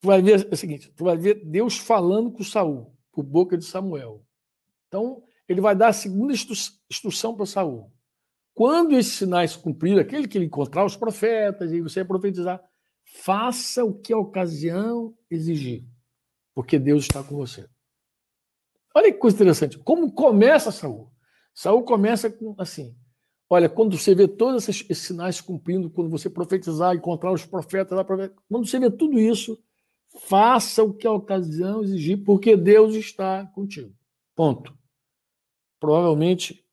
tu 0.00 0.06
vai 0.06 0.22
ver 0.22 0.46
é 0.50 0.54
o 0.54 0.56
seguinte: 0.56 0.92
tu 0.96 1.04
vai 1.04 1.16
ver 1.16 1.44
Deus 1.44 1.78
falando 1.78 2.30
com 2.30 2.42
Saul, 2.42 2.94
por 3.12 3.22
boca 3.22 3.56
de 3.56 3.64
Samuel. 3.64 4.24
Então, 4.88 5.22
ele 5.48 5.60
vai 5.60 5.74
dar 5.74 5.88
a 5.88 5.92
segunda 5.92 6.32
instrução 6.32 7.34
para 7.34 7.46
Saul. 7.46 7.92
Quando 8.54 8.96
esses 8.96 9.12
sinais 9.12 9.52
se 9.52 9.58
cumprirem, 9.58 9.98
aquele 9.98 10.26
que 10.26 10.38
ele 10.38 10.46
encontrar 10.46 10.84
os 10.84 10.96
profetas 10.96 11.72
e 11.72 11.80
você 11.80 12.04
profetizar, 12.04 12.62
faça 13.04 13.84
o 13.84 13.94
que 13.94 14.12
a 14.12 14.18
ocasião 14.18 15.14
exigir, 15.30 15.84
porque 16.54 16.78
Deus 16.78 17.04
está 17.04 17.22
com 17.22 17.36
você. 17.36 17.68
Olha 18.94 19.12
que 19.12 19.18
coisa 19.18 19.36
interessante. 19.36 19.78
Como 19.78 20.10
começa 20.10 20.72
Saul? 20.72 21.12
Saul 21.52 21.82
começa 21.82 22.30
com 22.30 22.54
assim: 22.58 22.96
Olha, 23.48 23.68
quando 23.68 23.96
você 23.96 24.14
vê 24.14 24.26
todos 24.26 24.68
esses, 24.68 24.98
sinais 24.98 25.40
cumprindo, 25.40 25.88
quando 25.88 26.10
você 26.10 26.28
profetizar, 26.28 26.94
encontrar 26.94 27.32
os 27.32 27.46
profetas 27.46 27.96
lá, 27.96 28.04
quando 28.04 28.66
você 28.66 28.78
vê 28.80 28.90
tudo 28.90 29.20
isso, 29.20 29.62
faça 30.16 30.82
o 30.82 30.94
que 30.94 31.06
a 31.06 31.12
ocasião 31.12 31.82
exigir, 31.82 32.24
porque 32.24 32.56
Deus 32.56 32.94
está 32.94 33.46
contigo. 33.46 33.94
Ponto. 34.34 34.76
Provavelmente 35.78 36.64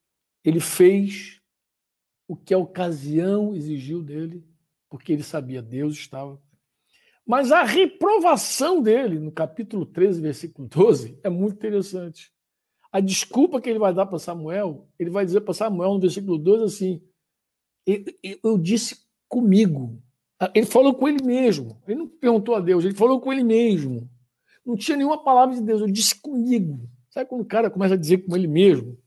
ele 0.44 0.60
fez 0.60 1.41
o 2.28 2.36
que 2.36 2.54
a 2.54 2.58
ocasião 2.58 3.56
exigiu 3.56 4.02
dele, 4.02 4.44
porque 4.89 5.14
ele 5.14 5.24
sabia 5.24 5.62
Deus 5.62 5.96
estava. 5.96 6.41
Mas 7.26 7.52
a 7.52 7.64
reprovação 7.64 8.82
dele, 8.82 9.18
no 9.18 9.32
capítulo 9.32 9.86
13, 9.86 10.22
versículo 10.22 10.68
12, 10.68 11.20
é 11.24 11.30
muito 11.30 11.56
interessante. 11.56 12.34
A 12.91 13.00
desculpa 13.00 13.62
que 13.62 13.70
ele 13.70 13.80
vai 13.80 13.94
dar 13.94 14.06
para 14.06 14.20
Samuel, 14.20 14.88
ele 15.00 15.10
vai 15.10 15.26
dizer 15.26 15.41
para 15.41 15.54
Samuel 15.54 15.94
no 15.94 16.00
versículo 16.00 16.38
2 16.38 16.62
assim: 16.64 17.02
Eu 18.44 18.58
disse 18.58 19.08
comigo. 19.28 20.03
Ele 20.54 20.66
falou 20.66 20.94
com 20.96 21.08
ele 21.08 21.24
mesmo. 21.24 21.82
Ele 21.88 22.00
não 22.00 22.08
perguntou 22.08 22.56
a 22.56 22.60
Deus, 22.60 22.84
ele 22.84 22.96
falou 22.96 23.22
com 23.22 23.32
ele 23.32 23.44
mesmo. 23.44 24.10
Não 24.66 24.76
tinha 24.76 24.98
nenhuma 24.98 25.24
palavra 25.24 25.56
de 25.56 25.62
Deus, 25.62 25.82
eu 25.82 25.88
disse 25.88 26.20
comigo. 26.20 26.89
Sabe 27.10 27.30
quando 27.30 27.41
o 27.41 27.46
cara 27.46 27.70
começa 27.70 27.94
a 27.94 27.98
dizer 27.98 28.20
com 28.26 28.36
ele 28.36 28.48
mesmo? 28.48 28.98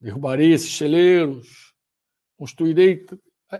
Derrubarei 0.00 0.52
esses 0.52 0.76
celeiros, 0.76 1.72
construirei. 2.36 3.06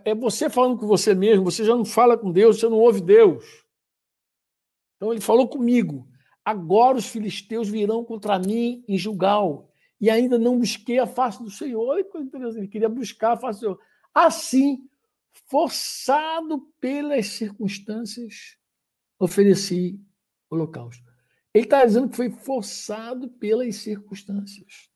É 0.04 0.14
você 0.14 0.50
falando 0.50 0.78
com 0.78 0.86
você 0.86 1.14
mesmo, 1.14 1.44
você 1.44 1.64
já 1.64 1.76
não 1.76 1.84
fala 1.84 2.18
com 2.18 2.32
Deus, 2.32 2.58
você 2.58 2.68
não 2.68 2.78
ouve 2.78 3.00
Deus. 3.00 3.44
Então 4.96 5.12
ele 5.12 5.20
falou 5.20 5.46
comigo: 5.46 6.08
agora 6.44 6.98
os 6.98 7.06
filisteus 7.06 7.68
virão 7.68 8.04
contra 8.04 8.38
mim 8.38 8.84
em 8.88 8.98
Gilgal, 8.98 9.70
e 10.00 10.10
ainda 10.10 10.38
não 10.38 10.58
busquei 10.58 10.98
a 10.98 11.06
face 11.06 11.42
do 11.42 11.50
Senhor. 11.50 11.86
Olha 11.86 12.02
que 12.02 12.10
coisa 12.10 12.26
interessante, 12.26 12.58
ele 12.58 12.68
queria 12.68 12.88
buscar 12.88 13.32
a 13.32 13.36
face 13.36 13.60
do 13.60 13.62
Senhor. 13.62 13.80
Assim, 14.12 14.88
forçado 15.46 16.60
pelas 16.80 17.26
circunstâncias, 17.26 18.56
ofereci 19.18 20.00
holocausto. 20.50 21.04
Ele 21.52 21.64
está 21.64 21.84
dizendo 21.84 22.08
que 22.08 22.16
foi 22.16 22.30
forçado 22.30 23.28
pelas 23.28 23.76
circunstâncias. 23.76 24.90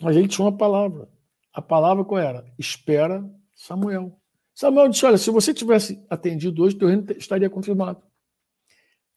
Mas 0.00 0.16
ele 0.16 0.28
tinha 0.28 0.44
uma 0.44 0.56
palavra. 0.56 1.08
A 1.52 1.60
palavra 1.60 2.04
qual 2.04 2.20
era? 2.20 2.50
Espera 2.58 3.28
Samuel. 3.54 4.18
Samuel 4.54 4.88
disse: 4.88 5.04
Olha, 5.04 5.18
se 5.18 5.30
você 5.30 5.52
tivesse 5.52 6.04
atendido 6.08 6.62
hoje, 6.62 6.76
teu 6.76 6.88
reino 6.88 7.04
estaria 7.12 7.50
confirmado. 7.50 8.02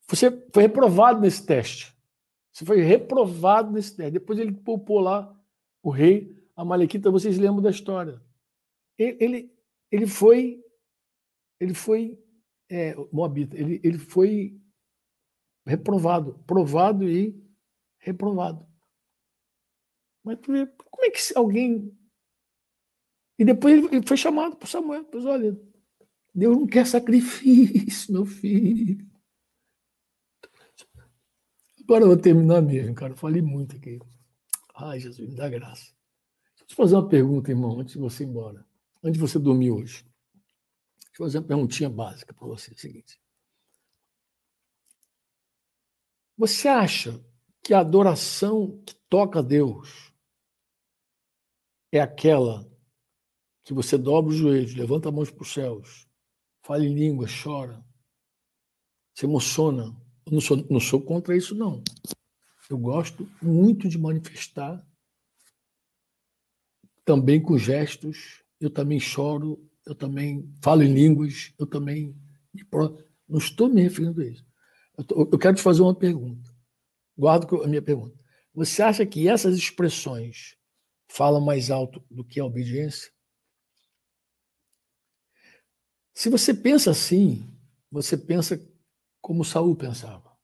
Você 0.08 0.30
foi 0.54 0.64
reprovado 0.64 1.22
nesse 1.22 1.46
teste. 1.46 1.96
Você 2.52 2.66
foi 2.66 2.82
reprovado 2.82 3.72
nesse 3.72 3.96
teste. 3.96 4.12
Depois 4.12 4.38
ele 4.38 4.52
poupou 4.52 5.00
lá 5.00 5.34
o 5.82 5.90
rei 5.90 6.36
Amalequita. 6.56 7.10
Vocês 7.10 7.38
lembram 7.38 7.62
da 7.62 7.70
história? 7.70 8.22
Ele, 8.98 9.18
ele, 9.20 9.53
ele 9.94 10.08
foi. 10.08 10.64
Ele 11.60 11.74
foi. 11.74 12.20
É, 12.70 12.96
Moabita. 13.12 13.56
Ele, 13.58 13.80
ele 13.84 13.98
foi 13.98 14.60
reprovado. 15.66 16.44
Provado 16.46 17.08
e 17.08 17.41
reprovado. 18.00 18.68
Mas 20.24 20.39
como 20.46 21.06
é 21.06 21.10
que 21.10 21.20
alguém 21.36 21.96
e 23.38 23.46
depois 23.46 23.84
ele 23.91 24.06
foi 24.06 24.18
chamado 24.18 24.56
por 24.56 24.68
Samuel. 24.68 25.06
Pois 25.06 25.26
olha, 25.26 25.60
Deus 26.34 26.58
não 26.58 26.68
quer 26.68 26.86
sacrifício, 26.86 28.14
meu 28.14 28.26
filho. 28.26 29.06
Agora 31.84 32.04
eu 32.04 32.08
vou 32.08 32.18
terminar 32.18 32.62
mesmo, 32.62 32.96
cara. 32.96 33.14
Eu 33.14 33.18
falei 33.18 33.41
muito 33.41 33.76
aqui. 33.76 34.00
Ai, 34.76 35.00
Jesus, 35.00 35.30
me 35.30 35.36
dá 35.36 35.50
graça. 35.50 35.91
Deixa 36.52 36.64
eu 36.64 36.68
te 36.68 36.76
fazer 36.76 36.96
uma 36.96 37.10
pergunta, 37.10 37.52
irmão, 37.52 37.80
antes 37.80 37.94
de 37.94 38.00
você 38.00 38.24
ir 38.24 38.28
embora. 38.28 38.66
Antes 39.04 39.14
de 39.14 39.20
você 39.20 39.38
dormir 39.38 39.72
hoje. 39.72 40.06
Deixa 40.95 41.22
eu 41.22 41.26
fazer 41.26 41.38
uma 41.39 41.47
perguntinha 41.47 41.89
básica 41.89 42.34
para 42.34 42.47
você. 42.47 42.72
É 42.72 42.74
o 42.74 42.78
seguinte. 42.78 43.20
Você 46.38 46.68
acha 46.68 47.24
que 47.62 47.74
a 47.74 47.80
adoração 47.80 48.82
que 48.86 48.95
toca 49.10 49.39
a 49.39 49.41
Deus 49.41 50.12
é 51.91 51.99
aquela 51.99 52.68
que 53.64 53.74
você 53.74 53.97
dobra 53.97 54.32
os 54.32 54.38
joelhos, 54.38 54.74
levanta 54.74 55.10
as 55.10 55.16
mãos 55.16 55.32
para 55.32 55.43
os 55.43 55.54
céus, 55.54 56.08
fala 56.62 56.84
em 56.84 56.93
língua, 56.93 57.28
chora, 57.43 57.86
se 59.14 59.26
emociona. 59.26 59.95
Eu 60.26 60.34
não 60.34 60.41
sou, 60.41 60.58
não 60.70 60.80
sou 60.80 61.01
contra 61.01 61.36
isso, 61.36 61.56
não. 61.56 61.84
Eu 62.70 62.78
gosto 62.78 63.30
muito 63.41 63.88
de 63.88 63.97
manifestar, 63.97 64.86
também 67.06 67.41
com 67.41 67.58
gestos, 67.58 68.43
eu 68.64 68.70
também 68.70 68.97
choro, 68.97 69.70
eu 69.86 69.93
também 69.93 70.49
falo 70.61 70.84
em 70.84 70.93
línguas, 70.93 71.53
eu 71.59 71.68
também. 71.68 72.16
Não 73.28 73.38
estou 73.38 73.68
me 73.68 73.82
referindo 73.82 74.22
a 74.22 74.26
isso. 74.26 74.45
Eu, 75.09 75.38
quero 75.38 75.55
te 75.55 75.61
fazer 75.61 75.82
uma 75.82 75.93
pergunta. 75.93 76.49
Guardo 77.18 77.61
a 77.61 77.68
minha 77.68 77.82
pergunta. 77.82 78.18
Você 78.53 78.82
acha 78.82 79.05
que 79.05 79.28
essas 79.28 79.57
expressões 79.57 80.55
falam 81.09 81.41
mais 81.41 81.70
alto 81.70 82.01
do 82.09 82.24
que 82.24 82.39
a 82.39 82.45
obediência? 82.45 83.11
Se 86.14 86.30
você 86.30 86.53
pensa 86.53 86.91
assim, 86.91 87.51
você 87.91 88.16
pensa 88.16 88.66
como 89.20 89.43
Saul 89.43 89.76
pensava, 89.76 90.38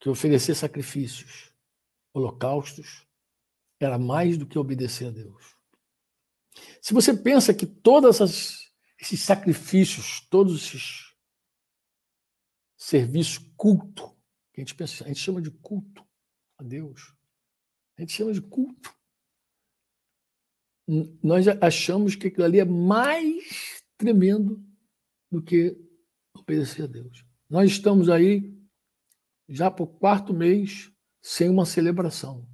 que 0.00 0.08
oferecer 0.08 0.54
sacrifícios, 0.54 1.52
holocaustos, 2.12 3.06
era 3.78 3.98
mais 3.98 4.36
do 4.36 4.46
que 4.46 4.58
obedecer 4.58 5.08
a 5.08 5.10
Deus. 5.10 5.55
Se 6.80 6.94
você 6.94 7.14
pensa 7.14 7.54
que 7.54 7.66
todos 7.66 8.20
esses 9.00 9.20
sacrifícios, 9.20 10.20
todos 10.28 10.62
esses 10.62 11.14
serviços 12.76 13.38
culto, 13.56 14.04
a 14.56 14.60
gente 14.60 14.74
pensa, 14.74 15.04
a 15.04 15.08
gente 15.08 15.20
chama 15.20 15.42
de 15.42 15.50
culto 15.50 16.06
a 16.58 16.62
Deus, 16.62 17.14
a 17.96 18.02
gente 18.02 18.12
chama 18.12 18.32
de 18.32 18.40
culto. 18.40 18.94
Nós 21.22 21.48
achamos 21.60 22.14
que 22.14 22.28
aquilo 22.28 22.44
ali 22.44 22.60
é 22.60 22.64
mais 22.64 23.82
tremendo 23.98 24.64
do 25.30 25.42
que 25.42 25.76
obedecer 26.34 26.84
a 26.84 26.86
Deus. 26.86 27.24
Nós 27.50 27.70
estamos 27.70 28.08
aí 28.08 28.56
já 29.48 29.70
por 29.70 29.86
quarto 29.98 30.32
mês 30.32 30.92
sem 31.20 31.48
uma 31.48 31.66
celebração. 31.66 32.48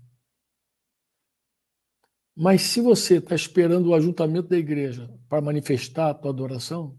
Mas 2.43 2.62
se 2.62 2.80
você 2.80 3.18
está 3.18 3.36
esperando 3.36 3.90
o 3.90 3.95
ajuntamento 3.95 4.49
da 4.49 4.59
igreja 4.59 5.09
para 5.28 5.40
manifestar 5.40 6.11
a 6.11 6.14
tua 6.14 6.32
adoração, 6.32 6.99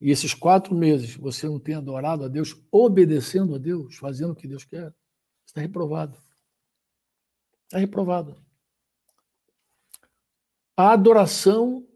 e 0.00 0.10
esses 0.10 0.32
quatro 0.32 0.74
meses 0.74 1.14
você 1.16 1.46
não 1.46 1.60
tem 1.60 1.74
adorado 1.74 2.24
a 2.24 2.28
Deus, 2.28 2.56
obedecendo 2.72 3.54
a 3.54 3.58
Deus, 3.58 3.96
fazendo 3.96 4.32
o 4.32 4.34
que 4.34 4.48
Deus 4.48 4.64
quer, 4.64 4.90
está 5.46 5.60
reprovado. 5.60 6.16
Está 7.64 7.76
reprovado. 7.76 8.42
A 10.74 10.92
adoração 10.92 11.86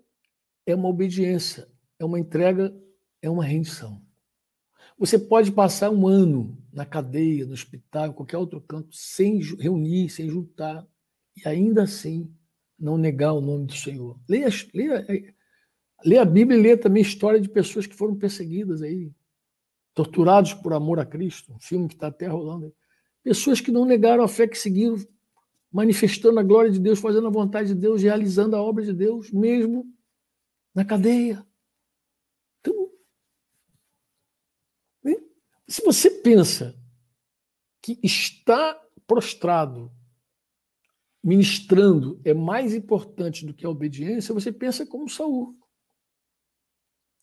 é 0.67 0.75
uma 0.75 0.91
obediência, 0.91 1.67
é 1.99 2.05
uma 2.05 2.21
entrega 2.21 2.79
é 3.23 3.31
uma 3.31 3.47
rendição. 3.47 4.05
Você 4.99 5.19
pode 5.19 5.51
passar 5.53 5.89
um 5.89 6.07
ano 6.07 6.63
na 6.71 6.85
cadeia, 6.85 7.47
no 7.47 7.55
hospital, 7.55 8.09
em 8.09 8.13
qualquer 8.13 8.37
outro 8.37 8.61
canto, 8.61 8.95
sem 8.95 9.39
reunir, 9.57 10.11
sem 10.11 10.29
juntar, 10.29 10.87
e 11.35 11.49
ainda 11.49 11.85
assim 11.85 12.31
não 12.79 12.97
negar 12.97 13.33
o 13.33 13.41
nome 13.41 13.67
do 13.67 13.75
Senhor. 13.75 14.19
Leia, 14.29 14.49
leia, 14.73 15.07
é, 15.09 15.35
leia 16.05 16.23
a 16.23 16.25
Bíblia 16.25 16.59
e 16.59 16.63
leia 16.63 16.79
também 16.79 17.03
a 17.03 17.07
história 17.07 17.41
de 17.41 17.49
pessoas 17.49 17.87
que 17.87 17.95
foram 17.95 18.17
perseguidas 18.17 18.83
aí, 18.83 19.11
torturados 19.95 20.55
por 20.55 20.73
amor 20.73 21.01
a 21.01 21.07
Cristo, 21.07 21.53
um 21.53 21.59
filme 21.59 21.89
que 21.89 21.95
está 21.95 22.09
até 22.09 22.27
rolando 22.27 22.67
aí. 22.67 22.73
Pessoas 23.23 23.61
que 23.61 23.71
não 23.71 23.85
negaram 23.85 24.23
a 24.23 24.29
fé, 24.29 24.47
que 24.47 24.57
seguiram 24.57 24.97
manifestando 25.71 26.39
a 26.39 26.43
glória 26.43 26.71
de 26.71 26.79
Deus, 26.79 26.99
fazendo 26.99 27.27
a 27.27 27.31
vontade 27.31 27.69
de 27.69 27.75
Deus, 27.75 28.03
realizando 28.03 28.57
a 28.57 28.63
obra 28.63 28.85
de 28.85 28.93
Deus, 28.93 29.31
mesmo 29.31 29.87
na 30.75 30.85
cadeia. 30.85 31.45
Se 35.69 35.85
você 35.85 36.11
pensa 36.11 36.75
que 37.83 38.01
estar 38.03 38.81
prostrado, 39.07 39.93
ministrando, 41.23 42.21
é 42.25 42.33
mais 42.33 42.75
importante 42.75 43.45
do 43.45 43.53
que 43.53 43.67
a 43.67 43.71
obediência, 43.71 44.35
você 44.35 44.53
pensa 44.53 44.87
como 44.87 45.09
Saul, 45.09 45.59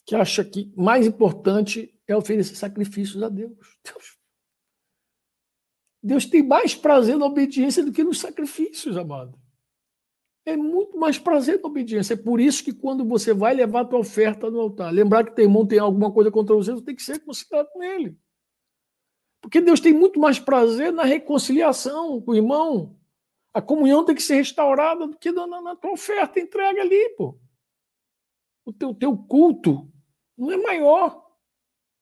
que 0.05 0.15
acha 0.15 0.43
que 0.43 0.71
mais 0.75 1.07
importante 1.07 1.93
é 2.07 2.15
oferecer 2.15 2.55
sacrifícios 2.55 3.21
a 3.23 3.29
Deus. 3.29 3.57
Deus, 3.83 4.17
Deus 6.03 6.25
tem 6.25 6.43
mais 6.43 6.75
prazer 6.75 7.17
na 7.17 7.25
obediência 7.25 7.83
do 7.83 7.91
que 7.91 8.03
nos 8.03 8.19
sacrifícios, 8.19 8.95
amado. 8.97 9.39
É 10.45 10.55
muito 10.55 10.95
mais 10.95 11.17
prazer 11.17 11.59
na 11.59 11.67
obediência. 11.67 12.13
É 12.13 12.17
por 12.17 12.39
isso 12.39 12.63
que 12.63 12.71
quando 12.71 13.03
você 13.03 13.33
vai 13.33 13.55
levar 13.55 13.81
a 13.81 13.85
tua 13.85 13.99
oferta 13.99 14.51
no 14.51 14.59
altar, 14.59 14.93
lembrar 14.93 15.23
que 15.23 15.35
teu 15.35 15.45
irmão 15.45 15.65
tem 15.65 15.79
alguma 15.79 16.11
coisa 16.11 16.29
contra 16.29 16.55
você, 16.55 16.71
você 16.71 16.85
tem 16.85 16.95
que 16.95 17.01
ser 17.01 17.13
reconciliado 17.13 17.69
com 17.73 17.81
ele. 17.81 18.15
Porque 19.41 19.59
Deus 19.59 19.79
tem 19.79 19.93
muito 19.93 20.19
mais 20.19 20.39
prazer 20.39 20.93
na 20.93 21.03
reconciliação 21.03 22.21
com 22.21 22.31
o 22.31 22.35
irmão. 22.35 22.95
A 23.55 23.61
comunhão 23.61 24.03
tem 24.03 24.13
que 24.13 24.21
ser 24.21 24.35
restaurada 24.35 25.07
do 25.07 25.17
que 25.17 25.31
na, 25.31 25.47
na 25.47 25.77
tua 25.77 25.93
oferta 25.93 26.41
entrega 26.41 26.81
ali, 26.81 27.15
pô. 27.15 27.39
O 28.65 28.73
teu, 28.73 28.93
teu 28.93 29.17
culto 29.17 29.89
não 30.37 30.51
é 30.51 30.57
maior, 30.57 31.25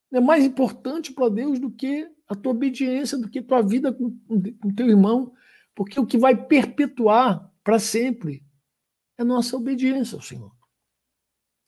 não 0.10 0.20
é 0.20 0.24
mais 0.24 0.43
importante 0.43 1.14
para 1.14 1.30
Deus 1.30 1.60
do 1.60 1.70
que 1.70 2.12
a 2.28 2.34
tua 2.34 2.54
obediência, 2.54 3.20
do 3.20 3.30
que 3.30 3.38
a 3.38 3.43
tua 3.43 3.62
vida 3.62 3.93
com 3.93 4.18
o 4.66 4.76
teu 4.76 4.89
irmão. 4.89 5.32
Porque 5.76 5.99
o 5.99 6.08
que 6.08 6.18
vai 6.18 6.36
perpetuar 6.36 7.54
para 7.64 7.78
sempre 7.78 8.43
é 9.16 9.24
nossa 9.24 9.56
obediência 9.56 10.16
ao 10.16 10.24
Senhor. 10.24 10.51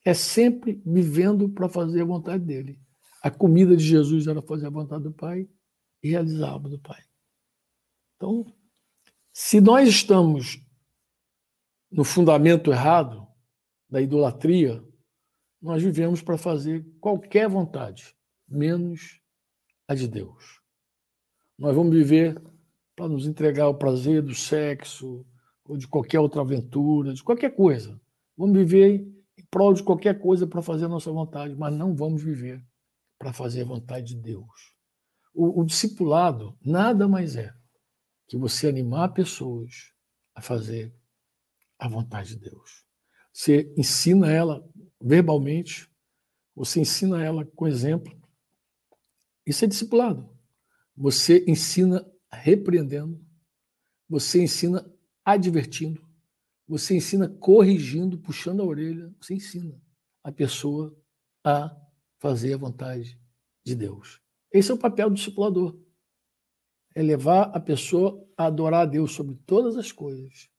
É 0.03 0.15
sempre 0.15 0.81
vivendo 0.83 1.47
para 1.47 1.69
fazer 1.69 2.01
a 2.01 2.05
vontade 2.05 2.43
dele. 2.43 2.81
A 3.21 3.29
comida 3.29 3.77
de 3.77 3.83
Jesus 3.83 4.25
era 4.25 4.41
fazer 4.41 4.65
a 4.65 4.71
vontade 4.71 5.03
do 5.03 5.13
Pai 5.13 5.47
e 6.01 6.09
realizar 6.09 6.49
a 6.49 6.55
obra 6.55 6.71
do 6.71 6.79
Pai. 6.79 7.03
Então, 8.15 8.45
se 9.37 9.59
nós 9.59 9.89
estamos 9.89 10.65
no 11.91 12.05
fundamento 12.05 12.71
errado 12.71 13.27
da 13.89 13.99
idolatria, 13.99 14.81
nós 15.61 15.83
vivemos 15.83 16.21
para 16.21 16.37
fazer 16.37 16.85
qualquer 17.01 17.49
vontade, 17.49 18.15
menos 18.47 19.19
a 19.89 19.93
de 19.93 20.07
Deus. 20.07 20.61
Nós 21.59 21.75
vamos 21.75 21.93
viver 21.93 22.41
para 22.95 23.09
nos 23.09 23.27
entregar 23.27 23.67
o 23.67 23.77
prazer 23.77 24.21
do 24.21 24.33
sexo, 24.33 25.25
ou 25.65 25.75
de 25.75 25.85
qualquer 25.85 26.21
outra 26.21 26.39
aventura, 26.39 27.13
de 27.13 27.21
qualquer 27.21 27.53
coisa. 27.53 27.99
Vamos 28.37 28.57
viver 28.57 29.01
em 29.37 29.45
prol 29.51 29.73
de 29.73 29.83
qualquer 29.83 30.17
coisa 30.17 30.47
para 30.47 30.61
fazer 30.61 30.85
a 30.85 30.89
nossa 30.89 31.11
vontade, 31.11 31.53
mas 31.57 31.75
não 31.75 31.93
vamos 31.93 32.23
viver 32.23 32.65
para 33.19 33.33
fazer 33.33 33.63
a 33.63 33.65
vontade 33.65 34.15
de 34.15 34.15
Deus. 34.15 34.73
O, 35.33 35.59
o 35.59 35.65
discipulado 35.65 36.57
nada 36.63 37.05
mais 37.05 37.35
é 37.35 37.53
que 38.27 38.37
você 38.37 38.67
animar 38.67 39.13
pessoas 39.13 39.93
a 40.33 40.41
fazer 40.41 40.93
a 41.77 41.87
vontade 41.87 42.29
de 42.29 42.49
Deus. 42.49 42.85
Você 43.31 43.73
ensina 43.77 44.31
ela 44.31 44.67
verbalmente, 45.01 45.89
você 46.55 46.79
ensina 46.79 47.23
ela 47.23 47.45
com 47.45 47.67
exemplo. 47.67 48.17
Isso 49.45 49.65
é 49.65 49.67
discipulado. 49.67 50.29
Você 50.95 51.43
ensina 51.47 52.09
repreendendo, 52.31 53.23
você 54.07 54.41
ensina 54.41 54.89
advertindo, 55.23 56.05
você 56.67 56.95
ensina 56.95 57.27
corrigindo, 57.27 58.17
puxando 58.17 58.61
a 58.61 58.65
orelha, 58.65 59.13
você 59.19 59.35
ensina 59.35 59.79
a 60.23 60.31
pessoa 60.31 60.97
a 61.43 61.75
fazer 62.19 62.53
a 62.53 62.57
vontade 62.57 63.19
de 63.63 63.75
Deus. 63.75 64.21
Esse 64.51 64.71
é 64.71 64.73
o 64.73 64.79
papel 64.79 65.09
do 65.09 65.15
discipulador. 65.15 65.77
É 66.95 67.03
levar 67.03 67.51
a 67.53 67.59
pessoa 67.59 68.25
a 68.37 68.45
adorar 68.45 68.83
a 68.83 68.85
Deus 68.85 69.11
sobre 69.11 69.35
todas 69.45 69.75
as 69.77 69.91
coisas, 69.91 70.49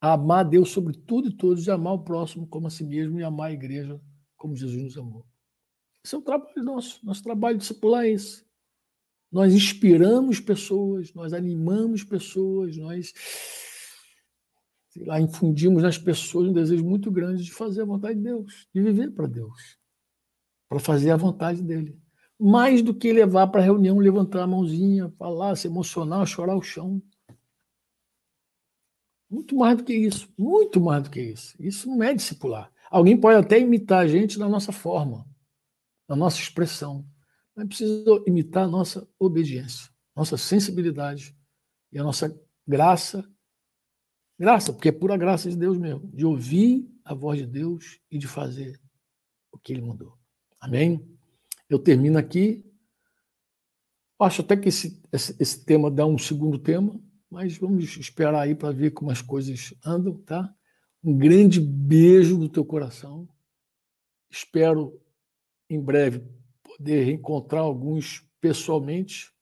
a 0.00 0.14
amar 0.14 0.40
a 0.40 0.48
Deus 0.48 0.70
sobre 0.70 0.92
tudo 0.92 1.28
e 1.28 1.32
todos, 1.32 1.66
e 1.66 1.70
amar 1.70 1.94
o 1.94 2.04
próximo 2.04 2.46
como 2.46 2.66
a 2.66 2.70
si 2.70 2.84
mesmo 2.84 3.18
e 3.20 3.24
amar 3.24 3.50
a 3.50 3.52
igreja 3.52 4.00
como 4.36 4.56
Jesus 4.56 4.82
nos 4.82 4.98
amou. 4.98 5.24
Esse 6.04 6.14
é 6.14 6.18
o 6.18 6.22
trabalho 6.22 6.62
nosso. 6.62 7.04
Nosso 7.04 7.22
trabalho 7.22 7.58
discipular 7.58 8.04
é 8.04 8.10
esse. 8.10 8.44
Nós 9.30 9.52
inspiramos 9.52 10.40
pessoas, 10.40 11.12
nós 11.14 11.32
animamos 11.32 12.02
pessoas, 12.02 12.76
nós 12.76 13.12
sei 14.88 15.04
lá, 15.04 15.20
infundimos 15.20 15.82
nas 15.82 15.98
pessoas 15.98 16.48
um 16.48 16.52
desejo 16.52 16.84
muito 16.84 17.10
grande 17.10 17.44
de 17.44 17.52
fazer 17.52 17.82
a 17.82 17.84
vontade 17.84 18.16
de 18.16 18.24
Deus, 18.24 18.66
de 18.74 18.80
viver 18.80 19.10
para 19.10 19.26
Deus, 19.26 19.78
para 20.68 20.78
fazer 20.78 21.10
a 21.10 21.16
vontade 21.16 21.62
dele. 21.62 22.00
Mais 22.38 22.82
do 22.82 22.94
que 22.94 23.12
levar 23.12 23.48
para 23.48 23.60
a 23.60 23.64
reunião, 23.64 23.98
levantar 23.98 24.42
a 24.42 24.46
mãozinha, 24.46 25.10
falar, 25.18 25.56
se 25.56 25.66
emocionar, 25.66 26.26
chorar 26.26 26.56
o 26.56 26.62
chão. 26.62 27.02
Muito 29.28 29.56
mais 29.56 29.76
do 29.76 29.84
que 29.84 29.92
isso, 29.92 30.32
muito 30.38 30.80
mais 30.80 31.02
do 31.02 31.10
que 31.10 31.20
isso. 31.20 31.54
Isso 31.60 31.88
não 31.88 32.02
é 32.02 32.14
discipular. 32.14 32.72
Alguém 32.90 33.20
pode 33.20 33.38
até 33.38 33.58
imitar 33.58 34.04
a 34.04 34.08
gente 34.08 34.38
na 34.38 34.48
nossa 34.48 34.72
forma, 34.72 35.26
na 36.08 36.16
nossa 36.16 36.40
expressão, 36.40 37.06
mas 37.54 37.66
precisa 37.66 38.04
imitar 38.26 38.64
a 38.64 38.68
nossa 38.68 39.06
obediência, 39.18 39.90
nossa 40.16 40.38
sensibilidade 40.38 41.36
e 41.92 41.98
a 41.98 42.02
nossa 42.02 42.34
graça. 42.66 43.28
Graça, 44.38 44.72
porque 44.72 44.88
é 44.88 44.92
pura 44.92 45.16
graça 45.16 45.50
de 45.50 45.56
Deus 45.56 45.76
mesmo, 45.76 46.08
de 46.14 46.24
ouvir 46.24 46.88
a 47.04 47.12
voz 47.12 47.40
de 47.40 47.46
Deus 47.46 47.98
e 48.10 48.16
de 48.16 48.28
fazer 48.28 48.80
o 49.50 49.58
que 49.58 49.72
ele 49.72 49.82
mandou. 49.82 50.16
Amém? 50.60 51.17
Eu 51.68 51.78
termino 51.78 52.18
aqui. 52.18 52.64
Acho 54.18 54.42
até 54.42 54.56
que 54.56 54.68
esse, 54.68 55.00
esse, 55.12 55.36
esse 55.40 55.64
tema 55.64 55.90
dá 55.90 56.04
um 56.04 56.18
segundo 56.18 56.58
tema, 56.58 57.00
mas 57.30 57.56
vamos 57.56 57.96
esperar 57.96 58.42
aí 58.42 58.54
para 58.54 58.72
ver 58.72 58.90
como 58.92 59.10
as 59.10 59.22
coisas 59.22 59.74
andam, 59.84 60.18
tá? 60.22 60.52
Um 61.04 61.16
grande 61.16 61.60
beijo 61.60 62.36
no 62.38 62.48
teu 62.48 62.64
coração. 62.64 63.28
Espero 64.30 65.00
em 65.70 65.80
breve 65.80 66.26
poder 66.64 67.04
reencontrar 67.04 67.62
alguns 67.62 68.26
pessoalmente. 68.40 69.32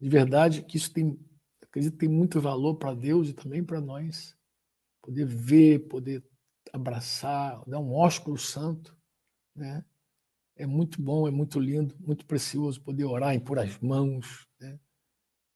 De 0.00 0.08
verdade 0.08 0.62
que 0.62 0.76
isso 0.76 0.92
tem, 0.92 1.18
acredito 1.62 1.96
tem 1.96 2.08
muito 2.08 2.40
valor 2.40 2.76
para 2.76 2.94
Deus 2.94 3.28
e 3.28 3.32
também 3.32 3.64
para 3.64 3.80
nós. 3.80 4.36
Poder 5.02 5.24
ver, 5.24 5.88
poder 5.88 6.24
abraçar, 6.72 7.62
dar 7.66 7.78
um 7.78 7.94
ósculo 7.94 8.36
santo, 8.36 8.96
né? 9.54 9.84
É 10.58 10.66
muito 10.66 11.00
bom, 11.00 11.28
é 11.28 11.30
muito 11.30 11.60
lindo, 11.60 11.94
muito 12.00 12.26
precioso 12.26 12.82
poder 12.82 13.04
orar, 13.04 13.32
impor 13.32 13.60
as 13.60 13.78
mãos, 13.78 14.44
né? 14.60 14.76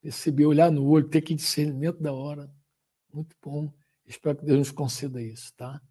receber, 0.00 0.46
olhar 0.46 0.70
no 0.70 0.86
olho, 0.86 1.08
ter 1.08 1.20
que 1.20 1.34
discernimento 1.34 2.00
da 2.00 2.12
hora. 2.12 2.48
Muito 3.12 3.36
bom. 3.42 3.72
Espero 4.06 4.38
que 4.38 4.44
Deus 4.44 4.58
nos 4.58 4.70
conceda 4.70 5.20
isso, 5.20 5.52
tá? 5.56 5.82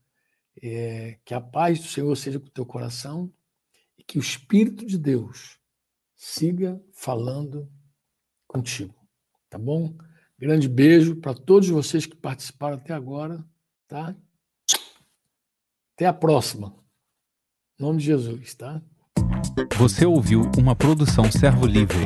É, 0.62 1.20
que 1.26 1.34
a 1.34 1.42
paz 1.42 1.80
do 1.80 1.88
Senhor 1.88 2.16
seja 2.16 2.40
com 2.40 2.48
o 2.48 2.52
teu 2.52 2.66
coração 2.66 3.34
e 3.98 4.04
que 4.04 4.18
o 4.18 4.22
Espírito 4.22 4.86
de 4.86 4.98
Deus 4.98 5.60
siga 6.16 6.82
falando 6.94 7.70
contigo, 8.48 8.96
tá 9.50 9.58
bom? 9.58 9.94
Grande 10.38 10.70
beijo 10.70 11.18
para 11.18 11.34
todos 11.34 11.68
vocês 11.68 12.06
que 12.06 12.16
participaram 12.16 12.78
até 12.78 12.94
agora, 12.94 13.46
tá? 13.88 14.16
Até 15.94 16.06
a 16.06 16.14
próxima. 16.14 16.76
Em 17.78 17.84
nome 17.84 18.00
de 18.00 18.06
Jesus, 18.06 18.56
tá? 18.56 18.82
Você 19.78 20.06
ouviu 20.06 20.50
uma 20.58 20.76
produção 20.76 21.32
Servo 21.32 21.66
Livre. 21.66 22.06